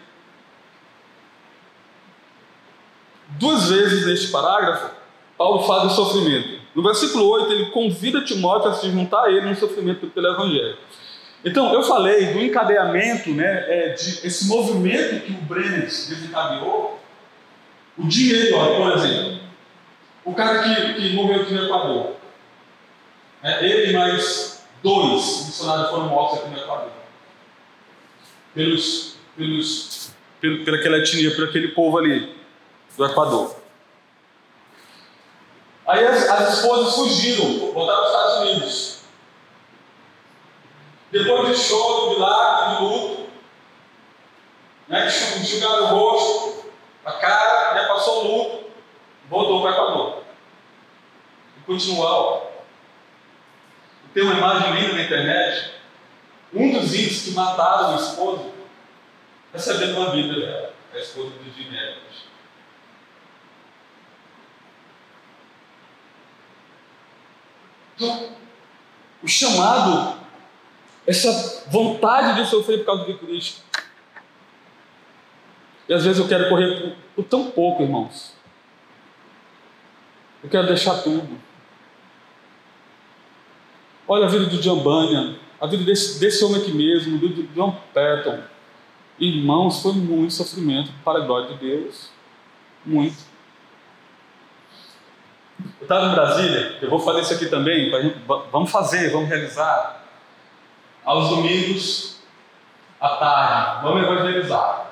Duas 3.38 3.68
vezes 3.68 4.06
neste 4.06 4.28
parágrafo, 4.28 4.94
Paulo 5.36 5.62
fala 5.64 5.86
do 5.86 5.94
sofrimento. 5.94 6.58
No 6.74 6.82
versículo 6.82 7.28
8, 7.28 7.52
ele 7.52 7.66
convida 7.70 8.22
Timóteo 8.22 8.70
a 8.70 8.74
se 8.74 8.90
juntar 8.90 9.24
a 9.24 9.30
ele 9.30 9.46
no 9.46 9.54
sofrimento 9.54 10.06
pelo 10.06 10.28
Evangelho. 10.28 10.76
Então, 11.44 11.72
eu 11.72 11.82
falei 11.82 12.32
do 12.32 12.40
encadeamento, 12.40 13.30
né, 13.30 13.64
é, 13.68 13.88
de 13.90 14.26
esse 14.26 14.48
movimento 14.48 15.20
que 15.24 15.32
o 15.32 15.36
Brenner 15.42 15.82
desencadeou. 15.82 17.00
O 17.96 18.06
dinheiro, 18.06 18.56
ó, 18.56 18.76
por 18.76 18.92
exemplo. 18.96 19.40
O 20.24 20.34
cara 20.34 20.62
que, 20.62 20.94
que 20.94 21.14
morreu 21.14 21.42
aqui 21.42 21.54
no 21.54 21.64
Equador. 21.64 22.12
É, 23.42 23.64
ele 23.64 23.92
mais 23.92 24.66
dois 24.82 25.46
missionários 25.46 25.90
foram 25.90 26.08
mortos 26.08 26.40
aqui 26.40 26.50
no 26.50 26.58
Equador. 26.58 26.90
Pelos, 28.54 29.16
pelos, 29.36 30.10
pelo, 30.40 30.64
pela 30.64 30.98
etnia, 30.98 31.34
por 31.34 31.44
aquele 31.44 31.68
povo 31.68 31.98
ali 31.98 32.36
do 32.96 33.04
Equador. 33.04 33.54
Aí 35.86 36.04
as, 36.04 36.28
as 36.28 36.54
esposas 36.54 36.94
fugiram, 36.94 37.72
voltaram 37.72 38.00
para 38.00 38.10
os 38.10 38.16
Estados 38.16 38.36
Unidos. 38.40 38.96
Depois 41.12 41.48
de 41.48 41.62
choro, 41.62 42.14
de 42.14 42.20
lágrimas, 42.20 42.78
de 42.78 42.84
luto, 42.84 43.26
né, 44.88 45.06
enxugaram 45.06 45.84
o 45.84 45.86
rosto, 45.86 46.66
a 47.04 47.12
cara, 47.12 47.74
né, 47.74 47.86
passou 47.86 48.24
o 48.24 48.36
luto, 48.36 48.70
voltou 49.30 49.62
para 49.62 49.70
o 49.70 49.74
Equador. 49.74 50.22
E 51.58 51.64
continuou. 51.64 52.52
Tem 54.12 54.24
uma 54.24 54.34
imagem 54.34 54.72
linda 54.74 54.94
na 54.94 55.02
internet. 55.02 55.74
Um 56.52 56.72
dos 56.72 56.94
índios 56.94 57.22
que 57.22 57.30
mataram 57.32 57.92
a 57.92 57.96
esposa, 57.96 58.50
recebendo 59.52 59.98
uma 59.98 60.10
vida 60.10 60.40
dela, 60.40 60.72
a 60.92 60.98
esposa 60.98 61.32
de 61.38 61.50
Jim 61.50 61.70
o 69.22 69.28
chamado, 69.28 70.20
essa 71.06 71.64
vontade 71.70 72.42
de 72.42 72.48
sofrer 72.48 72.78
por 72.78 72.86
causa 72.86 73.04
de 73.04 73.14
Cristo. 73.14 73.62
E 75.88 75.94
às 75.94 76.04
vezes 76.04 76.18
eu 76.18 76.28
quero 76.28 76.48
correr 76.48 76.80
por, 76.80 76.96
por 77.14 77.24
tão 77.24 77.50
pouco, 77.50 77.82
irmãos. 77.82 78.34
Eu 80.42 80.50
quero 80.50 80.66
deixar 80.66 81.02
tudo. 81.02 81.38
Olha 84.08 84.26
a 84.26 84.28
vida 84.28 84.46
do 84.46 84.58
John 84.58 84.80
Bunyan, 84.80 85.36
a 85.60 85.66
vida 85.66 85.84
desse, 85.84 86.20
desse 86.20 86.44
homem 86.44 86.60
aqui 86.60 86.72
mesmo, 86.72 87.18
do, 87.18 87.28
do 87.28 87.42
John 87.54 87.80
Patton. 87.92 88.40
Irmãos, 89.18 89.82
foi 89.82 89.92
muito 89.92 90.34
sofrimento 90.34 90.92
para 91.04 91.20
a 91.22 91.26
glória 91.26 91.48
de 91.48 91.54
Deus. 91.54 92.10
Muito. 92.84 93.16
Eu 95.58 95.82
estava 95.82 96.06
em 96.06 96.14
Brasília, 96.14 96.78
eu 96.82 96.90
vou 96.90 96.98
fazer 96.98 97.20
isso 97.22 97.34
aqui 97.34 97.46
também, 97.46 97.90
vamos 98.52 98.70
fazer, 98.70 99.10
vamos 99.10 99.28
realizar. 99.28 100.02
Aos 101.04 101.30
domingos, 101.30 102.18
à 103.00 103.08
tarde, 103.10 103.82
vamos 103.82 104.02
evangelizar. 104.02 104.86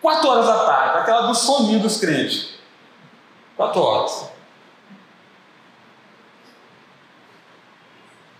Quatro 0.00 0.28
horas 0.28 0.46
da 0.46 0.64
tarde, 0.66 0.98
aquela 0.98 1.26
do 1.28 1.34
soninho 1.34 1.80
dos 1.80 1.98
crentes. 1.98 2.58
Quatro 3.56 3.80
horas. 3.80 4.30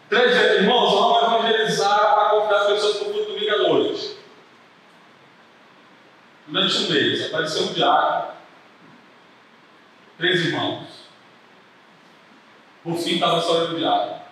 Três 0.09 0.37
irmãos, 0.61 0.93
vamos 0.93 1.23
evangelizar 1.23 2.15
para 2.15 2.31
convidar 2.31 2.57
as 2.63 2.67
pessoas 2.67 2.97
para 2.97 3.09
o 3.09 3.13
culto 3.13 3.33
domingo 3.33 3.55
à 3.55 3.59
noite. 3.59 4.17
Durante 6.49 6.79
um 6.79 6.91
mês, 6.91 7.27
apareceu 7.27 7.63
um 7.63 7.73
diácono 7.73 8.32
três 10.23 10.41
irmãos. 10.47 10.87
Por 12.85 12.97
fim, 12.97 13.15
estava 13.15 13.41
só 13.41 13.63
eu 13.63 13.73
o 13.73 13.77
diabo. 13.77 14.23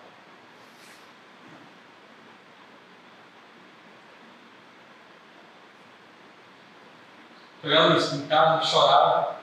Pegava 7.61 7.99
em 7.99 8.28
casa 8.28 8.62
e 8.62 8.66
chorava 8.66 9.41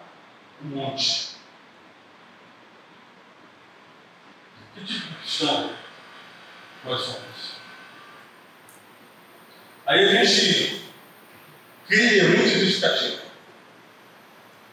um 0.63 0.67
monte. 0.69 1.35
Que 4.73 4.85
tipo 4.85 5.05
de 5.05 5.15
cristão 5.15 5.75
nós 6.85 7.01
somos? 7.01 7.57
Aí 9.85 10.05
a 10.05 10.23
gente 10.23 10.89
cria 11.87 12.23
muita 12.29 12.47
justificativa. 12.47 13.23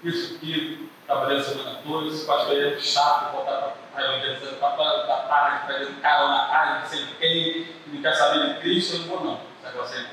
Isso, 0.04 0.36
aquilo, 0.36 0.83
trabalhando 1.06 1.42
semana 1.42 1.80
toda, 1.84 2.08
esse 2.08 2.26
pastor 2.26 2.56
é 2.56 2.78
chato, 2.80 3.32
botar 3.32 3.74
para 3.92 4.14
organizando 4.14 4.56
4 4.56 4.82
horas 4.82 5.06
da 5.06 5.16
tarde, 5.22 5.66
pegando 5.66 6.00
carro 6.00 6.28
na 6.28 6.46
cara, 6.48 6.80
não 6.80 6.86
sei 6.86 7.06
quem, 7.18 7.68
não 7.86 8.02
quer 8.02 8.14
saber 8.14 8.54
de 8.54 8.60
Cristo, 8.60 8.96
eu 8.96 9.00
não 9.00 9.08
vou 9.08 9.24
não. 9.24 9.40
Sabe 9.62 9.76
você? 9.76 10.06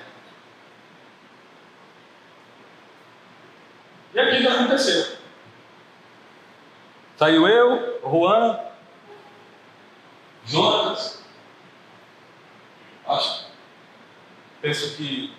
E 4.13 4.19
aqui 4.19 4.43
já 4.43 4.53
aconteceu. 4.53 5.17
Saiu 7.17 7.47
eu, 7.47 8.01
Juan, 8.01 8.59
Jonas. 10.45 11.23
Acho, 13.07 13.45
penso 14.61 14.95
que 14.97 15.33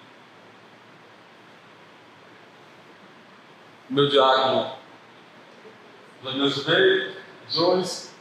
meu 3.91 4.09
diácono 4.09 4.82
Lanhoso 6.23 6.63
veio, 6.65 7.13
Jones. 7.51 8.13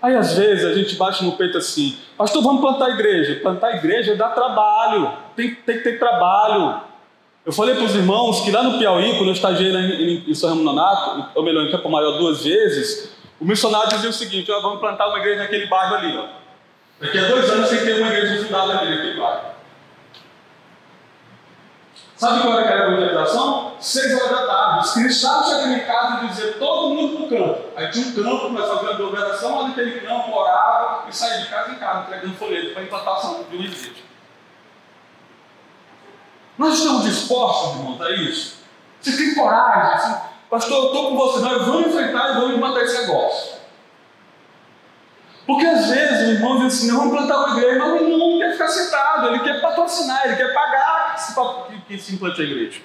Aí 0.00 0.14
às 0.14 0.34
vezes 0.34 0.64
a 0.64 0.74
gente 0.74 0.94
bate 0.94 1.24
no 1.24 1.32
peito 1.32 1.58
assim, 1.58 1.98
pastor, 2.16 2.42
vamos 2.42 2.60
plantar 2.60 2.86
a 2.86 2.90
igreja. 2.90 3.40
Plantar 3.40 3.68
a 3.68 3.76
igreja 3.76 4.16
dá 4.16 4.30
trabalho, 4.30 5.12
tem, 5.34 5.54
tem 5.54 5.78
que 5.78 5.84
ter 5.84 5.98
trabalho. 5.98 6.80
Eu 7.44 7.52
falei 7.52 7.74
para 7.74 7.84
os 7.84 7.94
irmãos 7.94 8.40
que 8.42 8.50
lá 8.50 8.62
no 8.62 8.78
Piauí, 8.78 9.16
quando 9.16 9.28
eu 9.28 9.32
estagiei 9.32 9.74
em, 9.74 10.30
em 10.30 10.34
São 10.34 10.50
Ramo 10.50 10.62
Nonato, 10.62 11.30
ou 11.34 11.42
melhor, 11.42 11.64
em 11.64 11.70
Campo 11.70 11.88
Maior 11.90 12.18
duas 12.18 12.44
vezes, 12.44 13.16
o 13.40 13.44
missionário 13.44 13.88
dizia 13.88 14.10
o 14.10 14.12
seguinte: 14.12 14.50
ó, 14.50 14.60
vamos 14.60 14.80
plantar 14.80 15.08
uma 15.08 15.18
igreja 15.18 15.42
naquele 15.42 15.66
bairro 15.66 15.96
ali. 15.96 16.16
Ó. 16.16 16.26
Daqui 17.00 17.18
a 17.18 17.28
dois 17.28 17.50
anos 17.50 17.68
tem 17.68 17.78
que 17.78 17.84
ter 17.84 18.00
uma 18.00 18.12
igreja 18.12 18.44
fundada 18.44 18.74
naquele 18.74 19.18
bairro. 19.18 19.57
Sabe 22.18 22.42
qual 22.42 22.58
era 22.58 22.74
a 22.74 22.88
evangelização? 22.88 23.74
Seis 23.78 24.12
horas 24.12 24.30
da 24.30 24.46
tarde. 24.48 24.86
Os 24.86 24.92
cristãos 24.92 25.46
chegam 25.46 25.72
em 25.72 25.86
casa 25.86 26.24
e 26.24 26.26
diziam 26.26 26.52
todo 26.58 26.94
mundo 26.94 27.16
para 27.16 27.26
o 27.26 27.28
campo. 27.28 27.68
Aí 27.76 27.90
tinha 27.92 28.08
um 28.08 28.12
campo, 28.12 28.48
nós 28.48 28.68
a 28.68 28.90
aglomeração 28.90 29.56
lá 29.56 29.68
naquele 29.68 30.00
campo, 30.00 30.32
orava 30.32 31.08
e 31.08 31.14
saía 31.14 31.42
de 31.42 31.48
casa 31.48 31.70
em 31.70 31.76
casa, 31.76 32.00
entregando 32.00 32.34
folheto 32.34 32.74
para 32.74 32.82
implantação 32.82 33.44
de 33.48 33.56
igreja. 33.56 33.92
Nós 36.58 36.74
estamos 36.74 37.04
dispostos, 37.04 37.76
irmãos, 37.78 38.02
a 38.02 38.10
isso? 38.10 38.56
Você 39.00 39.16
tem 39.16 39.36
coragem? 39.36 39.94
Assim, 39.94 40.20
Pastor, 40.50 40.76
eu 40.76 40.86
estou 40.86 41.10
com 41.10 41.16
você, 41.16 41.38
nós 41.38 41.66
vamos 41.66 41.86
enfrentar 41.86 42.30
e 42.30 42.34
vamos 42.40 42.58
matar 42.58 42.82
esse 42.82 43.00
negócio. 43.02 43.58
Porque 45.46 45.64
às 45.64 45.88
vezes 45.88 46.26
o 46.26 46.32
irmão 46.32 46.58
diz 46.58 46.74
assim, 46.74 46.90
vamos 46.90 47.16
plantar 47.16 47.38
uma 47.38 47.56
igreja, 47.56 47.78
mas 47.78 48.02
não 48.02 48.38
quer 48.38 48.52
ficar 48.52 48.68
sentado, 48.68 49.28
ele 49.28 49.38
quer 49.38 49.60
patrocinar, 49.60 50.26
ele 50.26 50.36
quer 50.36 50.52
pagar 50.52 50.97
que, 51.68 51.80
que 51.82 51.98
se 51.98 52.14
implante 52.14 52.40
a 52.40 52.44
igreja. 52.44 52.80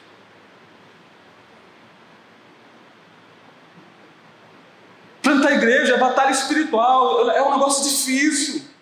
Plantar 5.22 5.50
a 5.50 5.54
igreja 5.54 5.96
é 5.96 5.98
batalha 5.98 6.32
espiritual, 6.32 7.30
é 7.32 7.42
um 7.42 7.52
negócio 7.52 7.90
difícil. 7.90 8.74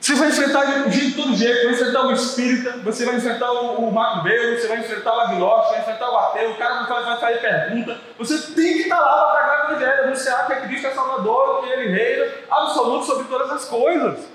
Você 0.00 0.14
vai 0.14 0.28
enfrentar 0.30 0.88
de 0.88 1.12
todo 1.12 1.34
jeito, 1.36 1.64
vai 1.64 1.74
enfrentar 1.74 2.06
o 2.06 2.12
espírita, 2.12 2.72
você 2.78 3.04
vai 3.04 3.16
enfrentar 3.16 3.52
o, 3.52 3.88
o 3.88 3.92
macumbeiro, 3.92 4.60
você 4.60 4.66
vai 4.66 4.80
enfrentar 4.80 5.16
o 5.16 5.20
agnóstico, 5.20 5.70
vai 5.70 5.80
enfrentar 5.80 6.10
o 6.10 6.16
ateu, 6.18 6.50
o 6.50 6.56
cara 6.56 6.82
vai, 6.82 7.04
vai 7.04 7.20
fazer 7.20 7.38
pergunta. 7.40 8.00
Você 8.18 8.52
tem 8.52 8.74
que 8.74 8.82
estar 8.82 8.98
lá 8.98 9.32
para 9.32 9.46
pregar 9.46 9.60
o 9.60 9.70
evangelho, 9.70 10.04
anunciar 10.04 10.46
que 10.46 10.52
é 10.54 10.60
Cristo 10.62 10.86
é 10.88 10.90
Salvador, 10.90 11.62
que 11.62 11.70
Ele 11.70 11.88
reina 11.90 12.32
absoluto 12.50 13.06
sobre 13.06 13.28
todas 13.28 13.50
as 13.50 13.64
coisas. 13.64 14.28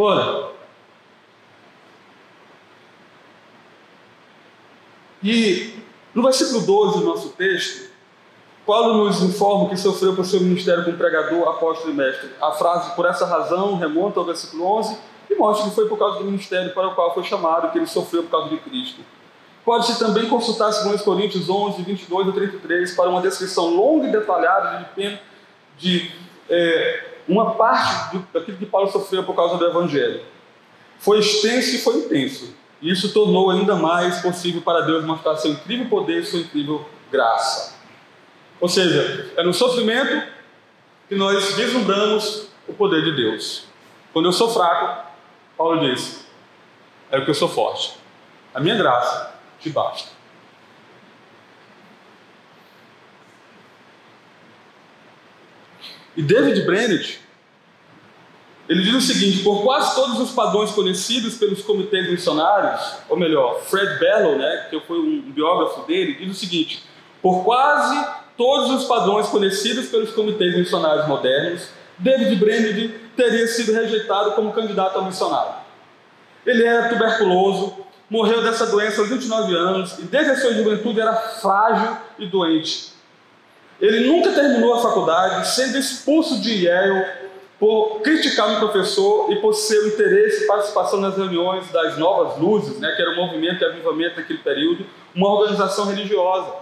Ora, 0.00 0.52
e 5.20 5.74
no 6.14 6.22
versículo 6.22 6.64
12 6.64 7.00
do 7.00 7.04
nosso 7.04 7.30
texto, 7.30 7.90
Paulo 8.64 9.04
nos 9.04 9.20
informa 9.22 9.68
que 9.68 9.76
sofreu 9.76 10.14
por 10.14 10.24
seu 10.24 10.40
ministério 10.40 10.84
como 10.84 10.96
pregador, 10.96 11.48
apóstolo 11.48 11.90
e 11.90 11.96
mestre. 11.96 12.30
A 12.40 12.52
frase, 12.52 12.94
por 12.94 13.06
essa 13.06 13.26
razão, 13.26 13.76
remonta 13.76 14.20
ao 14.20 14.26
versículo 14.26 14.64
11 14.78 14.96
e 15.30 15.34
mostra 15.34 15.68
que 15.68 15.74
foi 15.74 15.88
por 15.88 15.98
causa 15.98 16.18
do 16.18 16.26
ministério 16.26 16.72
para 16.72 16.86
o 16.86 16.94
qual 16.94 17.12
foi 17.12 17.24
chamado, 17.24 17.72
que 17.72 17.78
ele 17.78 17.88
sofreu 17.88 18.22
por 18.22 18.30
causa 18.30 18.50
de 18.50 18.58
Cristo. 18.58 19.00
Pode-se 19.64 19.98
também 19.98 20.28
consultar 20.28 20.70
2 20.70 21.02
Coríntios 21.02 21.50
11, 21.50 21.82
22 21.82 22.28
a 22.28 22.32
33, 22.32 22.94
para 22.94 23.10
uma 23.10 23.20
descrição 23.20 23.74
longa 23.74 24.06
e 24.06 24.12
detalhada 24.12 24.88
de, 24.96 25.18
de 25.76 26.12
é, 26.48 27.07
uma 27.28 27.54
parte 27.54 28.18
daquilo 28.32 28.56
que 28.56 28.66
Paulo 28.66 28.90
sofreu 28.90 29.22
por 29.22 29.36
causa 29.36 29.56
do 29.56 29.66
Evangelho. 29.66 30.22
Foi 30.98 31.18
extenso 31.18 31.76
e 31.76 31.78
foi 31.78 31.96
intenso. 31.98 32.54
E 32.80 32.90
isso 32.90 33.12
tornou 33.12 33.50
ainda 33.50 33.76
mais 33.76 34.20
possível 34.20 34.62
para 34.62 34.80
Deus 34.82 35.04
mostrar 35.04 35.36
seu 35.36 35.52
incrível 35.52 35.88
poder 35.88 36.22
e 36.22 36.24
sua 36.24 36.40
incrível 36.40 36.88
graça. 37.10 37.76
Ou 38.60 38.68
seja, 38.68 39.32
é 39.36 39.42
no 39.42 39.52
sofrimento 39.52 40.26
que 41.08 41.14
nós 41.14 41.54
vislumbramos 41.54 42.48
o 42.66 42.72
poder 42.72 43.04
de 43.04 43.12
Deus. 43.16 43.66
Quando 44.12 44.26
eu 44.26 44.32
sou 44.32 44.50
fraco, 44.50 45.06
Paulo 45.56 45.80
diz, 45.80 46.26
é 47.10 47.18
o 47.18 47.24
que 47.24 47.30
eu 47.30 47.34
sou 47.34 47.48
forte. 47.48 47.96
A 48.54 48.60
minha 48.60 48.76
graça 48.76 49.34
te 49.60 49.70
basta. 49.70 50.17
E 56.16 56.22
David 56.22 56.62
Brennett, 56.62 57.20
ele 58.68 58.82
diz 58.82 58.94
o 58.94 59.00
seguinte: 59.00 59.42
por 59.42 59.62
quase 59.62 59.94
todos 59.94 60.20
os 60.20 60.30
padrões 60.32 60.70
conhecidos 60.70 61.36
pelos 61.36 61.62
comitês 61.62 62.10
missionários, 62.10 62.98
ou 63.08 63.16
melhor, 63.16 63.62
Fred 63.62 63.98
Bellow, 63.98 64.36
né, 64.36 64.66
que 64.68 64.78
foi 64.80 64.98
um 64.98 65.30
biógrafo 65.30 65.86
dele, 65.86 66.14
diz 66.14 66.30
o 66.30 66.38
seguinte: 66.38 66.82
por 67.22 67.44
quase 67.44 68.06
todos 68.36 68.70
os 68.70 68.84
padrões 68.84 69.28
conhecidos 69.28 69.86
pelos 69.86 70.12
comitês 70.12 70.56
missionários 70.56 71.08
modernos, 71.08 71.68
David 71.98 72.36
Brennett 72.36 72.94
teria 73.16 73.46
sido 73.48 73.72
rejeitado 73.72 74.32
como 74.32 74.52
candidato 74.52 74.98
a 74.98 75.02
missionário. 75.02 75.54
Ele 76.46 76.64
era 76.64 76.88
tuberculoso, 76.88 77.76
morreu 78.08 78.42
dessa 78.42 78.66
doença 78.66 79.00
aos 79.00 79.10
29 79.10 79.54
anos 79.54 79.98
e 79.98 80.02
desde 80.02 80.30
a 80.32 80.36
sua 80.36 80.54
juventude 80.54 81.00
era 81.00 81.14
frágil 81.14 81.96
e 82.18 82.26
doente. 82.26 82.92
Ele 83.80 84.08
nunca 84.08 84.32
terminou 84.32 84.74
a 84.74 84.80
faculdade, 84.80 85.48
sendo 85.48 85.78
expulso 85.78 86.40
de 86.40 86.64
Yale 86.64 87.06
por 87.58 88.00
criticar 88.02 88.48
um 88.50 88.58
professor 88.58 89.32
e 89.32 89.36
por 89.36 89.52
seu 89.52 89.88
interesse 89.88 90.44
e 90.44 90.46
participação 90.46 91.00
nas 91.00 91.16
reuniões 91.16 91.70
das 91.70 91.96
Novas 91.96 92.38
Luzes, 92.38 92.78
né, 92.78 92.92
que 92.94 93.02
era 93.02 93.12
o 93.12 93.16
movimento 93.16 93.58
de 93.58 93.64
avivamento 93.64 94.16
naquele 94.16 94.38
período, 94.40 94.86
uma 95.14 95.28
organização 95.28 95.86
religiosa. 95.86 96.52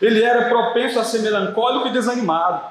Ele 0.00 0.22
era 0.22 0.48
propenso 0.48 0.98
a 0.98 1.04
ser 1.04 1.20
melancólico 1.20 1.88
e 1.88 1.92
desanimado. 1.92 2.64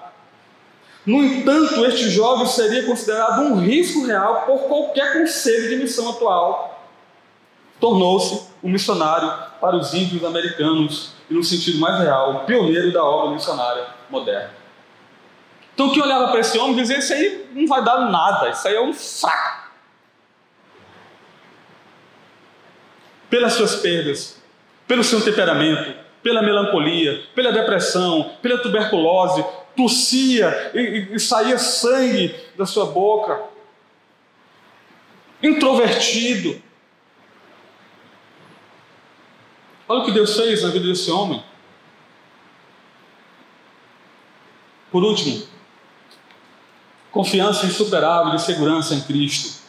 No 1.05 1.23
entanto, 1.23 1.85
este 1.85 2.09
jovem 2.09 2.45
seria 2.45 2.83
considerado 2.85 3.41
um 3.41 3.59
risco 3.59 4.05
real 4.05 4.43
por 4.45 4.67
qualquer 4.67 5.13
conselho 5.13 5.69
de 5.69 5.75
missão 5.77 6.09
atual. 6.09 6.83
Tornou-se 7.79 8.47
um 8.63 8.69
missionário 8.69 9.31
para 9.61 9.75
os 9.75 9.93
índios 9.93 10.23
americanos 10.23 11.18
e, 11.29 11.33
no 11.33 11.43
sentido 11.43 11.79
mais 11.79 11.99
real, 11.99 12.45
pioneiro 12.45 12.91
da 12.91 13.03
obra 13.03 13.31
missionária 13.31 13.87
moderna. 14.09 14.51
Então, 15.73 15.91
quem 15.91 16.01
olhava 16.01 16.29
para 16.29 16.39
esse 16.39 16.57
homem 16.57 16.75
dizia: 16.75 16.97
Isso 16.97 17.13
aí 17.13 17.47
não 17.53 17.67
vai 17.67 17.83
dar 17.83 18.09
nada, 18.09 18.49
isso 18.49 18.67
aí 18.67 18.75
é 18.75 18.81
um 18.81 18.93
fraco. 18.93 19.69
Pelas 23.29 23.53
suas 23.53 23.75
perdas, 23.75 24.41
pelo 24.87 25.03
seu 25.03 25.23
temperamento, 25.23 25.93
pela 26.23 26.41
melancolia, 26.41 27.23
pela 27.35 27.51
depressão, 27.51 28.33
pela 28.41 28.57
tuberculose, 28.57 29.45
tossia 29.75 30.71
e, 30.73 31.09
e 31.11 31.19
saía 31.19 31.57
sangue 31.57 32.35
da 32.57 32.65
sua 32.65 32.87
boca. 32.87 33.41
Introvertido, 35.41 36.61
Olha 39.89 40.01
o 40.01 40.05
que 40.05 40.11
Deus 40.11 40.35
fez 40.35 40.61
na 40.61 40.69
vida 40.69 40.85
desse 40.85 41.09
homem. 41.09 41.43
Por 44.91 45.03
último, 45.03 45.47
confiança 47.11 47.65
insuperável 47.65 48.35
e 48.35 48.39
segurança 48.39 48.93
em 48.93 49.01
Cristo. 49.01 49.63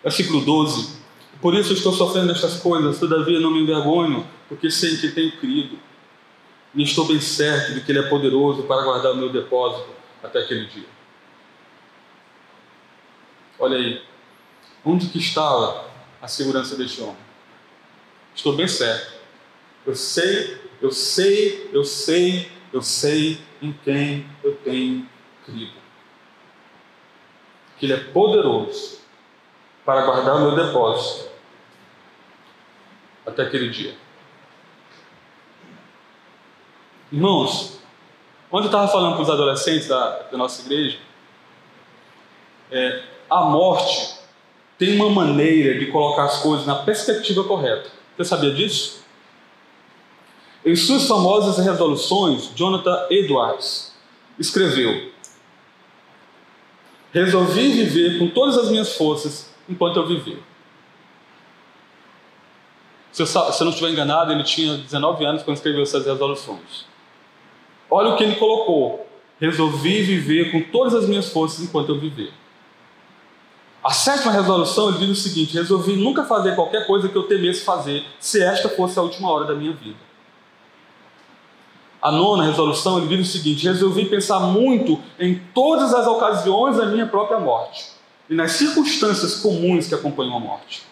Versículo 0.00 0.42
12. 0.42 1.02
Por 1.40 1.54
isso 1.54 1.72
estou 1.72 1.92
sofrendo 1.92 2.30
estas 2.30 2.60
coisas, 2.60 3.00
todavia 3.00 3.40
não 3.40 3.50
me 3.50 3.60
envergonho, 3.60 4.24
porque 4.48 4.70
sei 4.70 4.96
que 4.96 5.08
tenho 5.08 5.36
crido. 5.38 5.76
E 6.72 6.84
estou 6.84 7.06
bem 7.06 7.20
certo 7.20 7.74
de 7.74 7.80
que 7.80 7.90
Ele 7.90 7.98
é 7.98 8.08
poderoso 8.08 8.62
para 8.62 8.84
guardar 8.84 9.12
o 9.12 9.16
meu 9.16 9.32
depósito 9.32 9.88
até 10.22 10.38
aquele 10.38 10.66
dia. 10.66 10.86
Olha 13.58 13.76
aí, 13.76 14.02
onde 14.84 15.08
que 15.08 15.18
estava 15.18 15.90
a 16.22 16.28
segurança 16.28 16.76
deste 16.76 17.00
homem? 17.00 17.23
Estou 18.34 18.54
bem 18.54 18.66
certo. 18.66 19.14
Eu 19.86 19.94
sei, 19.94 20.58
eu 20.80 20.90
sei, 20.90 21.70
eu 21.72 21.84
sei, 21.84 22.50
eu 22.72 22.82
sei 22.82 23.38
em 23.62 23.72
quem 23.84 24.26
eu 24.42 24.56
tenho 24.56 25.08
crido. 25.44 25.72
Que 27.78 27.86
Ele 27.86 27.92
é 27.92 28.04
poderoso 28.04 29.00
para 29.84 30.04
guardar 30.04 30.36
o 30.36 30.40
meu 30.40 30.66
depósito 30.66 31.28
até 33.26 33.42
aquele 33.42 33.70
dia. 33.70 33.94
Irmãos, 37.12 37.78
quando 38.50 38.64
eu 38.64 38.68
estava 38.68 38.88
falando 38.88 39.16
com 39.16 39.22
os 39.22 39.30
adolescentes 39.30 39.88
da, 39.88 40.22
da 40.22 40.36
nossa 40.36 40.62
igreja, 40.62 40.98
é, 42.70 43.02
a 43.30 43.42
morte 43.42 44.18
tem 44.78 44.96
uma 44.96 45.08
maneira 45.10 45.78
de 45.78 45.86
colocar 45.86 46.24
as 46.24 46.42
coisas 46.42 46.66
na 46.66 46.76
perspectiva 46.76 47.44
correta. 47.44 47.90
Você 48.16 48.24
sabia 48.24 48.52
disso? 48.52 49.04
Em 50.64 50.74
suas 50.74 51.06
famosas 51.06 51.64
resoluções, 51.64 52.50
Jonathan 52.54 53.06
Edwards 53.10 53.94
escreveu: 54.38 55.10
Resolvi 57.12 57.70
viver 57.70 58.18
com 58.18 58.28
todas 58.28 58.56
as 58.56 58.70
minhas 58.70 58.96
forças 58.96 59.52
enquanto 59.68 59.96
eu 59.96 60.06
viver. 60.06 60.42
Se 63.12 63.22
eu, 63.22 63.26
se 63.26 63.36
eu 63.36 63.64
não 63.64 63.70
estiver 63.70 63.90
enganado, 63.90 64.32
ele 64.32 64.42
tinha 64.42 64.76
19 64.76 65.24
anos 65.24 65.42
quando 65.42 65.56
escreveu 65.56 65.82
essas 65.82 66.04
resoluções. 66.06 66.86
Olha 67.90 68.10
o 68.10 68.16
que 68.16 68.24
ele 68.24 68.36
colocou: 68.36 69.06
Resolvi 69.40 70.02
viver 70.02 70.50
com 70.50 70.62
todas 70.62 70.94
as 70.94 71.06
minhas 71.06 71.28
forças 71.28 71.62
enquanto 71.62 71.90
eu 71.90 72.00
viver. 72.00 72.32
A 73.84 73.90
sétima 73.90 74.32
resolução 74.32 74.88
ele 74.88 75.06
diz 75.06 75.10
o 75.10 75.22
seguinte: 75.22 75.52
resolvi 75.52 75.94
nunca 75.94 76.24
fazer 76.24 76.54
qualquer 76.54 76.86
coisa 76.86 77.06
que 77.06 77.16
eu 77.16 77.24
temesse 77.24 77.62
fazer, 77.62 78.02
se 78.18 78.42
esta 78.42 78.70
fosse 78.70 78.98
a 78.98 79.02
última 79.02 79.30
hora 79.30 79.44
da 79.44 79.54
minha 79.54 79.74
vida. 79.74 79.98
A 82.00 82.10
nona 82.10 82.44
resolução 82.44 82.96
ele 82.96 83.14
diz 83.14 83.28
o 83.28 83.32
seguinte: 83.32 83.64
resolvi 83.66 84.06
pensar 84.06 84.40
muito 84.40 84.98
em 85.18 85.38
todas 85.52 85.92
as 85.92 86.06
ocasiões 86.06 86.78
da 86.78 86.86
minha 86.86 87.06
própria 87.06 87.38
morte 87.38 87.84
e 88.30 88.34
nas 88.34 88.52
circunstâncias 88.52 89.36
comuns 89.36 89.86
que 89.86 89.94
acompanham 89.94 90.34
a 90.34 90.40
morte. 90.40 90.82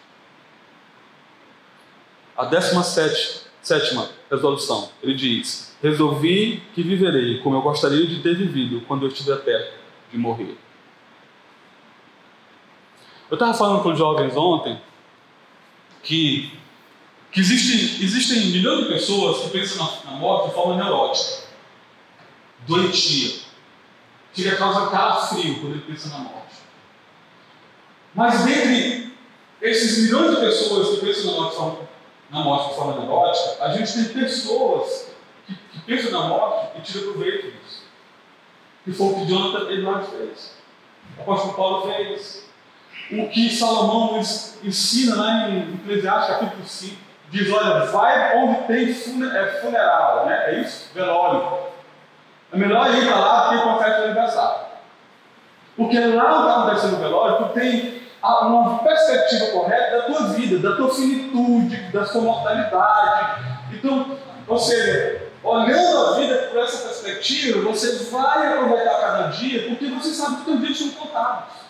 A 2.36 2.44
décima 2.44 2.82
sétima 2.82 4.10
resolução 4.30 4.90
ele 5.02 5.14
diz: 5.14 5.74
resolvi 5.82 6.62
que 6.74 6.82
viverei 6.82 7.38
como 7.38 7.56
eu 7.56 7.62
gostaria 7.62 8.06
de 8.06 8.20
ter 8.20 8.36
vivido 8.36 8.82
quando 8.86 9.06
eu 9.06 9.08
estiver 9.08 9.36
perto 9.36 9.78
de 10.10 10.18
morrer. 10.18 10.58
Eu 13.32 13.36
estava 13.36 13.54
falando 13.54 13.82
com 13.82 13.92
os 13.92 13.98
jovens 13.98 14.36
ontem 14.36 14.78
que, 16.02 16.52
que 17.30 17.40
existe, 17.40 18.04
existem 18.04 18.48
milhões 18.48 18.84
de 18.84 18.92
pessoas 18.92 19.44
que 19.44 19.48
pensam 19.48 20.02
na, 20.04 20.10
na 20.10 20.18
morte 20.18 20.50
de 20.50 20.54
forma 20.54 20.76
neurótica, 20.76 21.44
doentia. 22.66 23.40
Chega 24.34 24.52
a 24.52 24.56
causar 24.56 24.90
calafrio 24.90 25.60
quando 25.60 25.76
ele 25.76 25.80
pensa 25.80 26.10
na 26.10 26.18
morte. 26.18 26.56
Mas 28.14 28.44
dentre 28.44 29.16
esses 29.62 30.04
milhões 30.04 30.34
de 30.34 30.40
pessoas 30.42 30.90
que 30.90 31.06
pensam 31.06 31.32
na 31.32 31.40
morte, 31.40 31.78
na 32.28 32.40
morte 32.40 32.68
de 32.68 32.74
forma 32.74 33.00
neurótica, 33.00 33.64
a 33.64 33.72
gente 33.72 33.94
tem 33.94 34.08
pessoas 34.12 35.08
que, 35.46 35.54
que 35.54 35.78
pensam 35.86 36.10
na 36.10 36.28
morte 36.28 36.76
e 36.76 36.82
tiram 36.82 37.12
proveito 37.14 37.50
disso. 37.50 37.84
Que 38.84 38.92
foi 38.92 39.06
o 39.06 39.14
que 39.14 39.24
Jonathan 39.24 39.70
Edwards 39.70 40.10
fez. 40.10 40.56
O 41.16 41.22
apóstolo 41.22 41.54
Paulo 41.54 41.90
fez. 41.90 42.51
O 43.10 43.28
que 43.28 43.54
Salomão 43.54 44.20
ensina 44.62 45.16
lá 45.16 45.48
em 45.48 45.74
Eclesiastes 45.74 46.34
capítulo 46.34 46.64
5. 46.64 46.96
Diz, 47.30 47.50
olha, 47.50 47.86
vai 47.86 48.36
onde 48.36 48.66
tem 48.66 48.90
é, 48.90 49.46
funeral, 49.60 50.26
né? 50.26 50.44
é 50.48 50.60
isso? 50.60 50.90
Velório. 50.94 51.58
É 52.52 52.56
melhor 52.56 52.94
ir 52.94 53.06
para 53.06 53.18
lá 53.18 53.48
do 53.48 53.56
que 53.56 53.62
qualquer 53.62 54.04
aniversário. 54.04 54.66
Porque 55.76 55.98
lá 55.98 56.40
onde 56.40 56.50
acontece 56.50 56.86
no 56.88 56.98
velório, 56.98 57.46
tu 57.46 57.54
tem 57.54 58.02
uma 58.22 58.78
perspectiva 58.80 59.46
correta 59.46 59.96
da 59.96 60.02
tua 60.02 60.28
vida, 60.28 60.58
da 60.58 60.76
tua 60.76 60.94
finitude, 60.94 61.76
da 61.90 62.04
tua 62.04 62.20
mortalidade. 62.20 63.42
Então, 63.72 64.18
ou 64.46 64.58
seja, 64.58 65.22
olhando 65.42 66.06
a 66.06 66.18
vida 66.18 66.34
por 66.50 66.60
essa 66.60 66.88
perspectiva, 66.88 67.60
você 67.62 68.04
vai 68.10 68.52
aproveitar 68.52 69.00
cada 69.00 69.28
dia, 69.28 69.68
porque 69.68 69.86
você 69.86 70.10
sabe 70.10 70.36
que 70.36 70.44
teus 70.44 70.60
dias 70.60 70.78
são 70.78 70.90
contados. 70.90 71.62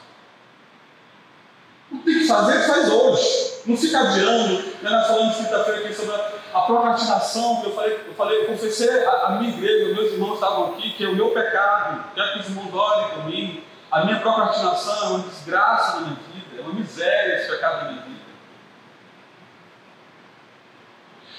O 1.93 1.99
que 1.99 2.05
tem 2.05 2.19
que 2.21 2.27
fazer, 2.27 2.67
faz 2.67 2.91
hoje. 2.91 3.53
Não 3.67 3.77
fica 3.77 4.01
adiando. 4.01 4.55
Né? 4.83 4.91
Nós 4.91 5.07
falamos 5.07 5.37
quinta-feira 5.37 5.81
aqui 5.85 5.95
sobre 5.95 6.15
a, 6.55 6.61
procrastinação, 6.63 7.61
que 7.61 7.67
eu 7.67 7.75
falei, 7.75 8.05
eu 8.07 8.15
falei, 8.15 8.43
eu 8.43 8.47
confessei 8.47 9.05
a, 9.05 9.27
a 9.27 9.31
minha 9.33 9.51
igreja, 9.51 9.95
meus 9.95 10.13
irmãos 10.13 10.35
estavam 10.35 10.73
aqui, 10.73 10.91
que 10.91 11.05
é 11.05 11.09
o 11.09 11.15
meu 11.15 11.31
pecado, 11.31 12.05
quero 12.15 12.33
que 12.33 12.39
os 12.41 12.49
irmãos 12.49 13.11
por 13.11 13.25
mim. 13.27 13.63
A 13.91 14.05
minha 14.05 14.21
procrastinação 14.21 15.05
é 15.05 15.09
uma 15.09 15.29
desgraça 15.29 15.97
na 15.97 16.07
minha 16.07 16.17
vida 16.17 16.33
é 16.59 16.65
uma 16.65 16.75
miséria 16.75 17.37
esse 17.37 17.49
pecado 17.51 17.85
na 17.85 17.91
minha 17.91 18.03
vida. 18.03 18.23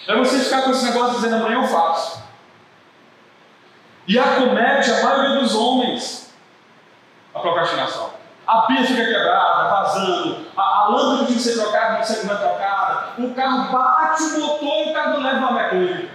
É 0.07 0.15
você 0.17 0.39
ficar 0.39 0.63
com 0.63 0.71
esse 0.71 0.85
negócio 0.85 1.15
dizendo 1.15 1.35
amanhã 1.35 1.61
eu 1.61 1.67
faço. 1.67 2.23
E 4.05 4.19
acomete 4.19 4.91
a 4.91 5.03
maioria 5.03 5.39
dos 5.39 5.55
homens 5.55 6.33
a 7.33 7.39
procrastinação. 7.39 8.13
A 8.45 8.61
pia 8.63 8.85
fica 8.85 9.05
quebrada, 9.05 9.69
vazando, 9.69 10.45
a, 10.55 10.61
a 10.61 10.87
lâmpada 10.89 11.27
tem 11.27 11.35
que 11.35 11.41
ser 11.41 11.59
trocada, 11.61 11.97
não 11.97 12.03
ser 12.03 12.27
trocada, 12.27 13.09
o 13.17 13.33
carro 13.33 13.71
bate 13.71 14.23
o 14.23 14.39
motor 14.39 14.87
e 14.87 14.89
o 14.89 14.93
carro 14.93 15.13
não 15.13 15.23
leva 15.23 15.37
uma 15.37 15.51
mecânica. 15.53 16.09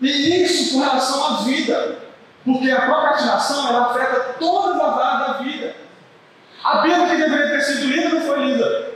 E 0.00 0.42
isso 0.42 0.74
com 0.74 0.84
relação 0.84 1.24
à 1.26 1.42
vida. 1.42 2.04
Porque 2.44 2.70
a 2.70 2.82
procrastinação 2.82 3.68
ela 3.68 3.86
afeta 3.86 4.34
todas 4.38 4.78
as 4.78 4.98
áreas 4.98 5.26
da 5.28 5.32
vida. 5.42 5.76
A 6.62 6.78
Bíblia 6.78 7.08
que 7.08 7.16
deveria 7.16 7.48
ter 7.48 7.60
sido 7.62 7.86
lida 7.86 8.08
não 8.10 8.20
foi 8.20 8.44
lida. 8.44 8.94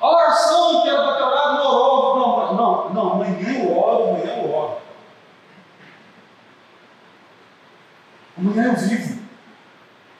A 0.00 0.08
oração 0.08 0.82
que 0.82 0.88
era 0.88 1.02
para 1.02 1.16
ter 1.16 1.22
orado 1.22 1.54
não 1.54 1.66
orou. 1.66 2.16
Não, 2.18 2.54
não, 2.54 2.90
não, 2.90 3.12
amanhã 3.12 3.64
eu 3.64 3.78
oro, 3.78 4.08
amanhã 4.08 4.36
eu 4.36 4.54
oro. 4.54 4.78
Amanhã 8.36 8.72
eu 8.72 8.76
vivo. 8.76 9.26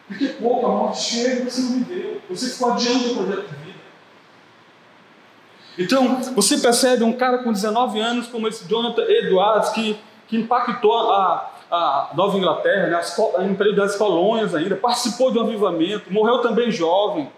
Porque 0.08 0.28
pouco 0.28 0.66
a 0.66 0.68
morte 0.68 1.00
chega 1.00 1.42
e 1.42 1.50
você 1.50 1.62
não 1.62 1.84
viveu. 1.84 2.20
Você 2.30 2.50
ficou 2.50 2.72
adiante 2.72 3.08
do 3.08 3.14
projeto 3.14 3.48
de 3.48 3.56
vida. 3.56 3.76
Então, 5.78 6.22
você 6.34 6.58
percebe 6.58 7.04
um 7.04 7.12
cara 7.12 7.38
com 7.38 7.52
19 7.52 8.00
anos 8.00 8.28
como 8.28 8.48
esse 8.48 8.66
Jonathan 8.66 9.02
Edwards 9.02 9.70
que 9.70 9.98
que 10.28 10.36
impactou 10.36 11.12
a, 11.12 11.52
a 11.70 12.10
Nova 12.14 12.36
Inglaterra, 12.36 12.88
né, 12.88 12.96
as, 12.96 13.18
a 13.18 13.74
das 13.74 13.96
Colônias 13.96 14.54
ainda, 14.54 14.76
participou 14.76 15.30
de 15.30 15.38
um 15.38 15.42
avivamento, 15.42 16.12
morreu 16.12 16.40
também 16.40 16.70
jovem, 16.70 17.30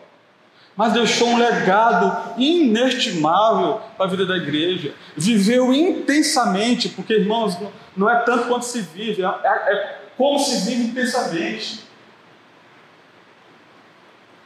mas 0.76 0.92
deixou 0.92 1.28
um 1.28 1.38
legado 1.38 2.34
inestimável 2.38 3.80
para 3.96 4.06
a 4.06 4.08
vida 4.08 4.24
da 4.24 4.36
igreja. 4.36 4.94
Viveu 5.16 5.72
intensamente, 5.72 6.88
porque, 6.88 7.14
irmãos, 7.14 7.58
não 7.96 8.08
é 8.08 8.20
tanto 8.20 8.46
quanto 8.46 8.64
se 8.64 8.80
vive, 8.80 9.22
é, 9.22 9.26
é 9.26 9.98
como 10.18 10.36
se 10.36 10.68
vive 10.68 10.88
intensamente. 10.88 11.86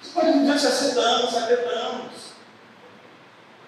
Você 0.00 0.12
pode 0.12 0.38
viver 0.38 0.58
60 0.58 1.00
anos, 1.00 1.30
70 1.30 1.68
anos. 1.70 2.32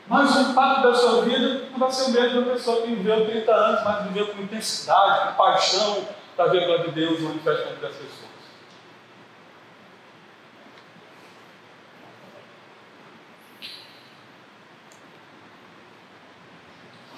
Mas 0.07 0.36
o 0.36 0.40
impacto 0.50 0.82
da 0.82 0.94
sua 0.94 1.24
vida 1.24 1.70
não 1.70 1.78
vai 1.78 1.90
ser 1.90 2.02
o 2.02 2.11
mesmo 2.11 2.42
da 2.42 2.52
pessoa 2.52 2.82
que 2.82 2.94
viveu 2.94 3.26
30 3.26 3.50
anos, 3.50 3.84
mas 3.84 4.05
viveu 4.05 4.26
com 4.28 4.42
intensidade, 4.42 5.28
com 5.28 5.34
paixão 5.34 6.07
para 6.36 6.50
ver 6.50 6.64
a 6.64 6.66
glória 6.66 6.88
de 6.88 6.90
Deus 6.90 7.20
manifestando 7.20 7.80
das 7.80 7.92
pessoas. 7.94 8.34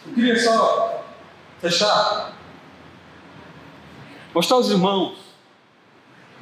Eu 0.07 0.15
queria 0.15 0.39
só 0.39 1.05
fechar, 1.61 2.33
mostrar 4.37 4.59
aos 4.59 4.69
irmãos 4.69 5.15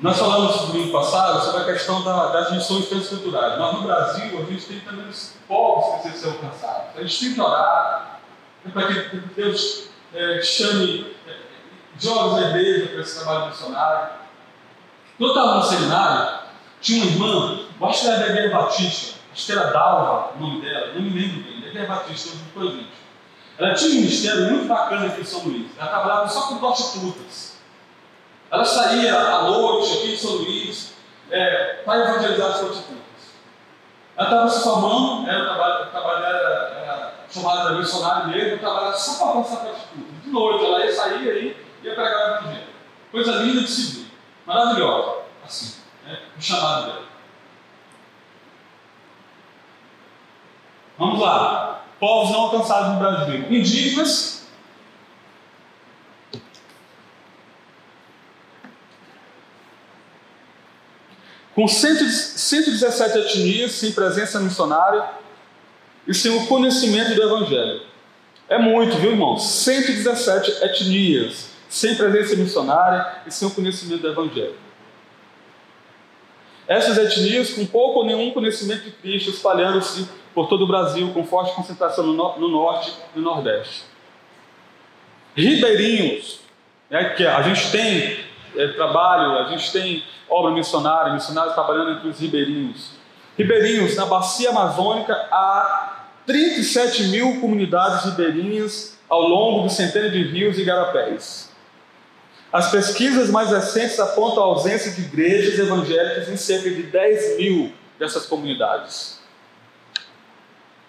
nós 0.01 0.18
falamos 0.18 0.61
no 0.62 0.66
domingo 0.66 0.90
passado 0.90 1.45
sobre 1.45 1.62
a 1.62 1.64
questão 1.72 2.03
da, 2.03 2.26
das 2.32 2.51
missões 2.51 2.88
transculturais. 2.88 3.57
Nós 3.57 3.74
no 3.74 3.82
Brasil, 3.82 4.36
a 4.36 4.51
gente 4.51 4.66
tem 4.66 4.80
também 4.80 5.09
os 5.09 5.34
povos 5.47 5.95
que 5.95 6.09
precisam 6.09 6.32
ser 6.32 6.36
alcançados. 6.38 6.97
A 6.97 7.03
gente 7.03 7.20
tem 7.20 7.34
que 7.34 7.40
orar 7.40 8.20
para 8.72 8.86
que 8.88 9.16
Deus 9.36 9.90
é, 10.12 10.42
chame 10.42 11.14
é, 11.28 11.36
jovens 11.97 12.40
da 12.40 12.49
igreja 12.49 12.88
para 12.88 13.01
esse 13.01 13.20
trabalho 13.20 13.47
missionário. 13.47 14.09
Quando 15.16 15.30
eu 15.30 15.36
estava 15.36 15.57
no 15.59 15.62
seminário, 15.62 16.38
tinha 16.80 17.05
uma 17.05 17.12
irmã, 17.12 17.61
eu 17.80 17.86
acho 17.86 18.01
que 18.01 18.09
era 18.09 18.28
Igreja 18.30 18.57
Batista, 18.57 19.18
acho 19.32 19.47
que 19.47 19.53
era 19.53 19.70
Dalva 19.70 20.32
o 20.36 20.40
nome 20.40 20.61
dela, 20.61 20.95
não 20.95 21.03
me 21.03 21.11
lembro 21.11 21.45
bem, 21.45 21.59
Igreja 21.59 21.86
Batista, 21.86 22.36
depois 22.45 22.72
gente. 22.72 23.05
Ela 23.57 23.72
tinha 23.72 23.92
um 23.92 23.95
ministério 23.95 24.51
muito 24.51 24.66
bacana 24.66 25.07
aqui 25.07 25.20
em 25.20 25.24
São 25.24 25.45
Luís. 25.45 25.70
Ela 25.78 25.88
trabalhava 25.88 26.28
só 26.28 26.49
com 26.49 26.59
prostitutas. 26.59 27.54
Ela 28.51 28.64
saía 28.64 29.18
à 29.18 29.42
noite 29.42 29.99
aqui 29.99 30.14
em 30.14 30.16
São 30.16 30.36
Luís 30.36 30.95
é, 31.30 31.82
para 31.84 32.05
evangelizar 32.05 32.51
as 32.51 32.59
prostitutas. 32.59 33.05
Ela 34.16 34.28
estava 34.28 34.49
se 34.49 34.62
formando, 34.62 35.28
era 35.28 35.45
trabalho, 35.45 35.90
trabalho 35.90 36.24
era, 36.24 36.38
era 36.82 37.14
chamada 37.28 37.70
de 37.70 37.80
missionária 37.80 38.26
mesmo, 38.28 38.59
trabalhava 38.59 38.97
só 38.97 39.18
para 39.18 39.38
alcançar 39.38 39.64
prostituta. 39.64 40.12
De 40.22 40.30
noite 40.30 40.64
ela 40.64 40.84
ia 40.84 40.92
sair 40.92 41.30
aí 41.30 41.57
e 41.82 41.86
ia 41.86 41.95
pregar 41.95 42.14
o 42.14 42.45
evangelho. 42.45 42.74
Coisa 43.11 43.32
linda 43.32 43.61
de 43.61 43.68
se 43.68 44.01
ver, 44.01 44.11
maravilhosa, 44.47 45.22
assim, 45.45 45.80
né? 46.07 46.18
o 46.36 46.42
chamado 46.42 46.86
dela. 46.86 47.05
Vamos 50.99 51.20
lá. 51.20 51.84
Povos 51.99 52.30
não 52.30 52.40
alcançados 52.42 52.92
no 52.92 52.99
Brasil. 52.99 53.47
Indígenas 53.51 54.43
com 61.55 61.69
117 61.69 63.19
etnias 63.19 63.73
sem 63.73 63.93
presença 63.93 64.41
missionária 64.41 65.09
e 66.07 66.13
sem 66.13 66.31
o 66.33 66.47
conhecimento 66.47 67.15
do 67.15 67.23
Evangelho. 67.23 67.83
É 68.49 68.59
muito, 68.59 68.97
viu, 68.97 69.13
irmão? 69.13 69.39
117 69.39 70.65
etnias 70.65 71.51
sem 71.69 71.95
presença 71.95 72.37
missionária 72.37 73.23
e 73.27 73.31
sem 73.31 73.47
o 73.49 73.51
conhecimento 73.51 74.03
do 74.03 74.09
Evangelho. 74.09 74.55
Essas 76.67 76.99
etnias 76.99 77.53
com 77.53 77.65
pouco 77.67 78.01
ou 78.01 78.07
nenhum 78.07 78.31
conhecimento 78.33 78.85
de 78.85 78.91
Cristo 78.93 79.31
espalhando-se 79.31 80.09
por 80.35 80.49
todo 80.49 80.65
o 80.65 80.67
Brasil 80.67 81.11
com 81.13 81.25
forte 81.25 81.55
concentração 81.55 82.05
no, 82.05 82.39
no 82.39 82.49
norte 82.49 82.93
e 83.15 83.19
no 83.19 83.25
nordeste. 83.25 83.85
Ribeirinhos, 85.37 86.41
né, 86.91 87.11
que 87.11 87.27
a 87.27 87.43
gente 87.43 87.71
tem 87.71 88.19
é, 88.57 88.69
trabalho, 88.69 89.39
a 89.39 89.49
gente 89.51 89.73
tem 89.73 90.05
obra 90.29 90.53
missionária, 90.53 91.13
missionários 91.13 91.55
trabalhando 91.55 91.93
entre 91.93 92.09
os 92.09 92.19
ribeirinhos. 92.19 92.91
Ribeirinhos, 93.37 93.97
na 93.97 94.07
bacia 94.07 94.51
amazônica, 94.51 95.13
há 95.31 96.07
37 96.27 97.05
mil 97.05 97.41
comunidades 97.41 98.05
ribeirinhas 98.05 98.99
ao 99.09 99.23
longo 99.23 99.67
de 99.67 99.75
centenas 99.75 100.13
de 100.13 100.23
rios 100.23 100.59
e 100.59 100.65
garapés. 100.65 101.53
As 102.53 102.71
pesquisas 102.71 103.31
mais 103.31 103.51
recentes 103.51 103.99
apontam 103.99 104.43
a 104.43 104.47
ausência 104.47 104.93
de 104.93 105.03
igrejas 105.03 105.59
evangélicas 105.59 106.29
em 106.29 106.37
cerca 106.37 106.71
de 106.71 106.85
10 106.85 107.37
mil 107.39 107.73
dessas 107.99 108.27
comunidades. 108.27 109.21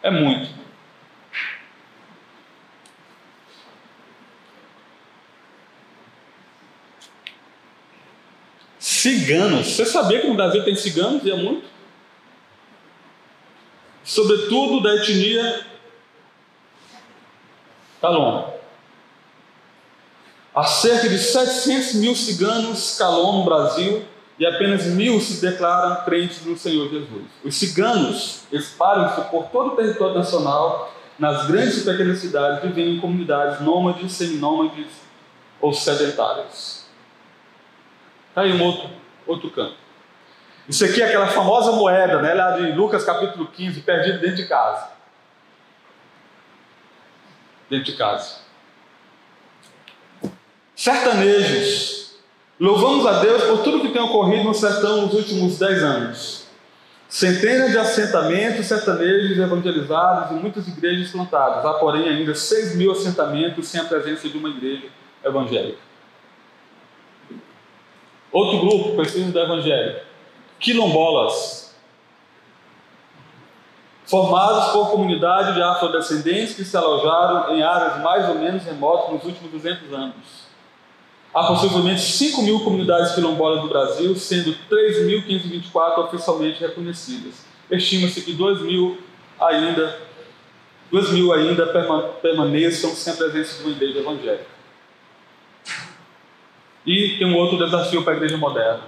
É 0.04 0.12
muito. 0.12 0.65
Ciganos. 9.06 9.68
Você 9.68 9.86
sabia 9.86 10.20
que 10.20 10.28
no 10.28 10.34
Brasil 10.34 10.64
tem 10.66 10.76
ciganos 10.76 11.24
e 11.24 11.30
é 11.30 11.36
muito? 11.36 11.68
Sobretudo 14.04 14.82
da 14.82 14.96
etnia 14.96 15.64
Calon. 18.02 18.52
Há 20.56 20.64
cerca 20.64 21.08
de 21.08 21.20
700 21.20 21.94
mil 21.94 22.16
ciganos 22.16 22.98
Calon 22.98 23.42
no 23.42 23.46
Brasil 23.46 24.04
e 24.40 24.46
apenas 24.48 24.88
mil 24.88 25.22
se 25.22 25.40
declaram 25.40 26.04
crentes 26.04 26.44
no 26.44 26.58
Senhor 26.58 26.90
Jesus. 26.90 27.26
Os 27.44 27.54
ciganos 27.54 28.40
espalham-se 28.52 29.30
por 29.30 29.50
todo 29.50 29.74
o 29.74 29.76
território 29.76 30.16
nacional, 30.16 30.92
nas 31.20 31.46
grandes 31.46 31.78
e 31.78 31.86
pequenas 31.86 32.18
cidades, 32.18 32.64
vivendo 32.64 32.98
em 32.98 33.00
comunidades 33.00 33.62
nômades, 33.62 34.14
seminômades 34.14 34.88
ou 35.62 35.72
sedentárias. 35.72 36.85
Está 38.36 38.42
aí 38.42 38.52
um 38.52 38.62
outro, 38.62 38.90
outro 39.26 39.50
canto. 39.50 39.78
Isso 40.68 40.84
aqui 40.84 41.02
é 41.02 41.06
aquela 41.06 41.28
famosa 41.28 41.72
moeda, 41.72 42.22
né, 42.22 42.34
lá 42.34 42.52
de 42.52 42.74
Lucas 42.74 43.06
capítulo 43.06 43.48
15, 43.48 43.80
perdida 43.80 44.18
dentro 44.18 44.36
de 44.36 44.46
casa. 44.46 44.90
Dentro 47.70 47.86
de 47.86 47.98
casa. 47.98 48.40
Sertanejos 50.76 51.96
Louvamos 52.60 53.06
a 53.06 53.20
Deus 53.20 53.44
por 53.46 53.64
tudo 53.64 53.80
que 53.80 53.94
tem 53.94 54.02
ocorrido 54.02 54.44
no 54.44 54.54
sertão 54.54 55.04
nos 55.04 55.14
últimos 55.14 55.58
dez 55.58 55.82
anos. 55.82 56.48
Centenas 57.08 57.72
de 57.72 57.78
assentamentos 57.78 58.66
sertanejos 58.66 59.38
evangelizados 59.38 60.32
e 60.32 60.34
muitas 60.42 60.68
igrejas 60.68 61.10
plantadas. 61.10 61.66
Há, 61.66 61.76
porém, 61.76 62.10
ainda 62.10 62.36
seis 62.36 62.76
mil 62.76 62.92
assentamentos 62.92 63.66
sem 63.70 63.80
a 63.80 63.86
presença 63.86 64.28
de 64.28 64.38
uma 64.38 64.50
igreja 64.50 64.88
evangélica. 65.24 65.85
Outro 68.36 68.60
grupo 68.60 68.98
precisa 68.98 69.32
do 69.32 69.40
evangelho. 69.40 69.96
Quilombolas. 70.60 71.74
Formados 74.06 74.74
por 74.74 74.92
comunidade 74.92 75.54
de 75.54 75.64
afrodescendentes 75.64 76.54
que 76.54 76.66
se 76.66 76.76
alojaram 76.76 77.56
em 77.56 77.64
áreas 77.64 78.04
mais 78.04 78.28
ou 78.28 78.36
menos 78.36 78.62
remotas 78.64 79.14
nos 79.14 79.24
últimos 79.24 79.54
200 79.54 79.94
anos. 79.94 80.16
Há 81.34 81.46
possivelmente 81.46 82.02
5 82.02 82.42
mil 82.42 82.60
comunidades 82.60 83.16
quilombolas 83.16 83.64
no 83.64 83.70
Brasil, 83.70 84.14
sendo 84.18 84.54
3.524 84.70 86.00
oficialmente 86.00 86.60
reconhecidas. 86.60 87.46
Estima-se 87.72 88.22
que 88.22 88.34
2 88.34 88.64
mil 88.64 88.98
ainda, 89.40 89.98
2 90.92 91.12
mil 91.14 91.32
ainda 91.32 91.68
permaneçam 92.22 92.90
sem 92.90 93.14
a 93.14 93.16
presença 93.16 93.60
de 93.60 93.64
uma 93.64 93.72
igreja 93.72 94.00
evangélica. 94.00 94.55
E 96.86 97.18
tem 97.18 97.26
um 97.26 97.36
outro 97.36 97.58
desafio 97.58 98.04
para 98.04 98.14
a 98.14 98.16
igreja 98.16 98.38
moderna. 98.38 98.84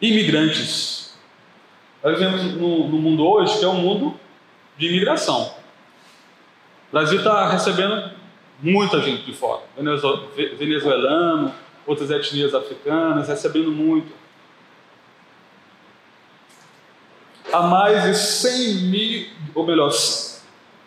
Imigrantes. 0.00 1.18
Nós 2.02 2.18
vivemos 2.18 2.42
no, 2.54 2.88
no 2.88 2.98
mundo 2.98 3.26
hoje 3.26 3.58
que 3.58 3.64
é 3.64 3.68
um 3.68 3.80
mundo 3.80 4.18
de 4.76 4.86
imigração. 4.86 5.52
O 6.88 6.92
Brasil 6.92 7.18
está 7.18 7.48
recebendo 7.48 8.12
muita 8.62 9.00
gente 9.00 9.24
de 9.24 9.32
fora, 9.32 9.62
venezuelano, 10.56 11.54
outras 11.86 12.10
etnias 12.10 12.54
africanas, 12.54 13.28
recebendo 13.28 13.70
muito. 13.70 14.12
Há 17.52 17.62
mais 17.62 18.02
de 18.04 18.14
100 18.14 18.74
mil, 18.84 19.26
ou 19.54 19.66
melhor, 19.66 19.90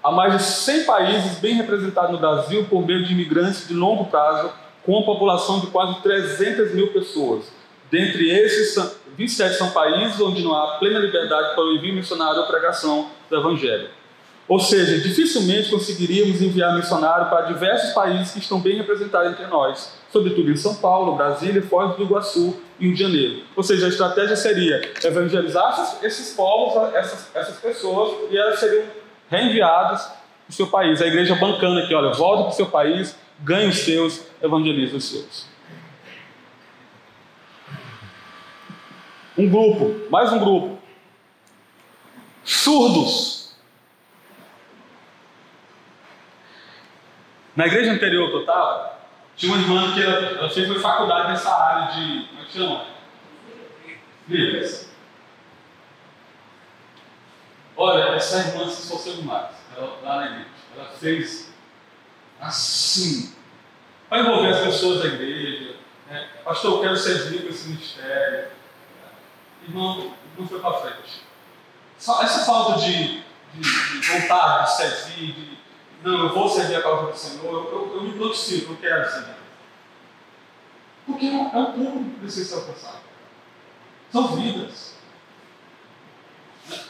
há 0.03 0.11
mais 0.11 0.37
de 0.37 0.43
100 0.43 0.83
países 0.85 1.39
bem 1.39 1.55
representados 1.55 2.11
no 2.11 2.19
Brasil 2.19 2.65
por 2.69 2.85
meio 2.85 3.05
de 3.05 3.13
imigrantes 3.13 3.67
de 3.67 3.73
longo 3.73 4.05
prazo, 4.05 4.51
com 4.83 4.93
uma 4.93 5.05
população 5.05 5.59
de 5.59 5.67
quase 5.67 6.01
300 6.01 6.73
mil 6.73 6.91
pessoas. 6.91 7.51
Dentre 7.91 8.29
esses, 8.29 8.97
27 9.17 9.55
são 9.55 9.71
países 9.71 10.19
onde 10.19 10.41
não 10.41 10.55
há 10.55 10.77
plena 10.77 10.99
liberdade 10.99 11.53
para 11.53 11.63
o 11.63 11.73
envio 11.73 11.93
missionário 11.93 12.39
ou 12.41 12.47
pregação 12.47 13.09
do 13.29 13.37
Evangelho. 13.37 13.89
Ou 14.47 14.59
seja, 14.59 14.99
dificilmente 14.99 15.69
conseguiríamos 15.69 16.41
enviar 16.41 16.75
missionário 16.75 17.29
para 17.29 17.45
diversos 17.45 17.93
países 17.93 18.33
que 18.33 18.39
estão 18.39 18.59
bem 18.59 18.77
representados 18.77 19.31
entre 19.31 19.47
nós, 19.47 19.93
sobretudo 20.11 20.49
em 20.49 20.55
São 20.57 20.75
Paulo, 20.75 21.15
Brasília, 21.15 21.61
Foz 21.61 21.95
do 21.95 22.03
Iguaçu 22.03 22.57
e 22.79 22.87
Rio 22.87 22.93
de 22.93 22.99
Janeiro. 23.01 23.43
Ou 23.55 23.63
seja, 23.63 23.85
a 23.85 23.89
estratégia 23.89 24.35
seria 24.35 24.91
evangelizar 25.03 25.97
esses 26.01 26.33
povos, 26.33 26.93
essas, 26.93 27.29
essas 27.33 27.59
pessoas, 27.59 28.29
e 28.29 28.37
elas 28.37 28.59
seriam 28.59 28.83
reenviadas 29.31 30.05
para 30.05 30.49
o 30.49 30.53
seu 30.53 30.67
país. 30.67 31.01
A 31.01 31.07
igreja 31.07 31.33
bancando 31.33 31.79
aqui, 31.79 31.95
olha, 31.95 32.11
volta 32.11 32.43
para 32.43 32.51
o 32.51 32.55
seu 32.55 32.67
país, 32.67 33.17
ganha 33.39 33.69
os 33.69 33.79
seus, 33.79 34.27
evangeliza 34.41 34.97
os 34.97 35.05
seus. 35.05 35.49
Um 39.37 39.49
grupo, 39.49 40.09
mais 40.11 40.31
um 40.33 40.39
grupo. 40.39 40.77
Surdos 42.43 43.41
Na 47.55 47.67
igreja 47.67 47.91
anterior 47.91 48.29
que 48.29 48.35
eu 48.37 48.39
estava, 48.41 48.97
tinha 49.35 49.53
uma 49.53 49.61
irmã 49.61 49.93
que 49.93 50.01
ela, 50.01 50.39
ela 50.39 50.49
fez 50.49 50.81
faculdade 50.81 51.29
nessa 51.29 51.53
área 51.53 51.91
de. 51.93 52.27
Como 52.27 52.41
é 52.41 52.45
que 52.45 52.53
chama? 52.53 52.85
Libras. 54.27 54.90
Olha, 57.81 58.15
essa 58.15 58.37
irmã 58.37 58.69
se 58.69 58.83
esforçou 58.83 59.15
demais, 59.15 59.55
ela, 59.75 59.97
lá 60.03 60.17
na 60.17 60.25
igreja. 60.27 60.49
Ela 60.77 60.89
fez 60.89 61.51
assim, 62.39 63.33
para 64.07 64.19
envolver 64.19 64.49
as 64.49 64.59
pessoas 64.59 65.01
da 65.01 65.07
igreja. 65.07 65.77
Né? 66.07 66.29
Pastor, 66.45 66.73
eu 66.73 66.81
quero 66.81 66.95
servir 66.95 67.41
com 67.41 67.49
esse 67.49 67.69
ministério. 67.69 68.49
Irmão, 69.67 70.13
não 70.37 70.47
foi 70.47 70.59
para 70.59 70.73
frente. 70.79 71.23
Essa 71.97 72.45
falta 72.45 72.79
de, 72.81 73.23
de, 73.55 73.61
de 73.61 74.07
vontade 74.11 74.65
de 74.65 74.77
servir, 74.77 75.33
de 75.33 75.57
não, 76.03 76.25
eu 76.25 76.33
vou 76.35 76.47
servir 76.47 76.75
a 76.75 76.83
causa 76.83 77.11
do 77.11 77.17
Senhor, 77.17 77.51
eu, 77.51 77.95
eu, 77.95 78.03
me 78.03 78.13
prontifico, 78.13 78.73
eu 78.73 78.77
quero 78.77 79.09
servir. 79.09 79.35
Porque 81.07 81.25
é 81.25 81.57
um 81.57 81.71
público 81.71 82.11
que 82.11 82.19
precisa 82.19 82.47
ser 82.47 82.61
alcançado. 82.61 83.01
São 84.11 84.35
vidas. 84.35 84.90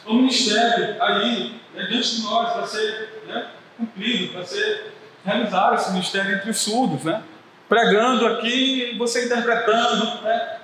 O 0.06 0.14
ministério 0.14 1.02
aí, 1.02 1.60
é 1.76 1.86
diante 1.86 2.16
de 2.16 2.22
nós, 2.22 2.52
para 2.52 2.66
ser 2.66 3.22
né, 3.26 3.48
cumprido, 3.76 4.32
para 4.32 4.44
ser 4.44 4.92
realizado 5.24 5.74
esse 5.74 5.90
ministério 5.92 6.34
entre 6.34 6.50
os 6.50 6.58
surdos, 6.58 7.04
né? 7.04 7.22
Pregando 7.68 8.26
aqui, 8.26 8.96
você 8.98 9.24
interpretando, 9.24 10.22
né? 10.22 10.58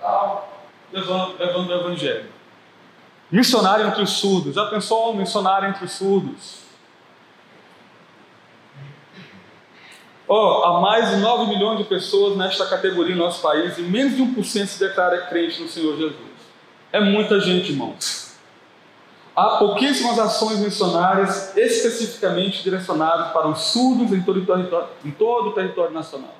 Tal, 0.00 0.66
levando, 0.92 1.36
levando 1.38 1.68
o 1.68 1.74
evangelho. 1.74 2.26
Missionário 3.30 3.86
entre 3.86 4.02
os 4.02 4.10
surdos. 4.10 4.54
Já 4.54 4.66
pensou 4.66 5.14
missionário 5.14 5.68
entre 5.68 5.84
os 5.84 5.92
surdos? 5.92 6.64
Oh, 10.26 10.62
há 10.64 10.80
mais 10.80 11.10
de 11.10 11.16
9 11.16 11.46
milhões 11.54 11.78
de 11.78 11.84
pessoas 11.84 12.36
nesta 12.36 12.66
categoria 12.66 13.14
no 13.14 13.24
nosso 13.24 13.42
país 13.42 13.76
e 13.76 13.82
menos 13.82 14.16
de 14.16 14.22
1% 14.22 14.66
se 14.66 14.80
declara 14.80 15.26
crente 15.26 15.60
no 15.60 15.68
Senhor 15.68 15.96
Jesus. 15.96 16.34
É 16.90 16.98
muita 16.98 17.38
gente, 17.40 17.72
irmãos. 17.72 18.23
Há 19.36 19.56
pouquíssimas 19.56 20.18
ações 20.18 20.60
missionárias 20.60 21.56
especificamente 21.56 22.62
direcionadas 22.62 23.32
para 23.32 23.48
os 23.48 23.58
surdos 23.62 24.12
em 24.12 24.22
todo, 24.22 24.38
o 24.38 25.08
em 25.08 25.10
todo 25.10 25.48
o 25.48 25.52
território 25.52 25.92
nacional. 25.92 26.34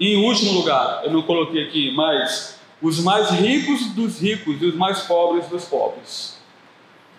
E 0.00 0.14
em 0.14 0.24
último 0.24 0.52
lugar, 0.52 1.02
eu 1.04 1.12
não 1.12 1.22
coloquei 1.22 1.64
aqui, 1.64 1.92
mas 1.94 2.58
os 2.80 3.00
mais 3.00 3.30
ricos 3.30 3.86
dos 3.94 4.20
ricos 4.20 4.60
e 4.60 4.66
os 4.66 4.74
mais 4.74 5.00
pobres 5.02 5.46
dos 5.48 5.64
pobres. 5.64 6.38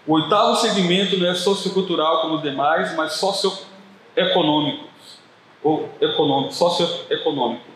O 0.07 0.13
oitavo 0.13 0.55
segmento 0.55 1.17
não 1.17 1.27
é 1.27 1.35
sociocultural 1.35 2.21
como 2.21 2.35
os 2.35 2.41
demais, 2.41 2.95
mas 2.95 3.13
socioeconômico. 3.13 4.87
Ou 5.61 5.89
econômico, 5.99 6.53
socioeconômico. 6.53 7.68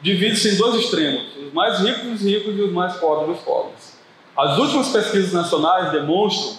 Divide-se 0.00 0.54
em 0.54 0.56
dois 0.56 0.76
extremos, 0.76 1.36
os 1.36 1.52
mais 1.52 1.80
ricos 1.80 2.04
dos 2.04 2.22
ricos 2.22 2.56
e 2.56 2.62
os 2.62 2.72
mais 2.72 2.96
pobres 2.96 3.36
dos 3.36 3.44
pobres. 3.44 3.98
As 4.36 4.56
últimas 4.56 4.88
pesquisas 4.90 5.32
nacionais 5.32 5.90
demonstram 5.90 6.58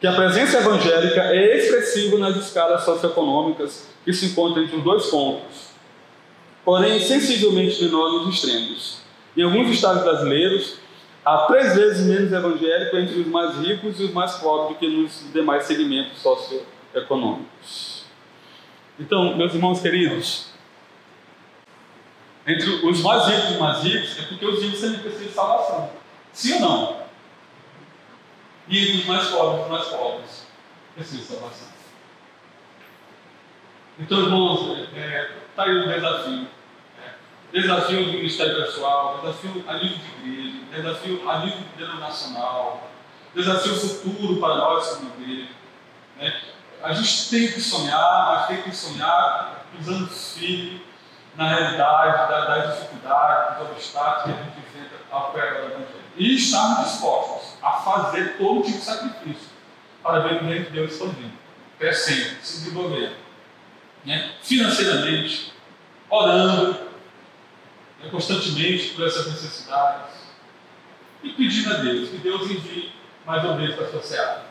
que 0.00 0.06
a 0.06 0.12
presença 0.12 0.58
evangélica 0.58 1.20
é 1.20 1.56
expressiva 1.56 2.18
nas 2.18 2.36
escalas 2.36 2.84
socioeconômicas 2.84 3.88
que 4.04 4.12
se 4.12 4.26
encontram 4.26 4.64
entre 4.64 4.76
os 4.76 4.82
dois 4.82 5.06
pontos, 5.06 5.70
porém 6.64 6.98
sensivelmente 6.98 7.84
menor 7.84 8.10
nos 8.12 8.34
extremos. 8.34 8.98
Em 9.36 9.42
alguns 9.42 9.70
estados 9.70 10.02
brasileiros, 10.02 10.78
há 11.24 11.38
três 11.46 11.76
vezes 11.76 12.06
menos 12.06 12.32
evangélico 12.32 12.96
entre 12.96 13.20
os 13.20 13.26
mais 13.28 13.56
ricos 13.58 14.00
e 14.00 14.04
os 14.04 14.12
mais 14.12 14.34
pobres 14.34 14.70
do 14.70 14.74
que 14.74 14.88
nos 14.88 15.24
demais 15.32 15.64
segmentos 15.64 16.18
socioeconômicos. 16.18 18.04
Então, 18.98 19.36
meus 19.36 19.54
irmãos 19.54 19.80
queridos, 19.80 20.53
entre 22.46 22.86
os 22.86 23.00
mais 23.00 23.26
ricos 23.26 23.50
e 23.50 23.52
os 23.54 23.58
mais 23.58 23.82
ricos, 23.82 24.18
é 24.18 24.22
porque 24.22 24.46
os 24.46 24.62
ricos 24.62 24.78
sempre 24.78 24.98
precisam 24.98 25.28
de 25.28 25.32
salvação. 25.32 25.90
Sim 26.32 26.54
ou 26.54 26.60
não? 26.60 27.04
E 28.68 28.98
os 28.98 29.06
mais 29.06 29.28
pobres 29.28 29.64
os 29.64 29.70
mais 29.70 29.84
pobres, 29.86 30.46
precisam 30.94 31.20
de 31.20 31.26
salvação. 31.26 31.68
Então, 33.98 34.20
irmãos, 34.20 34.78
está 34.78 35.00
é, 35.00 35.30
tá 35.54 35.62
aí 35.62 35.78
o 35.78 35.88
desafio. 35.88 36.48
É, 37.52 37.60
desafio 37.60 38.04
do 38.04 38.12
ministério 38.12 38.56
pessoal, 38.56 39.20
desafio 39.20 39.64
a 39.68 39.74
nível 39.74 39.98
de 39.98 40.28
igreja, 40.28 40.58
desafio 40.72 41.30
a 41.30 41.38
nível 41.38 41.60
denominacional, 41.78 42.90
desafio 43.34 43.74
futuro 43.74 44.40
para 44.40 44.56
nós 44.56 44.96
como 44.96 45.12
igreja. 45.22 45.48
Né? 46.18 46.40
A 46.82 46.92
gente 46.92 47.30
tem 47.30 47.52
que 47.52 47.60
sonhar, 47.60 48.26
mas 48.26 48.46
tem 48.48 48.62
que 48.62 48.76
sonhar 48.76 49.64
usando 49.80 50.08
firme 50.08 50.82
na 51.36 51.48
realidade 51.48 52.30
da, 52.30 52.44
das 52.44 52.74
dificuldades, 52.74 53.58
dos 53.58 53.70
obstáculos 53.70 54.24
que 54.24 54.30
a 54.30 54.44
gente 54.44 54.58
enfrenta 54.58 54.94
ao 55.10 55.32
pregar 55.32 55.62
o 55.62 55.66
Evangelho. 55.66 56.04
E 56.16 56.36
estarmos 56.36 56.90
dispostos 56.90 57.58
a 57.62 57.72
fazer 57.72 58.36
todo 58.36 58.62
tipo 58.62 58.78
de 58.78 58.84
sacrifício 58.84 59.48
para 60.02 60.20
ver 60.20 60.42
o 60.42 60.46
reino 60.46 60.66
de 60.66 60.70
Deus 60.70 60.92
expandindo, 60.92 61.32
crescendo, 61.78 62.36
se 62.42 62.60
desenvolvendo. 62.60 63.16
Né? 64.04 64.32
Financeiramente, 64.42 65.52
orando 66.08 66.72
né? 68.00 68.10
constantemente 68.10 68.90
por 68.90 69.06
essas 69.06 69.26
necessidades 69.26 70.14
e 71.22 71.30
pedindo 71.30 71.74
a 71.74 71.78
Deus 71.78 72.10
que 72.10 72.18
Deus 72.18 72.50
envie 72.50 72.92
mais 73.26 73.44
ou 73.44 73.54
menos 73.54 73.74
para 73.74 73.86
a 73.86 73.90
sua 73.90 74.02
seara. 74.02 74.44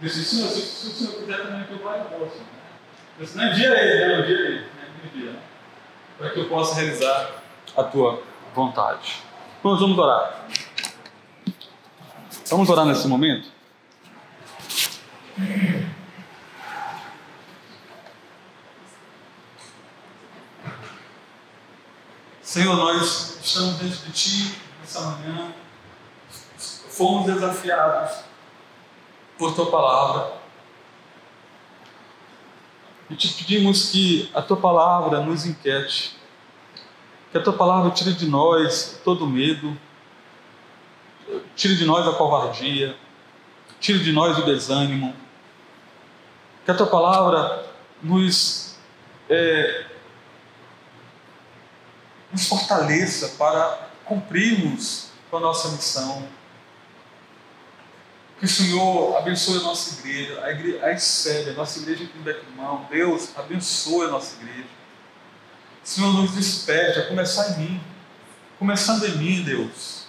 Disse, 0.00 0.24
Senhor, 0.24 0.48
se, 0.48 0.88
o 0.88 0.90
Senhor 0.90 1.14
quiser 1.20 1.42
também 1.42 1.64
que 1.64 1.72
eu 1.72 1.78
vá, 1.78 1.98
eu 1.98 2.04
posso. 2.04 2.38
Né? 2.38 2.44
Disse, 3.18 3.36
não 3.36 3.46
envia 3.48 3.68
ele, 3.68 4.14
não 4.14 4.24
envia 4.24 4.38
ele. 4.38 4.66
Para 6.18 6.30
que 6.30 6.40
eu 6.40 6.48
possa 6.48 6.74
realizar 6.74 7.42
a 7.76 7.82
tua 7.82 8.22
vontade. 8.54 9.22
Nós 9.62 9.80
vamos 9.80 9.98
orar. 9.98 10.46
Vamos 12.48 12.68
orar 12.68 12.84
nesse 12.84 13.06
momento? 13.06 13.48
Senhor, 22.42 22.76
nós 22.76 23.38
estamos 23.40 23.78
diante 23.78 23.98
de 23.98 24.12
Ti 24.12 24.58
nessa 24.80 25.00
manhã, 25.02 25.52
fomos 26.58 27.26
desafiados 27.32 28.24
por 29.38 29.54
Tua 29.54 29.70
palavra 29.70 30.39
e 33.10 33.16
te 33.16 33.28
pedimos 33.28 33.90
que 33.90 34.30
a 34.32 34.40
Tua 34.40 34.56
palavra 34.56 35.20
nos 35.20 35.44
inquiete, 35.44 36.16
que 37.32 37.38
a 37.38 37.42
Tua 37.42 37.52
palavra 37.52 37.90
tire 37.90 38.12
de 38.12 38.26
nós 38.26 39.00
todo 39.04 39.26
medo, 39.26 39.76
tire 41.54 41.76
de 41.76 41.84
nós 41.84 42.06
a 42.06 42.12
covardia, 42.12 42.96
tire 43.78 43.98
de 44.00 44.12
nós 44.12 44.38
o 44.38 44.44
desânimo. 44.44 45.14
Que 46.64 46.70
a 46.70 46.74
tua 46.74 46.86
palavra 46.86 47.66
nos, 48.02 48.76
é, 49.28 49.86
nos 52.30 52.46
fortaleça 52.46 53.36
para 53.38 53.88
cumprirmos 54.04 55.10
com 55.30 55.38
a 55.38 55.40
nossa 55.40 55.68
missão. 55.70 56.28
Que 58.40 58.46
o 58.46 58.48
Senhor 58.48 59.16
abençoe 59.16 59.58
a 59.58 59.62
nossa 59.62 60.00
igreja, 60.00 60.42
a, 60.42 60.50
igreja, 60.50 60.84
a 60.84 60.92
ICEB, 60.92 61.50
a 61.50 61.52
nossa 61.52 61.78
igreja 61.78 62.04
aqui 62.04 62.18
em 62.18 62.22
Betrimão. 62.22 62.86
Deus 62.90 63.30
abençoe 63.36 64.06
a 64.06 64.10
nossa 64.10 64.34
igreja. 64.40 64.66
Senhor, 65.84 66.12
nos 66.12 66.32
desperte, 66.34 66.98
a 66.98 67.06
começar 67.06 67.50
em 67.50 67.58
mim. 67.58 67.80
Começando 68.58 69.04
em 69.04 69.16
mim, 69.16 69.42
Deus 69.44 70.00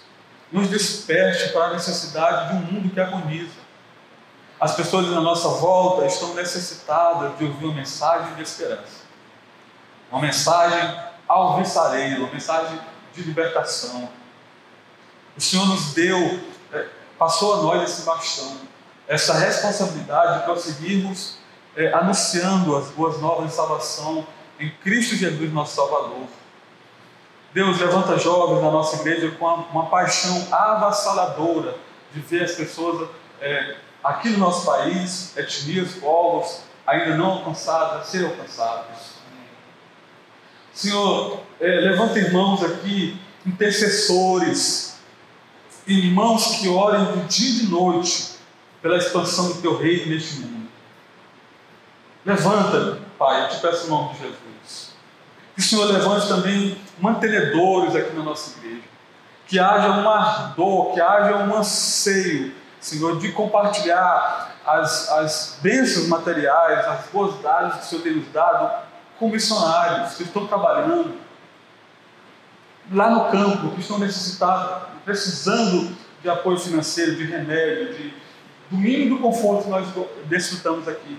nos 0.52 0.68
desperte 0.68 1.48
para 1.52 1.68
a 1.68 1.72
necessidade 1.72 2.48
de 2.48 2.56
um 2.56 2.72
mundo 2.72 2.92
que 2.92 3.00
agoniza. 3.00 3.62
As 4.60 4.74
pessoas 4.76 5.08
na 5.08 5.20
nossa 5.20 5.48
volta 5.48 6.06
estão 6.06 6.34
necessitadas 6.34 7.36
de 7.38 7.44
ouvir 7.44 7.64
uma 7.64 7.74
mensagem 7.74 8.34
de 8.34 8.42
esperança, 8.42 9.02
uma 10.10 10.20
mensagem 10.20 11.00
alvissareira, 11.26 12.20
uma 12.20 12.32
mensagem 12.32 12.78
de 13.14 13.22
libertação. 13.22 14.08
O 15.36 15.40
Senhor 15.40 15.66
nos 15.66 15.94
deu, 15.94 16.40
é, 16.72 16.86
passou 17.22 17.54
a 17.54 17.56
nós 17.62 17.88
esse 17.88 18.02
bastão, 18.02 18.52
essa 19.06 19.34
responsabilidade 19.34 20.40
de 20.40 20.44
prosseguirmos 20.44 21.36
é, 21.76 21.92
anunciando 21.92 22.76
as 22.76 22.88
boas 22.88 23.20
novas 23.20 23.46
de 23.46 23.54
salvação 23.54 24.26
em 24.58 24.68
Cristo 24.82 25.14
Jesus, 25.14 25.52
nosso 25.52 25.76
Salvador 25.76 26.26
Deus 27.54 27.78
levanta 27.78 28.18
jovens 28.18 28.60
na 28.60 28.72
nossa 28.72 28.96
igreja 28.96 29.30
com 29.38 29.44
uma, 29.44 29.56
uma 29.68 29.86
paixão 29.86 30.48
avassaladora 30.50 31.76
de 32.12 32.18
ver 32.18 32.42
as 32.42 32.52
pessoas 32.56 33.08
é, 33.40 33.76
aqui 34.02 34.30
no 34.30 34.38
nosso 34.38 34.66
país, 34.66 35.36
etnias, 35.36 35.94
povos 35.94 36.62
ainda 36.84 37.16
não 37.16 37.26
alcançadas, 37.26 38.08
serem 38.08 38.30
alcançadas. 38.30 39.12
Senhor, 40.74 41.38
é, 41.60 41.66
levanta 41.68 42.18
irmãos 42.18 42.64
aqui, 42.64 43.20
intercessores, 43.46 44.91
irmãos 45.86 46.56
que 46.56 46.68
orem 46.68 47.04
de 47.04 47.24
dia 47.26 47.50
e 47.50 47.66
de 47.66 47.70
noite 47.70 48.36
pela 48.80 48.96
expansão 48.96 49.48
do 49.48 49.62
teu 49.62 49.78
reino 49.78 50.12
neste 50.12 50.40
mundo. 50.40 50.68
Levanta, 52.24 53.00
Pai, 53.18 53.44
eu 53.44 53.48
te 53.48 53.60
peço 53.60 53.86
em 53.86 53.90
nome 53.90 54.14
de 54.14 54.20
Jesus. 54.20 54.92
Que 55.54 55.60
o 55.60 55.62
Senhor 55.62 55.84
levante 55.84 56.28
também 56.28 56.78
mantenedores 56.98 57.94
aqui 57.94 58.14
na 58.16 58.22
nossa 58.22 58.58
igreja. 58.58 58.82
Que 59.46 59.58
haja 59.58 59.90
um 59.90 60.08
ardor, 60.08 60.94
que 60.94 61.00
haja 61.00 61.36
um 61.36 61.54
anseio, 61.56 62.54
Senhor, 62.80 63.18
de 63.18 63.32
compartilhar 63.32 64.56
as, 64.64 65.08
as 65.10 65.58
bênçãos 65.60 66.08
materiais, 66.08 66.86
as 66.86 67.06
boas 67.12 67.40
dádivas 67.42 67.80
que 67.80 67.86
o 67.86 67.88
Senhor 67.88 68.02
tem 68.02 68.16
nos 68.16 68.28
dado 68.28 68.82
com 69.18 69.28
missionários 69.28 70.14
que 70.14 70.22
estão 70.22 70.46
trabalhando 70.46 71.16
lá 72.90 73.10
no 73.10 73.30
campo, 73.30 73.74
que 73.74 73.80
estão 73.80 73.98
necessitados, 73.98 74.88
precisando 75.04 75.96
de 76.22 76.28
apoio 76.28 76.58
financeiro, 76.58 77.16
de 77.16 77.24
remédio, 77.24 77.94
de, 77.94 78.14
do 78.70 78.76
mínimo 78.76 79.16
do 79.16 79.22
conforto 79.22 79.64
que 79.64 79.70
nós 79.70 79.86
desfrutamos 80.26 80.88
aqui. 80.88 81.18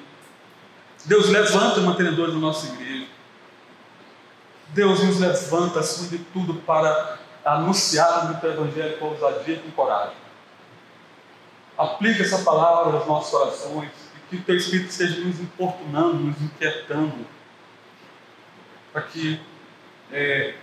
Deus 1.05 1.29
levanta 1.29 1.81
mantenedores 1.81 2.33
da 2.33 2.39
nossa 2.39 2.67
igreja. 2.67 3.07
Deus 4.69 5.03
nos 5.03 5.19
levanta, 5.19 5.79
acima 5.81 6.09
de 6.09 6.17
tudo, 6.17 6.55
para 6.55 7.19
anunciar 7.45 8.41
o 8.41 8.47
Evangelho 8.47 8.97
com 8.97 9.07
ousadia 9.07 9.55
e 9.55 9.59
com 9.59 9.71
coragem. 9.71 10.15
Aplica 11.77 12.23
essa 12.23 12.39
palavra 12.39 12.97
aos 12.97 13.07
nossos 13.07 13.31
corações 13.31 13.89
e 14.15 14.29
que 14.29 14.35
o 14.37 14.43
teu 14.43 14.55
Espírito 14.55 14.89
esteja 14.89 15.19
nos 15.19 15.39
importunando, 15.39 16.15
nos 16.15 16.41
inquietando, 16.41 17.25
para 18.91 19.01
que 19.01 19.39
é, 20.11 20.55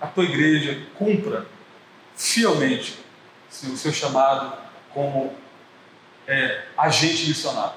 a 0.00 0.06
tua 0.06 0.24
igreja 0.24 0.86
cumpra 0.96 1.46
fielmente 2.16 2.98
o 3.64 3.76
seu 3.76 3.92
chamado 3.92 4.56
como 4.90 5.34
é, 6.26 6.64
agente 6.76 7.28
missionário, 7.28 7.74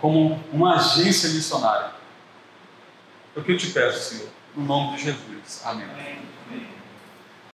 como 0.00 0.42
uma 0.52 0.76
agência 0.76 1.28
missionária 1.30 1.96
é 3.36 3.38
o 3.38 3.44
que 3.44 3.52
eu 3.52 3.58
te 3.58 3.66
peço, 3.66 4.14
Senhor, 4.14 4.30
no 4.56 4.64
nome 4.64 4.96
de 4.96 5.04
Jesus. 5.04 5.60
Amém. 5.62 5.84
Amém. 5.84 6.25